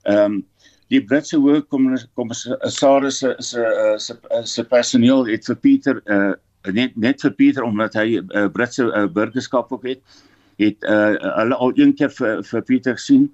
ehm 0.04 0.24
um, 0.24 0.44
die 0.92 1.00
Britse 1.02 1.38
hoë 1.42 1.64
kommissaris 1.70 3.18
se 3.22 3.34
se 3.38 3.64
se 3.98 4.16
se 4.44 4.64
personeel 4.64 5.26
het 5.26 5.46
vir 5.50 5.56
Pieter 5.56 6.02
uh, 6.06 6.32
net 6.72 6.96
net 6.96 7.22
vir 7.22 7.34
Pieter 7.38 7.66
omdat 7.66 7.94
hy 7.98 8.20
uh, 8.20 8.46
Britse 8.52 8.86
uh, 8.86 9.06
burgerskap 9.06 9.72
ook 9.72 9.86
het 9.86 10.00
het 10.62 10.88
uh, 10.88 11.14
hulle 11.40 11.54
al 11.54 11.72
een 11.76 11.94
keer 11.94 12.10
vir 12.10 12.42
vir 12.46 12.62
Pieter 12.62 12.96
gesien 13.00 13.30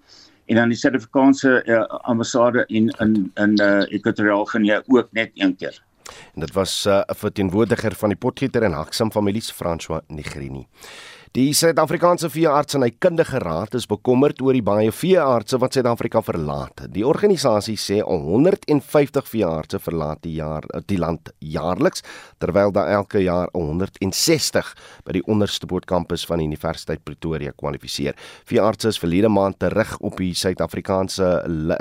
en 0.51 0.59
dan 0.59 0.73
die 0.73 0.79
Suid-Afrikaanse 0.79 1.63
uh, 1.67 1.85
ambassade 2.11 2.65
in 2.69 2.91
in 3.01 3.31
in 3.35 3.57
uh, 3.61 3.95
Ekwatoriaal 3.95 4.45
Guinea 4.45 4.83
ook 4.87 5.13
net 5.13 5.31
een 5.35 5.57
keer. 5.57 5.83
En 6.35 6.41
dit 6.41 6.53
was 6.53 6.85
'n 6.85 6.89
uh, 6.89 7.03
verteenwoordiger 7.07 7.95
van 7.95 8.09
die 8.09 8.19
Potgieter 8.19 8.63
en 8.63 8.73
Haksam 8.73 9.13
families 9.13 9.53
François 9.53 10.01
Nigrini. 10.07 10.67
Die 11.33 11.55
Suid-Afrikaanse 11.57 12.29
Veeartse 12.29 12.77
en 12.77 12.99
Kundige 13.01 13.39
Raad 13.41 13.73
is 13.79 13.87
bekommerd 13.89 14.43
oor 14.45 14.53
die 14.53 14.61
baie 14.61 14.91
veeartse 14.93 15.57
wat 15.63 15.73
Suid-Afrika 15.73 16.21
verlaat. 16.21 16.83
Die 16.93 17.07
organisasie 17.09 17.79
sê 17.81 18.03
150 18.05 19.31
veeartse 19.31 19.81
verlaat 19.81 20.21
die 20.27 20.35
jaar 20.37 20.67
die 20.91 20.99
land 21.01 21.31
jaarliks, 21.41 22.05
terwyl 22.37 22.75
daar 22.77 22.91
elke 22.99 23.23
jaar 23.25 23.49
160 23.57 24.75
by 25.07 25.15
die 25.17 25.23
onderste 25.25 25.71
boot 25.71 25.87
kampus 25.89 26.27
van 26.29 26.43
die 26.43 26.51
Universiteit 26.51 27.01
Pretoria 27.01 27.55
kwalifiseer. 27.57 28.13
Veeartse 28.45 28.93
is 28.93 29.01
verlede 29.01 29.33
maand 29.33 29.57
terug 29.65 29.97
op 30.05 30.21
die 30.21 30.35
Suid-Afrikaanse 30.37 31.31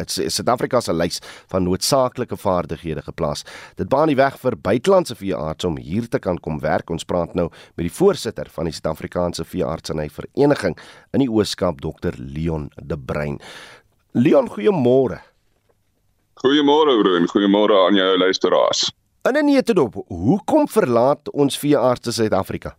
Suid-Afrika 0.07 0.79
se 0.79 0.95
lys 0.95 1.19
van 1.51 1.67
noodsaaklike 1.67 2.39
vaardighede 2.39 3.03
geplaas. 3.09 3.43
Dit 3.75 3.91
baan 3.91 4.07
die 4.07 4.15
weg 4.15 4.39
vir 4.39 4.55
buitelandse 4.55 5.19
veeartse 5.19 5.67
om 5.67 5.75
hier 5.75 6.07
te 6.07 6.23
kan 6.23 6.39
kom 6.39 6.63
werk. 6.63 6.87
Ons 6.87 7.03
praat 7.03 7.35
nou 7.35 7.49
met 7.51 7.89
die 7.89 7.95
voorsitter 7.99 8.47
van 8.55 8.71
die 8.71 8.77
Suid-Afrikaanse 8.79 9.40
se 9.41 9.49
veeartseny 9.57 10.07
vereniging 10.09 10.77
in 11.13 11.23
die 11.23 11.29
Ooskaap 11.31 11.81
Dr 11.81 12.17
Leon 12.17 12.69
De 12.77 12.97
Bruin. 12.97 13.39
Leon, 14.13 14.49
goeiemôre. 14.49 15.21
Goeiemôre 16.41 16.97
broer, 17.01 17.27
goeiemôre 17.31 17.77
aan 17.85 17.95
jou 17.95 18.17
luisteraars. 18.17 18.89
In 19.29 19.37
'n 19.37 19.45
netedop, 19.45 19.93
hoekom 20.07 20.67
verlaat 20.67 21.29
ons 21.31 21.57
veeartse 21.57 22.11
Suid-Afrika? 22.11 22.75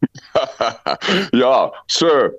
ja, 1.42 1.70
so 1.86 2.30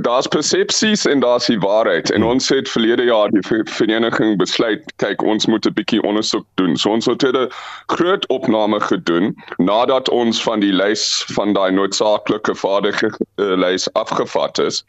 daar's 0.00 0.26
persepsies 0.26 1.06
en 1.06 1.20
daar's 1.20 1.46
die 1.46 1.58
waarheid. 1.58 2.10
En 2.10 2.22
ons 2.22 2.48
het 2.48 2.68
verlede 2.68 3.04
jaar 3.04 3.30
die 3.30 3.62
vereniging 3.64 4.38
besluit 4.38 4.92
kyk 4.96 5.22
ons 5.22 5.46
moet 5.46 5.66
'n 5.66 5.72
bietjie 5.72 6.02
ondersoek 6.02 6.46
doen. 6.54 6.76
So 6.76 6.90
ons 6.90 7.06
het 7.06 7.22
'n 7.22 7.50
groot 7.86 8.26
opname 8.26 8.80
gedoen 8.80 9.34
nadat 9.56 10.08
ons 10.08 10.42
van 10.42 10.60
die 10.60 10.72
lys 10.72 11.24
van 11.34 11.52
daai 11.52 11.72
noodsaaklike 11.72 12.54
vaardige 12.54 13.06
uh, 13.36 13.56
lys 13.56 13.92
afgevat 13.92 14.58
is. 14.58 14.84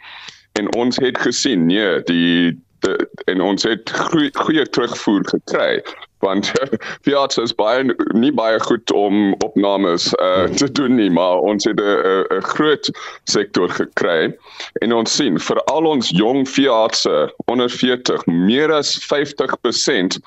En 0.53 0.75
ons 0.75 0.97
het 0.97 1.17
gesien 1.17 1.65
nee 1.65 2.03
die 2.03 2.61
de, 2.79 3.09
en 3.25 3.41
ons 3.41 3.63
het 3.63 3.91
goeie, 3.91 4.29
goeie 4.33 4.69
terugvoer 4.69 5.21
gekry 5.25 5.81
want 6.23 6.51
Fiat 7.05 7.37
is 7.41 7.53
baie 7.59 7.83
nie 8.17 8.31
baie 8.31 8.59
goed 8.63 8.91
om 8.97 9.33
opnames 9.45 10.09
uh, 10.17 10.45
te 10.59 10.69
doen 10.71 10.95
nie 10.99 11.09
maar 11.13 11.43
ons 11.43 11.67
het 11.69 11.79
'n 11.79 12.41
groot 12.53 12.89
sektor 13.29 13.69
gekry 13.69 14.33
en 14.81 14.93
ons 14.93 15.15
sien 15.15 15.39
vir 15.39 15.63
al 15.75 15.89
ons 15.95 16.09
jong 16.09 16.47
Fiatse 16.47 17.17
onder 17.51 17.69
40 17.69 18.25
meer 18.25 18.71
as 18.71 18.95
50% 19.11 20.19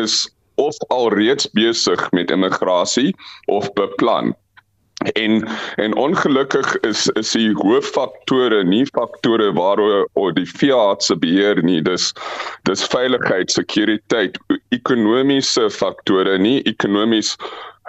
is 0.00 0.30
of 0.60 0.76
alreeds 0.88 1.48
besig 1.56 2.10
met 2.12 2.30
immigrasie 2.30 3.14
of 3.46 3.72
beplan 3.72 4.34
En 5.12 5.48
en 5.76 5.96
ongelukkig 5.96 6.76
is 6.76 7.08
is 7.08 7.32
die 7.32 7.52
hooffaktore 7.54 8.62
nie 8.64 8.84
faktore 8.86 9.52
waaroor 9.52 10.34
die 10.34 10.46
fiat 10.46 11.02
se 11.02 11.16
beheer 11.16 11.62
nie 11.62 11.80
dis 11.82 12.12
dis 12.68 12.86
veiligheid, 12.94 13.50
sekuriteit, 13.50 14.38
ekonomiese 14.70 15.70
faktore 15.70 16.38
nie 16.38 16.62
ekonomies 16.70 17.36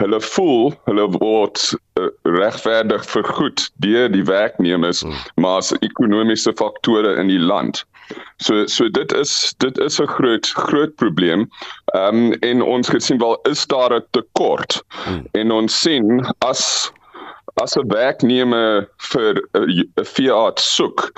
hulle 0.02 0.20
voel 0.26 0.74
hulle 0.90 1.06
word 1.20 1.62
uh, 2.02 2.10
regverdig 2.26 3.06
vergoed 3.06 3.68
deur 3.86 4.10
die 4.14 4.26
werknemers 4.26 5.04
hmm. 5.06 5.18
maar 5.36 5.62
as 5.62 5.74
ekonomiese 5.82 6.54
faktore 6.58 7.14
in 7.22 7.30
die 7.30 7.42
land. 7.42 7.84
So 8.42 8.66
so 8.68 8.90
dit 8.90 9.14
is 9.14 9.54
dit 9.64 9.78
is 9.78 10.00
'n 10.02 10.08
groot 10.08 10.48
groot 10.70 10.96
probleem. 10.96 11.48
Ehm 11.94 12.34
um, 12.34 12.34
en 12.50 12.62
ons 12.62 12.90
gesien 12.90 13.20
wel 13.20 13.38
is 13.50 13.66
daar 13.68 13.94
'n 13.96 14.06
tekort. 14.12 14.84
Hmm. 15.06 15.26
En 15.32 15.52
ons 15.52 15.80
sien 15.82 16.26
as 16.40 16.92
as 17.62 17.78
'n 17.78 17.88
werknemer 17.90 18.88
vir 19.12 19.42
'n 19.54 20.06
veearts 20.16 20.76
soek 20.76 21.12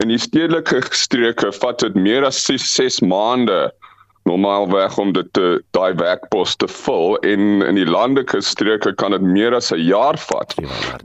in 0.00 0.08
die 0.08 0.18
stedelike 0.18 0.82
streke 0.96 1.52
vat 1.52 1.78
dit 1.84 1.94
meer 1.94 2.24
as 2.24 2.40
6, 2.46 2.74
6 2.74 3.00
maande 3.00 3.70
normaalweg 4.28 4.98
om 4.98 5.12
dit 5.16 5.28
te 5.36 5.46
daai 5.76 5.94
werkpos 5.96 6.56
te 6.60 6.68
vul 6.68 7.16
en 7.26 7.62
in 7.66 7.78
die 7.78 7.88
landelike 7.88 8.40
streke 8.44 8.92
kan 9.00 9.16
dit 9.16 9.24
meer 9.24 9.54
as 9.56 9.72
'n 9.72 9.80
jaar 9.80 10.18
vat. 10.28 10.54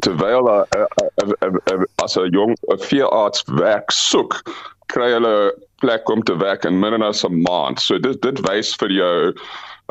Terwyl 0.05 0.49
'n 0.49 1.85
as 2.03 2.17
'n 2.17 2.31
jong 2.31 2.55
veearts 2.87 3.43
werk 3.59 3.91
soek 3.91 4.41
kry 4.93 5.11
hulle 5.15 5.53
plek 5.81 6.09
om 6.09 6.23
te 6.23 6.35
werk 6.37 6.65
in 6.65 6.79
minder 6.79 7.03
as 7.03 7.23
'n 7.25 7.41
maand. 7.41 7.79
So 7.79 7.97
dit 7.97 8.21
dit 8.21 8.39
wys 8.47 8.75
vir 8.75 8.91
jou 8.91 9.33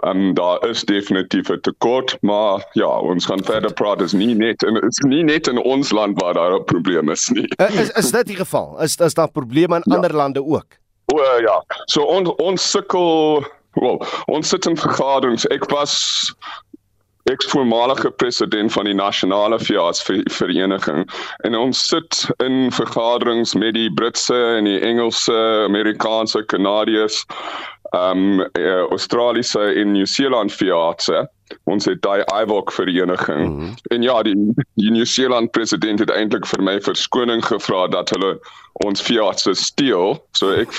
Um 0.03 0.35
daar 0.35 0.69
is 0.69 0.83
definitief 0.83 1.49
'n 1.49 1.61
tekort, 1.61 2.17
maar 2.21 2.67
ja, 2.73 3.01
ons 3.01 3.27
gaan 3.27 3.45
verder 3.45 3.73
praat 3.73 4.01
is 4.01 4.13
nie 4.13 4.35
net 4.35 4.63
en 4.63 4.77
is 4.77 4.99
nie 5.07 5.23
net 5.23 5.47
in 5.47 5.59
ons 5.59 5.91
land 5.91 6.21
waar 6.21 6.35
daar 6.35 6.55
'n 6.55 6.65
probleem 6.65 7.11
is 7.11 7.29
nie. 7.29 7.47
Is 7.57 7.91
is 7.91 8.11
dit 8.11 8.27
die 8.27 8.37
geval? 8.37 8.81
Is 8.83 8.97
is 8.97 9.15
daar 9.15 9.31
probleme 9.31 9.77
in 9.77 9.83
ja. 9.85 9.95
ander 9.95 10.15
lande 10.15 10.45
ook? 10.45 10.67
O 11.07 11.19
uh, 11.19 11.41
ja. 11.41 11.65
So 11.85 12.03
ons 12.03 12.35
ons 12.37 12.71
sukkel, 12.71 13.45
wel, 13.73 14.07
ons 14.27 14.49
sit 14.49 14.67
in 14.67 14.77
vergaderings. 14.77 15.47
Ek 15.47 15.71
was 15.71 16.35
ex-voormalige 17.25 18.11
president 18.11 18.73
van 18.73 18.85
die 18.85 18.95
nasionale 18.95 19.59
veeartsvereniging 19.59 21.11
en 21.37 21.55
ons 21.57 21.87
sit 21.89 22.27
in 22.45 22.73
vergaderings 22.73 23.55
met 23.55 23.75
die 23.75 23.93
Britse 23.93 24.37
en 24.59 24.69
die 24.69 24.81
Engelse, 24.81 25.37
Amerikaanse, 25.65 26.45
Kanadiërs 26.45 27.25
um 27.95 28.41
uh, 28.41 28.85
Australiese 28.91 29.61
en 29.61 29.93
Nieu-Seeland 29.93 30.53
veeartse. 30.53 31.29
Ons 31.71 31.85
het 31.85 32.01
daai 32.03 32.25
IVOC 32.43 32.73
vereniging. 32.73 33.49
Mm 33.49 33.59
-hmm. 33.59 33.75
En 33.83 34.03
ja, 34.03 34.23
die 34.23 34.37
die 34.75 34.91
Nieu-Seeland 34.91 35.51
president 35.51 35.99
het 35.99 36.11
eintlik 36.11 36.47
vir 36.47 36.63
my 36.63 36.81
verskoning 36.81 37.45
gevra 37.45 37.87
dat 37.89 38.11
hulle 38.11 38.39
ons 38.73 39.03
veeartse 39.03 39.55
steel. 39.55 40.25
So 40.31 40.51
ek 40.51 40.73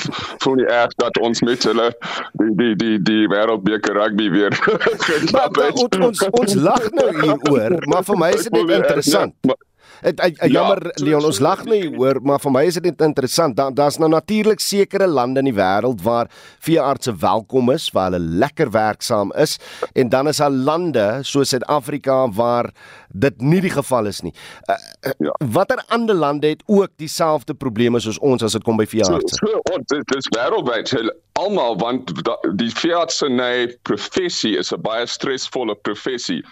voel 0.43 0.55
nie 0.55 0.65
erg 0.67 0.93
dat 0.95 1.19
ons 1.19 1.41
met 1.41 1.63
hulle 1.63 1.95
die 2.33 2.55
die 2.55 2.75
die 2.75 3.01
die 3.01 3.27
wêreldbeker 3.27 3.93
rugby 3.93 4.29
weer 4.29 4.53
geklap 5.11 5.55
het. 5.55 5.73
Ons 5.73 5.97
ons, 5.99 6.27
ons 6.29 6.53
lag 6.53 6.89
nou 6.91 7.09
hieroor, 7.21 7.79
maar 7.87 8.03
vir 8.03 8.17
my 8.17 8.29
is 8.29 8.49
dit 8.49 8.69
interessant. 8.69 9.33
Ja, 9.41 9.47
maar, 9.47 9.61
Ek 10.01 10.39
jammer 10.51 10.81
ja, 10.83 11.03
Leon, 11.05 11.25
ons 11.25 11.39
lag 11.39 11.63
nie 11.65 11.85
hoor, 11.95 12.19
maar 12.25 12.41
vir 12.43 12.51
my 12.51 12.63
is 12.67 12.79
dit 12.81 13.01
interessant. 13.01 13.55
Daar 13.57 13.73
daar's 13.75 13.99
nou 14.01 14.09
natuurlik 14.11 14.59
sekere 14.59 15.07
lande 15.07 15.39
in 15.43 15.49
die 15.49 15.55
wêreld 15.55 16.01
waar 16.05 16.29
veeartse 16.65 17.15
welkom 17.21 17.71
is, 17.73 17.89
waar 17.95 18.11
hulle 18.11 18.39
lekker 18.43 18.71
werksaam 18.71 19.31
is 19.39 19.57
en 19.93 20.09
dan 20.09 20.27
is 20.27 20.41
daar 20.43 20.51
lande 20.51 21.05
soos 21.23 21.53
Suid-Afrika 21.55 22.25
waar 22.35 22.71
dit 23.09 23.41
nie 23.41 23.61
die 23.63 23.71
geval 23.71 24.09
is 24.09 24.21
nie. 24.25 24.33
Uh, 24.67 24.75
ja. 25.23 25.35
Watter 25.53 25.83
ander 25.87 26.15
lande 26.15 26.47
het 26.47 26.63
ook 26.65 26.91
dieselfde 26.99 27.53
probleme 27.53 27.99
soos 27.99 28.19
ons 28.19 28.43
as 28.43 28.57
dit 28.57 28.65
kom 28.65 28.77
by 28.77 28.87
veeartse? 28.89 29.39
So, 29.39 29.61
so, 29.69 29.79
dit 29.93 30.15
is 30.17 30.29
wêreldwyd 30.35 30.91
almal 31.39 31.77
want 31.79 32.11
die 32.59 32.71
veeartse 32.71 33.29
nee 33.29 33.67
professie 33.87 34.55
is 34.57 34.71
'n 34.71 34.81
baie 34.81 35.05
stresvolle 35.05 35.75
professie 35.75 36.43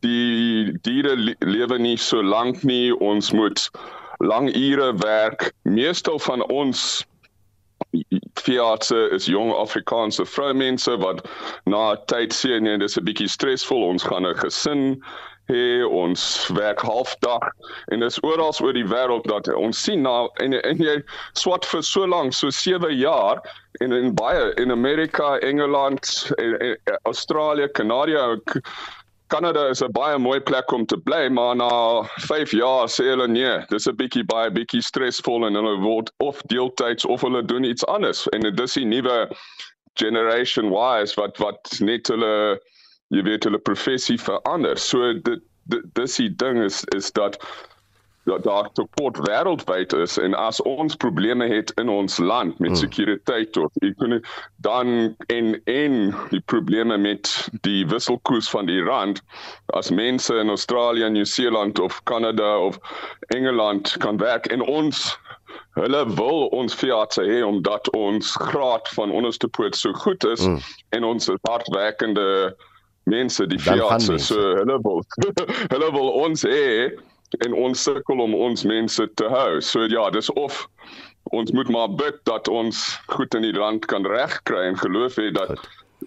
die 0.00 0.72
diere 0.82 1.16
lewe 1.40 1.78
nie 1.78 1.96
so 1.96 2.22
lank 2.22 2.64
nie. 2.64 2.92
Ons 2.94 3.32
moet 3.32 3.70
lang 4.18 4.50
ure 4.56 4.94
werk. 5.02 5.52
Meestal 5.62 6.18
van 6.18 6.42
ons 6.48 7.04
veeartse 8.40 9.08
is 9.12 9.26
jong 9.26 9.52
Afrikaanse 9.52 10.24
vroumense 10.24 10.96
wat 11.02 11.24
na 11.64 11.96
tyd 12.10 12.32
sien 12.32 12.64
nee, 12.64 12.78
dis 12.78 12.96
'n 12.96 13.04
bietjie 13.04 13.28
stresvol. 13.28 13.88
Ons 13.92 14.02
gaan 14.02 14.26
'n 14.26 14.36
gesin 14.36 15.02
hê, 15.48 15.84
ons 15.86 16.48
werk 16.54 16.80
halfdag 16.82 17.44
en 17.92 18.00
dis 18.00 18.18
oral 18.22 18.54
oor 18.60 18.72
die 18.72 18.86
wêreld 18.86 19.26
dat 19.30 19.48
ons 19.54 19.82
sien 19.82 20.02
na 20.02 20.28
en 20.42 20.56
en 20.58 20.82
jy 20.82 20.96
swat 21.38 21.66
vir 21.70 21.82
so 21.82 22.06
lank, 22.06 22.34
so 22.34 22.50
7 22.50 22.90
jaar 22.98 23.42
en 23.80 23.92
in 23.92 24.14
baie 24.14 24.52
in 24.56 24.70
Amerika, 24.70 25.36
Engeland, 25.38 26.32
en, 26.38 26.56
en, 26.60 26.76
Australië, 27.04 27.68
Kanada 27.68 28.36
Kanada 29.28 29.68
is 29.68 29.82
'n 29.82 29.90
baie 29.92 30.18
mooi 30.18 30.40
plek 30.40 30.70
om 30.72 30.86
te 30.86 30.96
bly, 30.96 31.28
maar 31.28 31.56
na 31.56 32.02
5 32.28 32.50
jaar 32.50 32.86
sê 32.88 33.08
hulle 33.10 33.26
nee, 33.28 33.58
dis 33.70 33.88
'n 33.88 33.96
bietjie 33.96 34.24
baie 34.24 34.50
bietjie 34.50 34.82
stresvol 34.82 35.46
en 35.46 35.58
hulle 35.58 35.76
word 35.82 36.12
of 36.18 36.42
deeltyds 36.52 37.04
of 37.04 37.20
hulle 37.26 37.42
doen 37.42 37.64
iets 37.64 37.86
anders 37.86 38.28
en 38.28 38.40
dit 38.40 38.60
is 38.60 38.74
die 38.74 38.84
nuwe 38.84 39.18
generation 39.98 40.70
wise 40.70 41.18
wat 41.20 41.38
wat 41.42 41.80
net 41.80 42.06
hulle 42.12 42.60
jy 43.14 43.22
weet 43.26 43.44
hulle 43.44 43.58
professie 43.58 44.18
verander. 44.18 44.78
So 44.78 45.12
dit 45.12 45.42
dis 45.98 46.16
die 46.22 46.30
ding 46.30 46.62
is 46.62 46.84
is 46.94 47.10
dat 47.12 47.38
dat 48.26 48.42
daar 48.42 48.72
tekort 48.72 49.18
wêreldwyd 49.28 49.92
is 49.92 50.16
en 50.18 50.34
as 50.34 50.58
ons 50.62 50.96
probleme 50.96 51.46
het 51.46 51.70
in 51.80 51.88
ons 51.88 52.18
land 52.18 52.58
met 52.58 52.74
hmm. 52.74 52.78
sekuriteit 52.82 53.56
of 53.56 53.70
ekonomie 53.86 54.22
dan 54.56 55.14
en 55.26 55.54
en 55.64 56.14
die 56.30 56.42
probleme 56.50 56.98
met 56.98 57.30
die 57.60 57.86
wisselkoers 57.86 58.50
van 58.50 58.66
die 58.66 58.82
rand 58.82 59.22
as 59.78 59.90
mense 59.90 60.34
in 60.34 60.48
Australië, 60.48 61.10
Nieu-Seeland 61.10 61.78
of 61.78 62.02
Kanada 62.02 62.58
of 62.58 62.78
Engeland 63.26 63.96
kan 63.98 64.16
werk 64.16 64.46
en 64.46 64.60
ons 64.60 65.18
hulle 65.78 66.02
wil 66.18 66.46
ons 66.46 66.74
veeartse 66.74 67.22
hê 67.22 67.42
omdat 67.46 67.90
ons 67.94 68.36
graad 68.50 68.88
van 68.98 69.10
onderste 69.10 69.48
poort 69.48 69.76
so 69.76 69.92
goed 69.92 70.24
is 70.24 70.42
hmm. 70.42 70.58
en 70.88 71.04
ons 71.04 71.30
hardwerkende 71.46 72.56
mense 73.06 73.46
die 73.46 73.62
veeartse 73.62 74.18
so 74.18 74.54
hulle 74.58 74.80
wil 74.82 75.04
hulle 75.72 75.92
wil 75.94 76.10
ons 76.26 76.42
hê 76.42 76.90
en 77.46 77.54
ons 77.54 77.82
sukkel 77.82 78.20
om 78.20 78.34
ons 78.34 78.64
mense 78.64 79.08
te 79.14 79.28
hou. 79.28 79.60
So 79.60 79.86
ja, 79.90 80.10
dis 80.10 80.30
of 80.32 80.66
ons 81.34 81.50
moet 81.52 81.68
maar 81.68 81.90
bid 81.90 82.20
dat 82.28 82.48
ons 82.48 83.00
goed 83.06 83.34
in 83.34 83.42
die 83.42 83.56
land 83.56 83.86
kan 83.90 84.06
regkry 84.06 84.68
en 84.68 84.78
geloof 84.78 85.18
hê 85.18 85.32
dat 85.34 85.58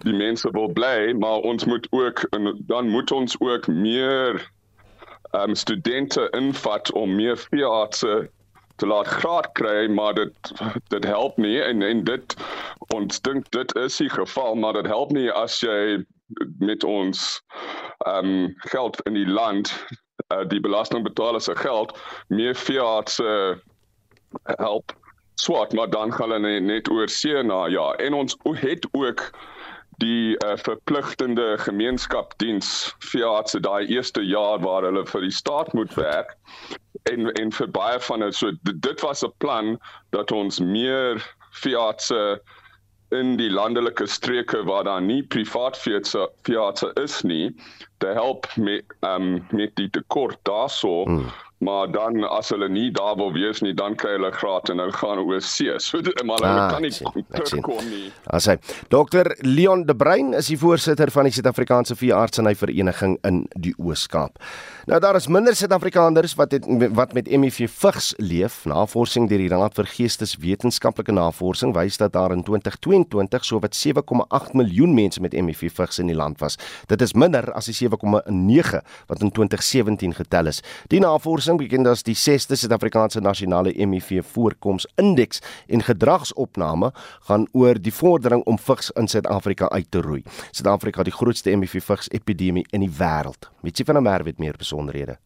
die 0.05 0.15
mense 0.15 0.47
wil 0.55 0.69
bly, 0.71 1.13
maar 1.19 1.43
ons 1.47 1.65
moet 1.65 1.87
ook 1.91 2.23
en 2.35 2.53
dan 2.69 2.89
moet 2.89 3.11
ons 3.11 3.35
ook 3.39 3.67
meer 3.67 4.39
um 5.35 5.55
studente 5.55 6.29
invat 6.37 6.91
om 6.91 7.15
meer 7.15 7.37
veeartse 7.37 8.29
te 8.79 8.87
laat 8.87 9.07
graad 9.07 9.51
kry, 9.59 9.87
maar 9.87 10.13
dit 10.13 10.53
dit 10.87 11.05
help 11.05 11.37
nie 11.37 11.59
en 11.61 11.81
en 11.81 12.03
dit 12.03 12.35
ons 12.95 13.21
dink 13.21 13.51
dit 13.51 13.75
is 13.75 13.97
die 13.97 14.09
geval, 14.09 14.55
maar 14.55 14.73
dit 14.73 14.87
help 14.87 15.11
nie 15.11 15.27
as 15.31 15.59
jy 15.61 15.99
met 16.63 16.83
ons 16.83 17.41
um 18.07 18.55
geld 18.71 19.01
in 19.09 19.19
die 19.19 19.27
land 19.27 19.73
uh, 20.33 20.45
die 20.47 20.59
belastingbetaler 20.59 21.41
se 21.41 21.55
geld 21.55 21.97
meer 22.27 22.55
veeartse 22.55 23.29
uh, 23.29 24.53
help 24.57 24.95
swat 25.35 25.73
maar 25.73 25.89
dan 25.89 26.13
gaan 26.13 26.31
hulle 26.31 26.59
net 26.59 26.89
oor 26.91 27.09
see 27.09 27.43
na 27.43 27.65
ja. 27.65 27.93
En 28.03 28.13
ons 28.13 28.37
het 28.61 28.87
ook 28.91 29.29
die 29.99 30.37
uh, 30.45 30.55
verpligtende 30.55 31.57
gemeenskapdiens 31.57 32.95
veeartse 32.99 33.59
daai 33.59 33.87
eerste 33.87 34.23
jaar 34.25 34.59
waar 34.59 34.83
hulle 34.87 35.05
vir 35.05 35.27
die 35.27 35.35
staat 35.35 35.73
moet 35.73 35.93
werk 35.99 36.35
en 37.11 37.31
en 37.41 37.51
vir 37.51 37.71
baie 37.75 37.99
van 38.07 38.23
dit 38.23 38.35
so 38.35 38.51
dit 38.63 39.01
was 39.01 39.23
'n 39.25 39.33
plan 39.43 39.77
dat 40.15 40.31
ons 40.31 40.59
meer 40.59 41.19
veeartse 41.63 42.41
in 43.15 43.37
die 43.37 43.49
landelike 43.49 44.07
streke 44.07 44.63
waar 44.63 44.83
daar 44.83 45.01
nie 45.01 45.23
privaat 45.23 45.77
veeartse 45.77 46.91
is 47.01 47.21
nie 47.21 47.55
te 47.97 48.07
help 48.07 48.47
met 48.55 48.97
um 49.05 49.45
met 49.49 49.75
die 49.75 49.89
tekort 49.89 50.37
daarso 50.43 51.03
hmm. 51.03 51.31
Maar 51.59 51.91
dan 51.91 52.23
as 52.23 52.49
hulle 52.53 52.69
nie 52.71 52.87
daar 52.95 53.17
wil 53.19 53.33
wees 53.35 53.59
nie 53.61 53.73
dan 53.75 53.95
kry 53.99 54.13
hulle 54.15 54.31
graad 54.31 54.69
en 54.71 54.79
hulle 54.79 54.95
gaan 54.95 55.19
oor 55.19 55.41
see 55.43 55.75
so 55.87 55.99
maar 56.23 56.39
hulle 56.39 56.63
ah, 56.63 56.69
kan 56.71 56.85
nie 56.85 56.93
terugkom 56.93 57.85
nie 57.91 58.11
as 58.31 58.47
hy 58.51 58.55
Dr 58.93 59.33
Leon 59.43 59.85
de 59.89 59.95
Bruin 59.95 60.33
is 60.39 60.51
die 60.53 60.59
voorsitter 60.59 61.11
van 61.11 61.27
die 61.27 61.35
Suid-Afrikaanse 61.35 61.99
Veeartseny 61.99 62.55
Vereniging 62.55 63.17
in 63.27 63.43
die 63.55 63.75
Oos-Kaap 63.77 64.39
Nou 64.89 64.97
daar 64.99 65.15
is 65.15 65.27
minder 65.27 65.53
Suid-Afrikaners 65.55 66.33
wat 66.33 66.51
het, 66.51 66.65
wat 66.97 67.11
met 67.13 67.27
HIV 67.29 67.67
vigs 67.69 68.13
leef. 68.17 68.63
Navorsing 68.65 69.27
deur 69.29 69.37
die 69.37 69.49
Raad 69.51 69.75
vir 69.77 69.85
Geesteswetenskaplike 69.85 71.13
Navorsing 71.13 71.75
wys 71.75 71.99
dat 72.01 72.15
daar 72.15 72.33
in 72.33 72.41
2022 72.43 73.45
sowat 73.45 73.77
7,8 73.77 74.55
miljoen 74.57 74.95
mense 74.97 75.21
met 75.21 75.35
HIV 75.37 75.69
vigs 75.77 75.99
in 76.01 76.09
die 76.09 76.15
land 76.17 76.39
was. 76.41 76.57
Dit 76.89 77.03
is 77.05 77.13
minder 77.13 77.51
as 77.53 77.69
die 77.69 77.75
7,9 77.77 78.81
wat 79.11 79.21
in 79.21 79.29
2017 79.29 80.15
getel 80.17 80.49
is. 80.49 80.63
Die 80.89 80.99
navorsing, 80.99 81.48
bekend 81.57 81.87
as 81.87 82.03
die 82.03 82.15
6de 82.15 82.57
Suid-Afrikaanse 82.59 83.21
Nasionale 83.21 83.71
HIV 83.71 84.25
Voorkomsindeks 84.25 85.41
en 85.67 85.81
gedragsopname, 85.81 86.91
gaan 87.29 87.47
oor 87.51 87.79
die 87.79 87.93
vordering 87.93 88.43
om 88.45 88.59
vigs 88.59 88.91
in 88.99 89.07
Suid-Afrika 89.07 89.69
uit 89.69 89.91
te 89.91 90.01
roei. 90.01 90.23
Suid-Afrika 90.51 91.03
het 91.03 91.11
die 91.11 91.17
grootste 91.17 91.49
HIV 91.49 91.83
vigs 91.83 92.11
epidemie 92.11 92.65
in 92.71 92.85
die 92.85 92.93
wêreld. 92.99 93.49
Mitsi 93.61 93.83
van 93.83 93.95
der 93.95 94.03
Merwe 94.03 94.23
weet 94.23 94.39
meer 94.39 94.57
besonder 94.57 94.89
besonderhede. 94.89 95.19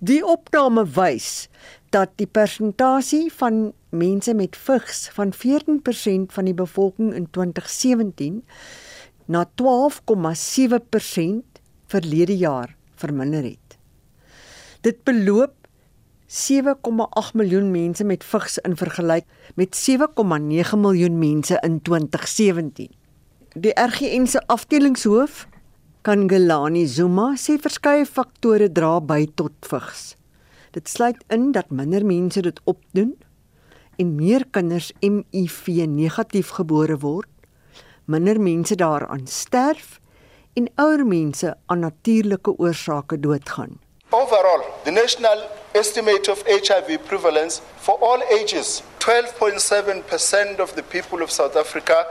Die 0.00 0.24
opname 0.24 0.86
wys 0.96 1.48
dat 1.92 2.08
die 2.16 2.26
persentasie 2.26 3.28
van 3.32 3.72
mense 3.90 4.34
met 4.34 4.56
vigs 4.56 5.10
van 5.12 5.32
14% 5.34 6.32
van 6.32 6.44
die 6.44 6.54
bevolking 6.54 7.14
in 7.14 7.30
2017 7.30 8.44
na 9.26 9.50
12,7% 9.60 9.66
verlede 11.86 12.36
jaar 12.36 12.76
verminder 12.94 13.42
het. 13.42 13.78
Dit 14.80 15.04
beloop 15.04 15.59
7,8 16.30 17.32
miljoen 17.34 17.72
mense 17.72 18.04
met 18.06 18.22
vigs 18.22 18.58
in 18.62 18.76
vergelyk 18.78 19.24
met 19.58 19.74
7,9 19.74 20.76
miljoen 20.78 21.16
mense 21.18 21.58
in 21.66 21.80
2017. 21.82 22.86
Die 23.58 23.72
RGN 23.74 24.28
se 24.30 24.38
afdelingshoof, 24.46 25.48
Kangelani 26.06 26.84
Zuma, 26.86 27.32
sê 27.34 27.58
verskeie 27.58 28.06
faktore 28.06 28.70
dra 28.70 29.00
by 29.02 29.26
tot 29.34 29.66
vigs. 29.72 30.14
Dit 30.70 30.86
sluit 30.86 31.18
in 31.34 31.50
dat 31.50 31.74
minder 31.74 32.06
mense 32.06 32.46
dit 32.46 32.62
opdoen 32.62 33.16
en 33.98 34.14
meer 34.14 34.46
kinders 34.54 34.92
HIV 35.02 35.66
negatief 35.90 36.54
gebore 36.60 37.02
word, 37.02 37.30
minder 38.06 38.38
mense 38.38 38.78
daaraan 38.78 39.26
sterf 39.26 39.98
en 40.54 40.70
ouer 40.78 41.02
mense 41.02 41.56
aan 41.66 41.82
natuurlike 41.90 42.54
oorsake 42.54 43.18
doodgaan. 43.18 43.80
Overall, 44.12 44.64
the 44.84 44.90
national 44.90 45.48
estimate 45.72 46.28
of 46.28 46.42
HIV 46.44 47.04
prevalence 47.06 47.60
for 47.76 47.96
all 48.02 48.20
ages, 48.24 48.82
12.7% 48.98 50.58
of 50.58 50.74
the 50.74 50.82
people 50.82 51.22
of 51.22 51.30
South 51.30 51.54
Africa 51.54 52.04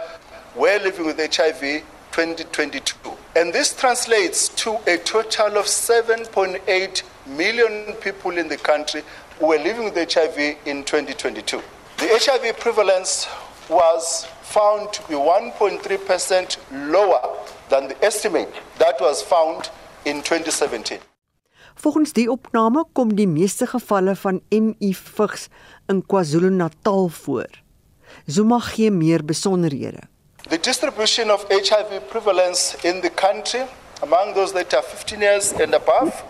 were 0.55 0.79
living 0.79 1.05
with 1.05 1.17
HIV 1.17 1.83
2022. 2.11 2.95
And 3.35 3.51
this 3.51 3.75
translates 3.75 4.47
to 4.63 4.77
a 4.87 4.97
total 4.99 5.57
of 5.57 5.65
7.8 5.65 7.03
million 7.27 7.93
people 7.95 8.37
in 8.37 8.47
the 8.47 8.57
country 8.57 9.03
who 9.37 9.47
were 9.47 9.59
living 9.59 9.83
with 9.83 9.95
HIV 9.95 10.37
in 10.65 10.85
2022. 10.85 11.61
The 11.97 12.07
HIV 12.07 12.59
prevalence 12.59 13.27
was 13.69 14.25
found 14.41 14.93
to 14.93 15.01
be 15.09 15.15
1.3% 15.15 16.91
lower 16.93 17.37
than 17.67 17.89
the 17.89 18.05
estimate 18.05 18.53
that 18.77 19.01
was 19.01 19.21
found 19.21 19.69
in 20.05 20.23
2017. 20.23 20.99
Volgens 21.79 22.11
die 22.13 22.27
opname 22.27 22.83
kom 22.91 23.13
die 23.15 23.27
meeste 23.27 23.63
gevalle 23.67 24.15
van 24.19 24.41
HIV 24.51 24.99
vigs 25.15 25.47
in 25.87 26.01
KwaZulu-Natal 26.05 27.07
voor. 27.07 27.47
Zuma 28.25 28.59
gee 28.59 28.91
meer 28.91 29.23
besonderhede. 29.25 30.01
The 30.49 30.59
distribution 30.59 31.31
of 31.31 31.45
HIV 31.47 32.01
prevalence 32.09 32.75
in 32.83 33.01
the 33.01 33.09
country 33.09 33.63
among 34.01 34.33
those 34.33 34.51
that 34.53 34.73
are 34.73 34.83
15 34.83 35.21
years 35.21 35.53
and 35.53 35.73
above, 35.73 36.23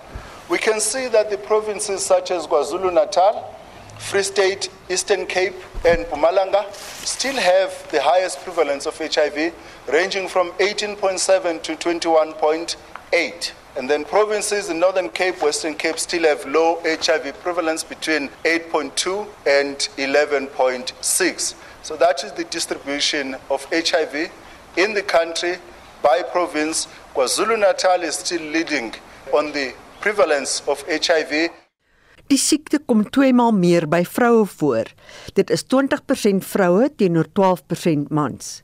we 0.50 0.58
can 0.58 0.80
see 0.80 1.08
that 1.08 1.30
the 1.30 1.38
provinces 1.38 2.06
such 2.06 2.30
as 2.32 2.45
KwaZulu-Natal, 2.45 3.56
Free 3.97 4.24
State, 4.24 4.70
Eastern 4.88 5.26
Cape 5.26 5.56
and 5.84 6.06
Mpumalanga 6.06 6.72
still 7.06 7.36
have 7.36 7.72
the 7.89 8.02
highest 8.02 8.43
prevalence 8.43 8.86
of 8.86 8.97
HIV 8.97 9.54
ranging 9.88 10.28
from 10.28 10.52
18.7 10.60 11.62
to 11.64 11.76
21.8. 11.76 13.52
And 13.78 13.89
then 13.89 14.03
provinces 14.03 14.70
in 14.70 14.80
Northern 14.80 15.09
Cape, 15.09 15.41
Western 15.41 15.76
Cape 15.76 15.99
still 15.99 16.24
have 16.24 16.45
low 16.45 16.80
HIV 16.84 17.41
prevalence 17.41 17.84
between 17.84 18.30
8.2 18.43 19.28
and 19.45 19.78
11.6. 19.97 21.53
So 21.84 21.95
that 21.95 22.24
is 22.24 22.32
the 22.34 22.43
distribution 22.45 23.38
of 23.49 23.65
HIV 23.72 24.32
in 24.76 24.93
the 24.93 25.03
country 25.03 25.57
by 26.01 26.24
province. 26.32 26.88
KwaZulu-Natal 27.13 28.03
is 28.03 28.15
still 28.15 28.41
leading 28.51 28.93
on 29.34 29.51
the 29.51 29.74
prevalence 30.01 30.61
of 30.67 30.84
HIV. 30.88 31.49
Die 32.30 32.38
siekte 32.38 32.78
kom 32.86 33.07
2 33.09 33.32
maal 33.34 33.55
meer 33.57 33.88
by 33.89 34.03
vroue 34.05 34.45
voor. 34.45 34.91
Dit 35.34 35.49
is 35.49 35.63
20% 35.65 36.45
vroue 36.45 36.89
teenoor 36.95 37.26
12% 37.34 38.11
mans. 38.13 38.59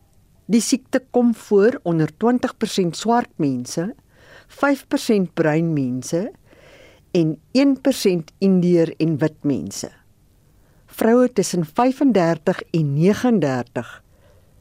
Die 0.46 0.62
siekte 0.62 1.02
kom 1.10 1.32
voor 1.34 1.80
onder 1.84 2.12
20% 2.22 2.94
swart 2.94 3.32
mense, 3.42 3.96
5% 4.56 5.34
bruin 5.34 5.74
mense 5.74 6.32
en 7.12 7.36
1% 7.52 8.32
indiër 8.40 8.94
en 8.98 9.18
wit 9.18 9.44
mense. 9.44 9.90
Vroue 10.86 11.28
tussen 11.34 11.66
35 11.66 12.62
en 12.72 12.94
39 12.94 14.02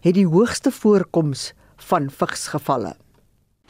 het 0.00 0.14
die 0.14 0.26
hoogste 0.26 0.70
voorkoms 0.70 1.52
van 1.76 2.10
vigsgevalle. 2.10 2.94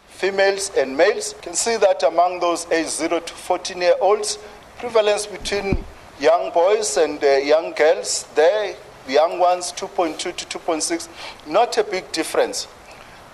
Females 0.09 0.71
and 0.81 0.97
males 0.97 1.35
can 1.41 1.55
see 1.55 1.79
that 1.79 2.03
among 2.03 2.41
those 2.41 2.67
aged 2.71 3.11
0 3.11 3.21
to 3.21 3.35
14 3.35 3.81
year 3.81 3.97
olds 4.01 4.39
prevalence 4.79 5.29
between 5.29 5.85
young 6.19 6.53
boys 6.53 6.97
and 6.97 7.23
uh, 7.23 7.37
young 7.45 7.75
girls 7.77 8.25
there 8.35 8.75
the 9.07 9.13
young 9.13 9.41
ones 9.41 9.73
2.2 9.73 10.17
to 10.35 10.59
2.6 10.59 11.09
not 11.47 11.77
a 11.79 11.85
big 11.85 12.11
difference 12.13 12.67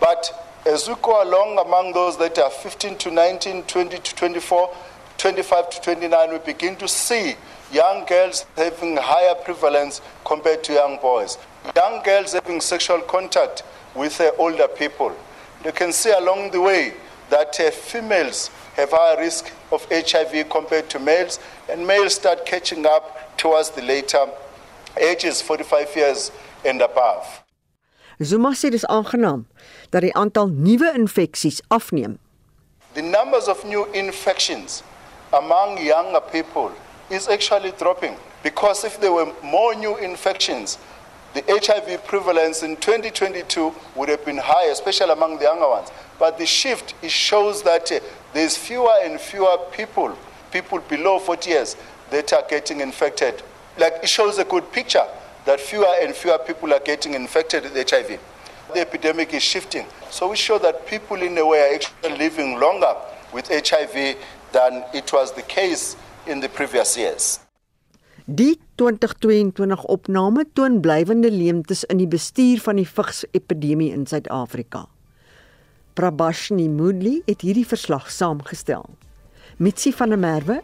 but 0.01 0.33
as 0.67 0.89
we 0.89 0.95
go 1.03 1.23
along 1.23 1.59
among 1.59 1.93
those 1.93 2.17
that 2.19 2.39
are 2.39 2.51
15 2.51 2.97
to 2.99 3.11
19 3.11 3.63
20 3.65 3.99
to 3.99 4.15
24 4.15 4.75
25 5.19 5.71
to 5.71 5.81
29 5.81 6.33
we 6.33 6.39
begin 6.39 6.77
to 6.77 6.87
see 6.89 7.35
young 7.73 8.05
girls 8.07 8.47
having 8.57 8.97
higher 8.97 9.35
prevalence 9.35 10.01
compared 10.25 10.63
to 10.65 10.73
young 10.73 10.99
boys. 11.01 11.39
Young 11.77 12.03
girls 12.03 12.33
having 12.33 12.61
sexual 12.61 13.01
contact 13.03 13.63
with 13.95 14.21
uh, 14.21 14.31
older 14.39 14.67
people. 14.69 15.15
You 15.65 15.73
can 15.73 15.93
see 15.93 16.11
along 16.13 16.51
the 16.51 16.61
way 16.61 16.95
that 17.31 17.59
uh, 17.61 17.71
females 17.71 18.51
have 18.75 18.91
higher 18.91 19.19
risk 19.19 19.53
of 19.71 19.87
HIV 19.91 20.49
compared 20.49 20.89
to 20.91 20.99
males, 20.99 21.39
and 21.69 21.87
males 21.87 22.15
start 22.15 22.45
catching 22.47 22.87
up 22.87 23.37
towards 23.37 23.71
the 23.71 23.83
later 23.83 24.27
ages, 25.01 25.41
45 25.43 25.97
years 25.97 26.33
and 26.65 26.81
above. 26.83 27.43
Zuma 28.23 28.51
sê 28.55 28.69
dis 28.71 28.85
aangenaam 28.85 29.45
dat 29.91 30.01
die 30.01 30.15
aantal 30.15 30.47
nuwe 30.47 30.93
infeksies 30.95 31.61
afneem. 31.69 32.19
The 32.93 33.03
numbers 33.03 33.49
of 33.49 33.65
new 33.65 33.87
infections 33.93 34.83
among 35.33 35.79
younger 35.79 36.21
people 36.21 36.71
is 37.09 37.29
actually 37.29 37.73
dropping 37.79 38.17
because 38.43 38.85
if 38.87 38.99
there 39.01 39.13
were 39.13 39.33
more 39.43 39.75
new 39.75 39.97
infections, 39.97 40.79
the 41.35 41.43
HIV 41.47 42.05
prevalence 42.07 42.63
in 42.65 42.77
2022 42.77 43.73
would 43.95 44.09
have 44.09 44.25
been 44.25 44.39
higher, 44.39 44.73
especially 44.73 45.13
among 45.13 45.37
the 45.39 45.45
younger 45.45 45.69
ones. 45.69 45.89
But 46.19 46.39
the 46.39 46.47
shift 46.47 46.95
it 47.03 47.11
shows 47.11 47.63
that 47.63 47.93
uh, 47.93 48.01
there's 48.33 48.57
fewer 48.57 48.93
and 49.05 49.21
fewer 49.21 49.57
people, 49.71 50.17
people 50.51 50.81
below 50.81 51.19
40 51.21 51.51
years, 51.51 51.77
that 52.11 52.33
are 52.33 52.45
getting 52.49 52.81
infected. 52.81 53.43
Like 53.79 53.95
it 54.03 54.09
shows 54.09 54.39
a 54.39 54.45
good 54.45 54.73
picture 54.73 55.07
that 55.45 55.61
fewer 55.61 55.87
and 56.03 56.15
fewer 56.15 56.39
people 56.39 56.73
are 56.75 56.81
getting 56.81 57.15
infected 57.15 57.63
with 57.63 57.91
HIV. 57.91 58.19
The 58.73 58.81
epidemic 58.81 59.33
is 59.33 59.43
shifting. 59.43 59.87
So 60.11 60.29
we 60.29 60.37
show 60.37 60.59
that 60.59 60.87
people 60.87 61.23
in 61.23 61.37
a 61.39 61.45
way 61.45 61.61
are 61.61 61.75
actually 61.75 62.17
living 62.19 62.59
longer 62.61 62.95
with 63.33 63.49
HIV 63.49 64.17
than 64.53 64.85
it 64.95 65.13
was 65.13 65.33
the 65.33 65.43
case 65.43 65.97
in 66.27 66.41
the 66.41 66.49
previous 66.49 66.97
years. 66.97 67.41
Die 68.27 68.61
2022 68.77 69.87
opname 69.91 70.45
toon 70.53 70.81
blywende 70.81 71.31
leemtes 71.31 71.83
in 71.85 71.99
die 71.99 72.07
bestuur 72.07 72.61
van 72.63 72.79
die 72.79 72.87
vigsepidemie 72.87 73.91
in 73.91 74.07
Suid-Afrika. 74.07 74.87
Prabashni 75.99 76.69
Moodley 76.69 77.23
het 77.27 77.43
hierdie 77.43 77.67
verslag 77.67 78.07
saamgestel. 78.11 78.87
Mitsi 79.59 79.91
van 79.93 80.15
der 80.15 80.23
Merwe, 80.23 80.61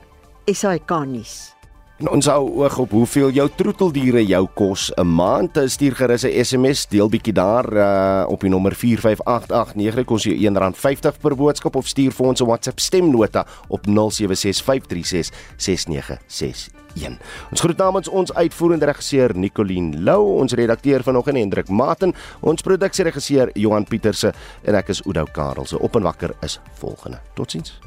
SAK 0.47 0.95
nuus. 1.11 1.56
En 1.97 2.11
ons 2.13 2.27
hou 2.29 2.51
oog 2.61 2.75
op 2.83 2.91
hoeveel 2.93 3.31
jou 3.33 3.47
troeteldiere 3.57 4.21
jou 4.29 4.43
kos 4.55 4.93
'n 4.97 5.07
maand. 5.07 5.59
Stuur 5.65 5.95
gerus 5.97 6.25
'n 6.25 6.45
SMS, 6.45 6.87
deel 6.87 7.09
bietjie 7.09 7.33
daar 7.33 7.73
uh, 7.73 8.25
op 8.29 8.41
die 8.41 8.51
nommer 8.51 8.75
45889 8.75 10.05
kos 10.05 10.23
jou 10.23 10.37
R1.50 10.37 11.19
per 11.21 11.35
boodskap 11.35 11.77
of 11.77 11.87
stuur 11.87 12.13
vir 12.13 12.27
ons 12.27 12.41
'n 12.41 12.47
WhatsApp 12.47 12.81
stemnota 12.81 13.47
op 13.69 13.87
0765366961. 13.87 13.91
Ons 17.51 17.61
groet 17.61 17.77
namens 17.77 18.09
ons 18.09 18.35
uitvoerende 18.35 18.87
regisseur 18.87 19.37
Nicoline 19.37 19.99
Lou, 19.99 20.41
ons 20.41 20.53
redakteur 20.53 21.03
vanoggend 21.03 21.37
Hendrik 21.37 21.69
Maten, 21.69 22.15
ons 22.41 22.63
produksieregisseur 22.63 23.51
Johan 23.55 23.85
Pieterse 23.85 24.33
en 24.63 24.75
ek 24.75 24.89
is 24.89 25.03
Oudou 25.03 25.27
Karelse. 25.33 25.79
Op 25.79 25.97
en 25.97 26.03
wakker 26.03 26.35
is 26.43 26.61
volgende. 26.75 27.19
Totsiens. 27.35 27.86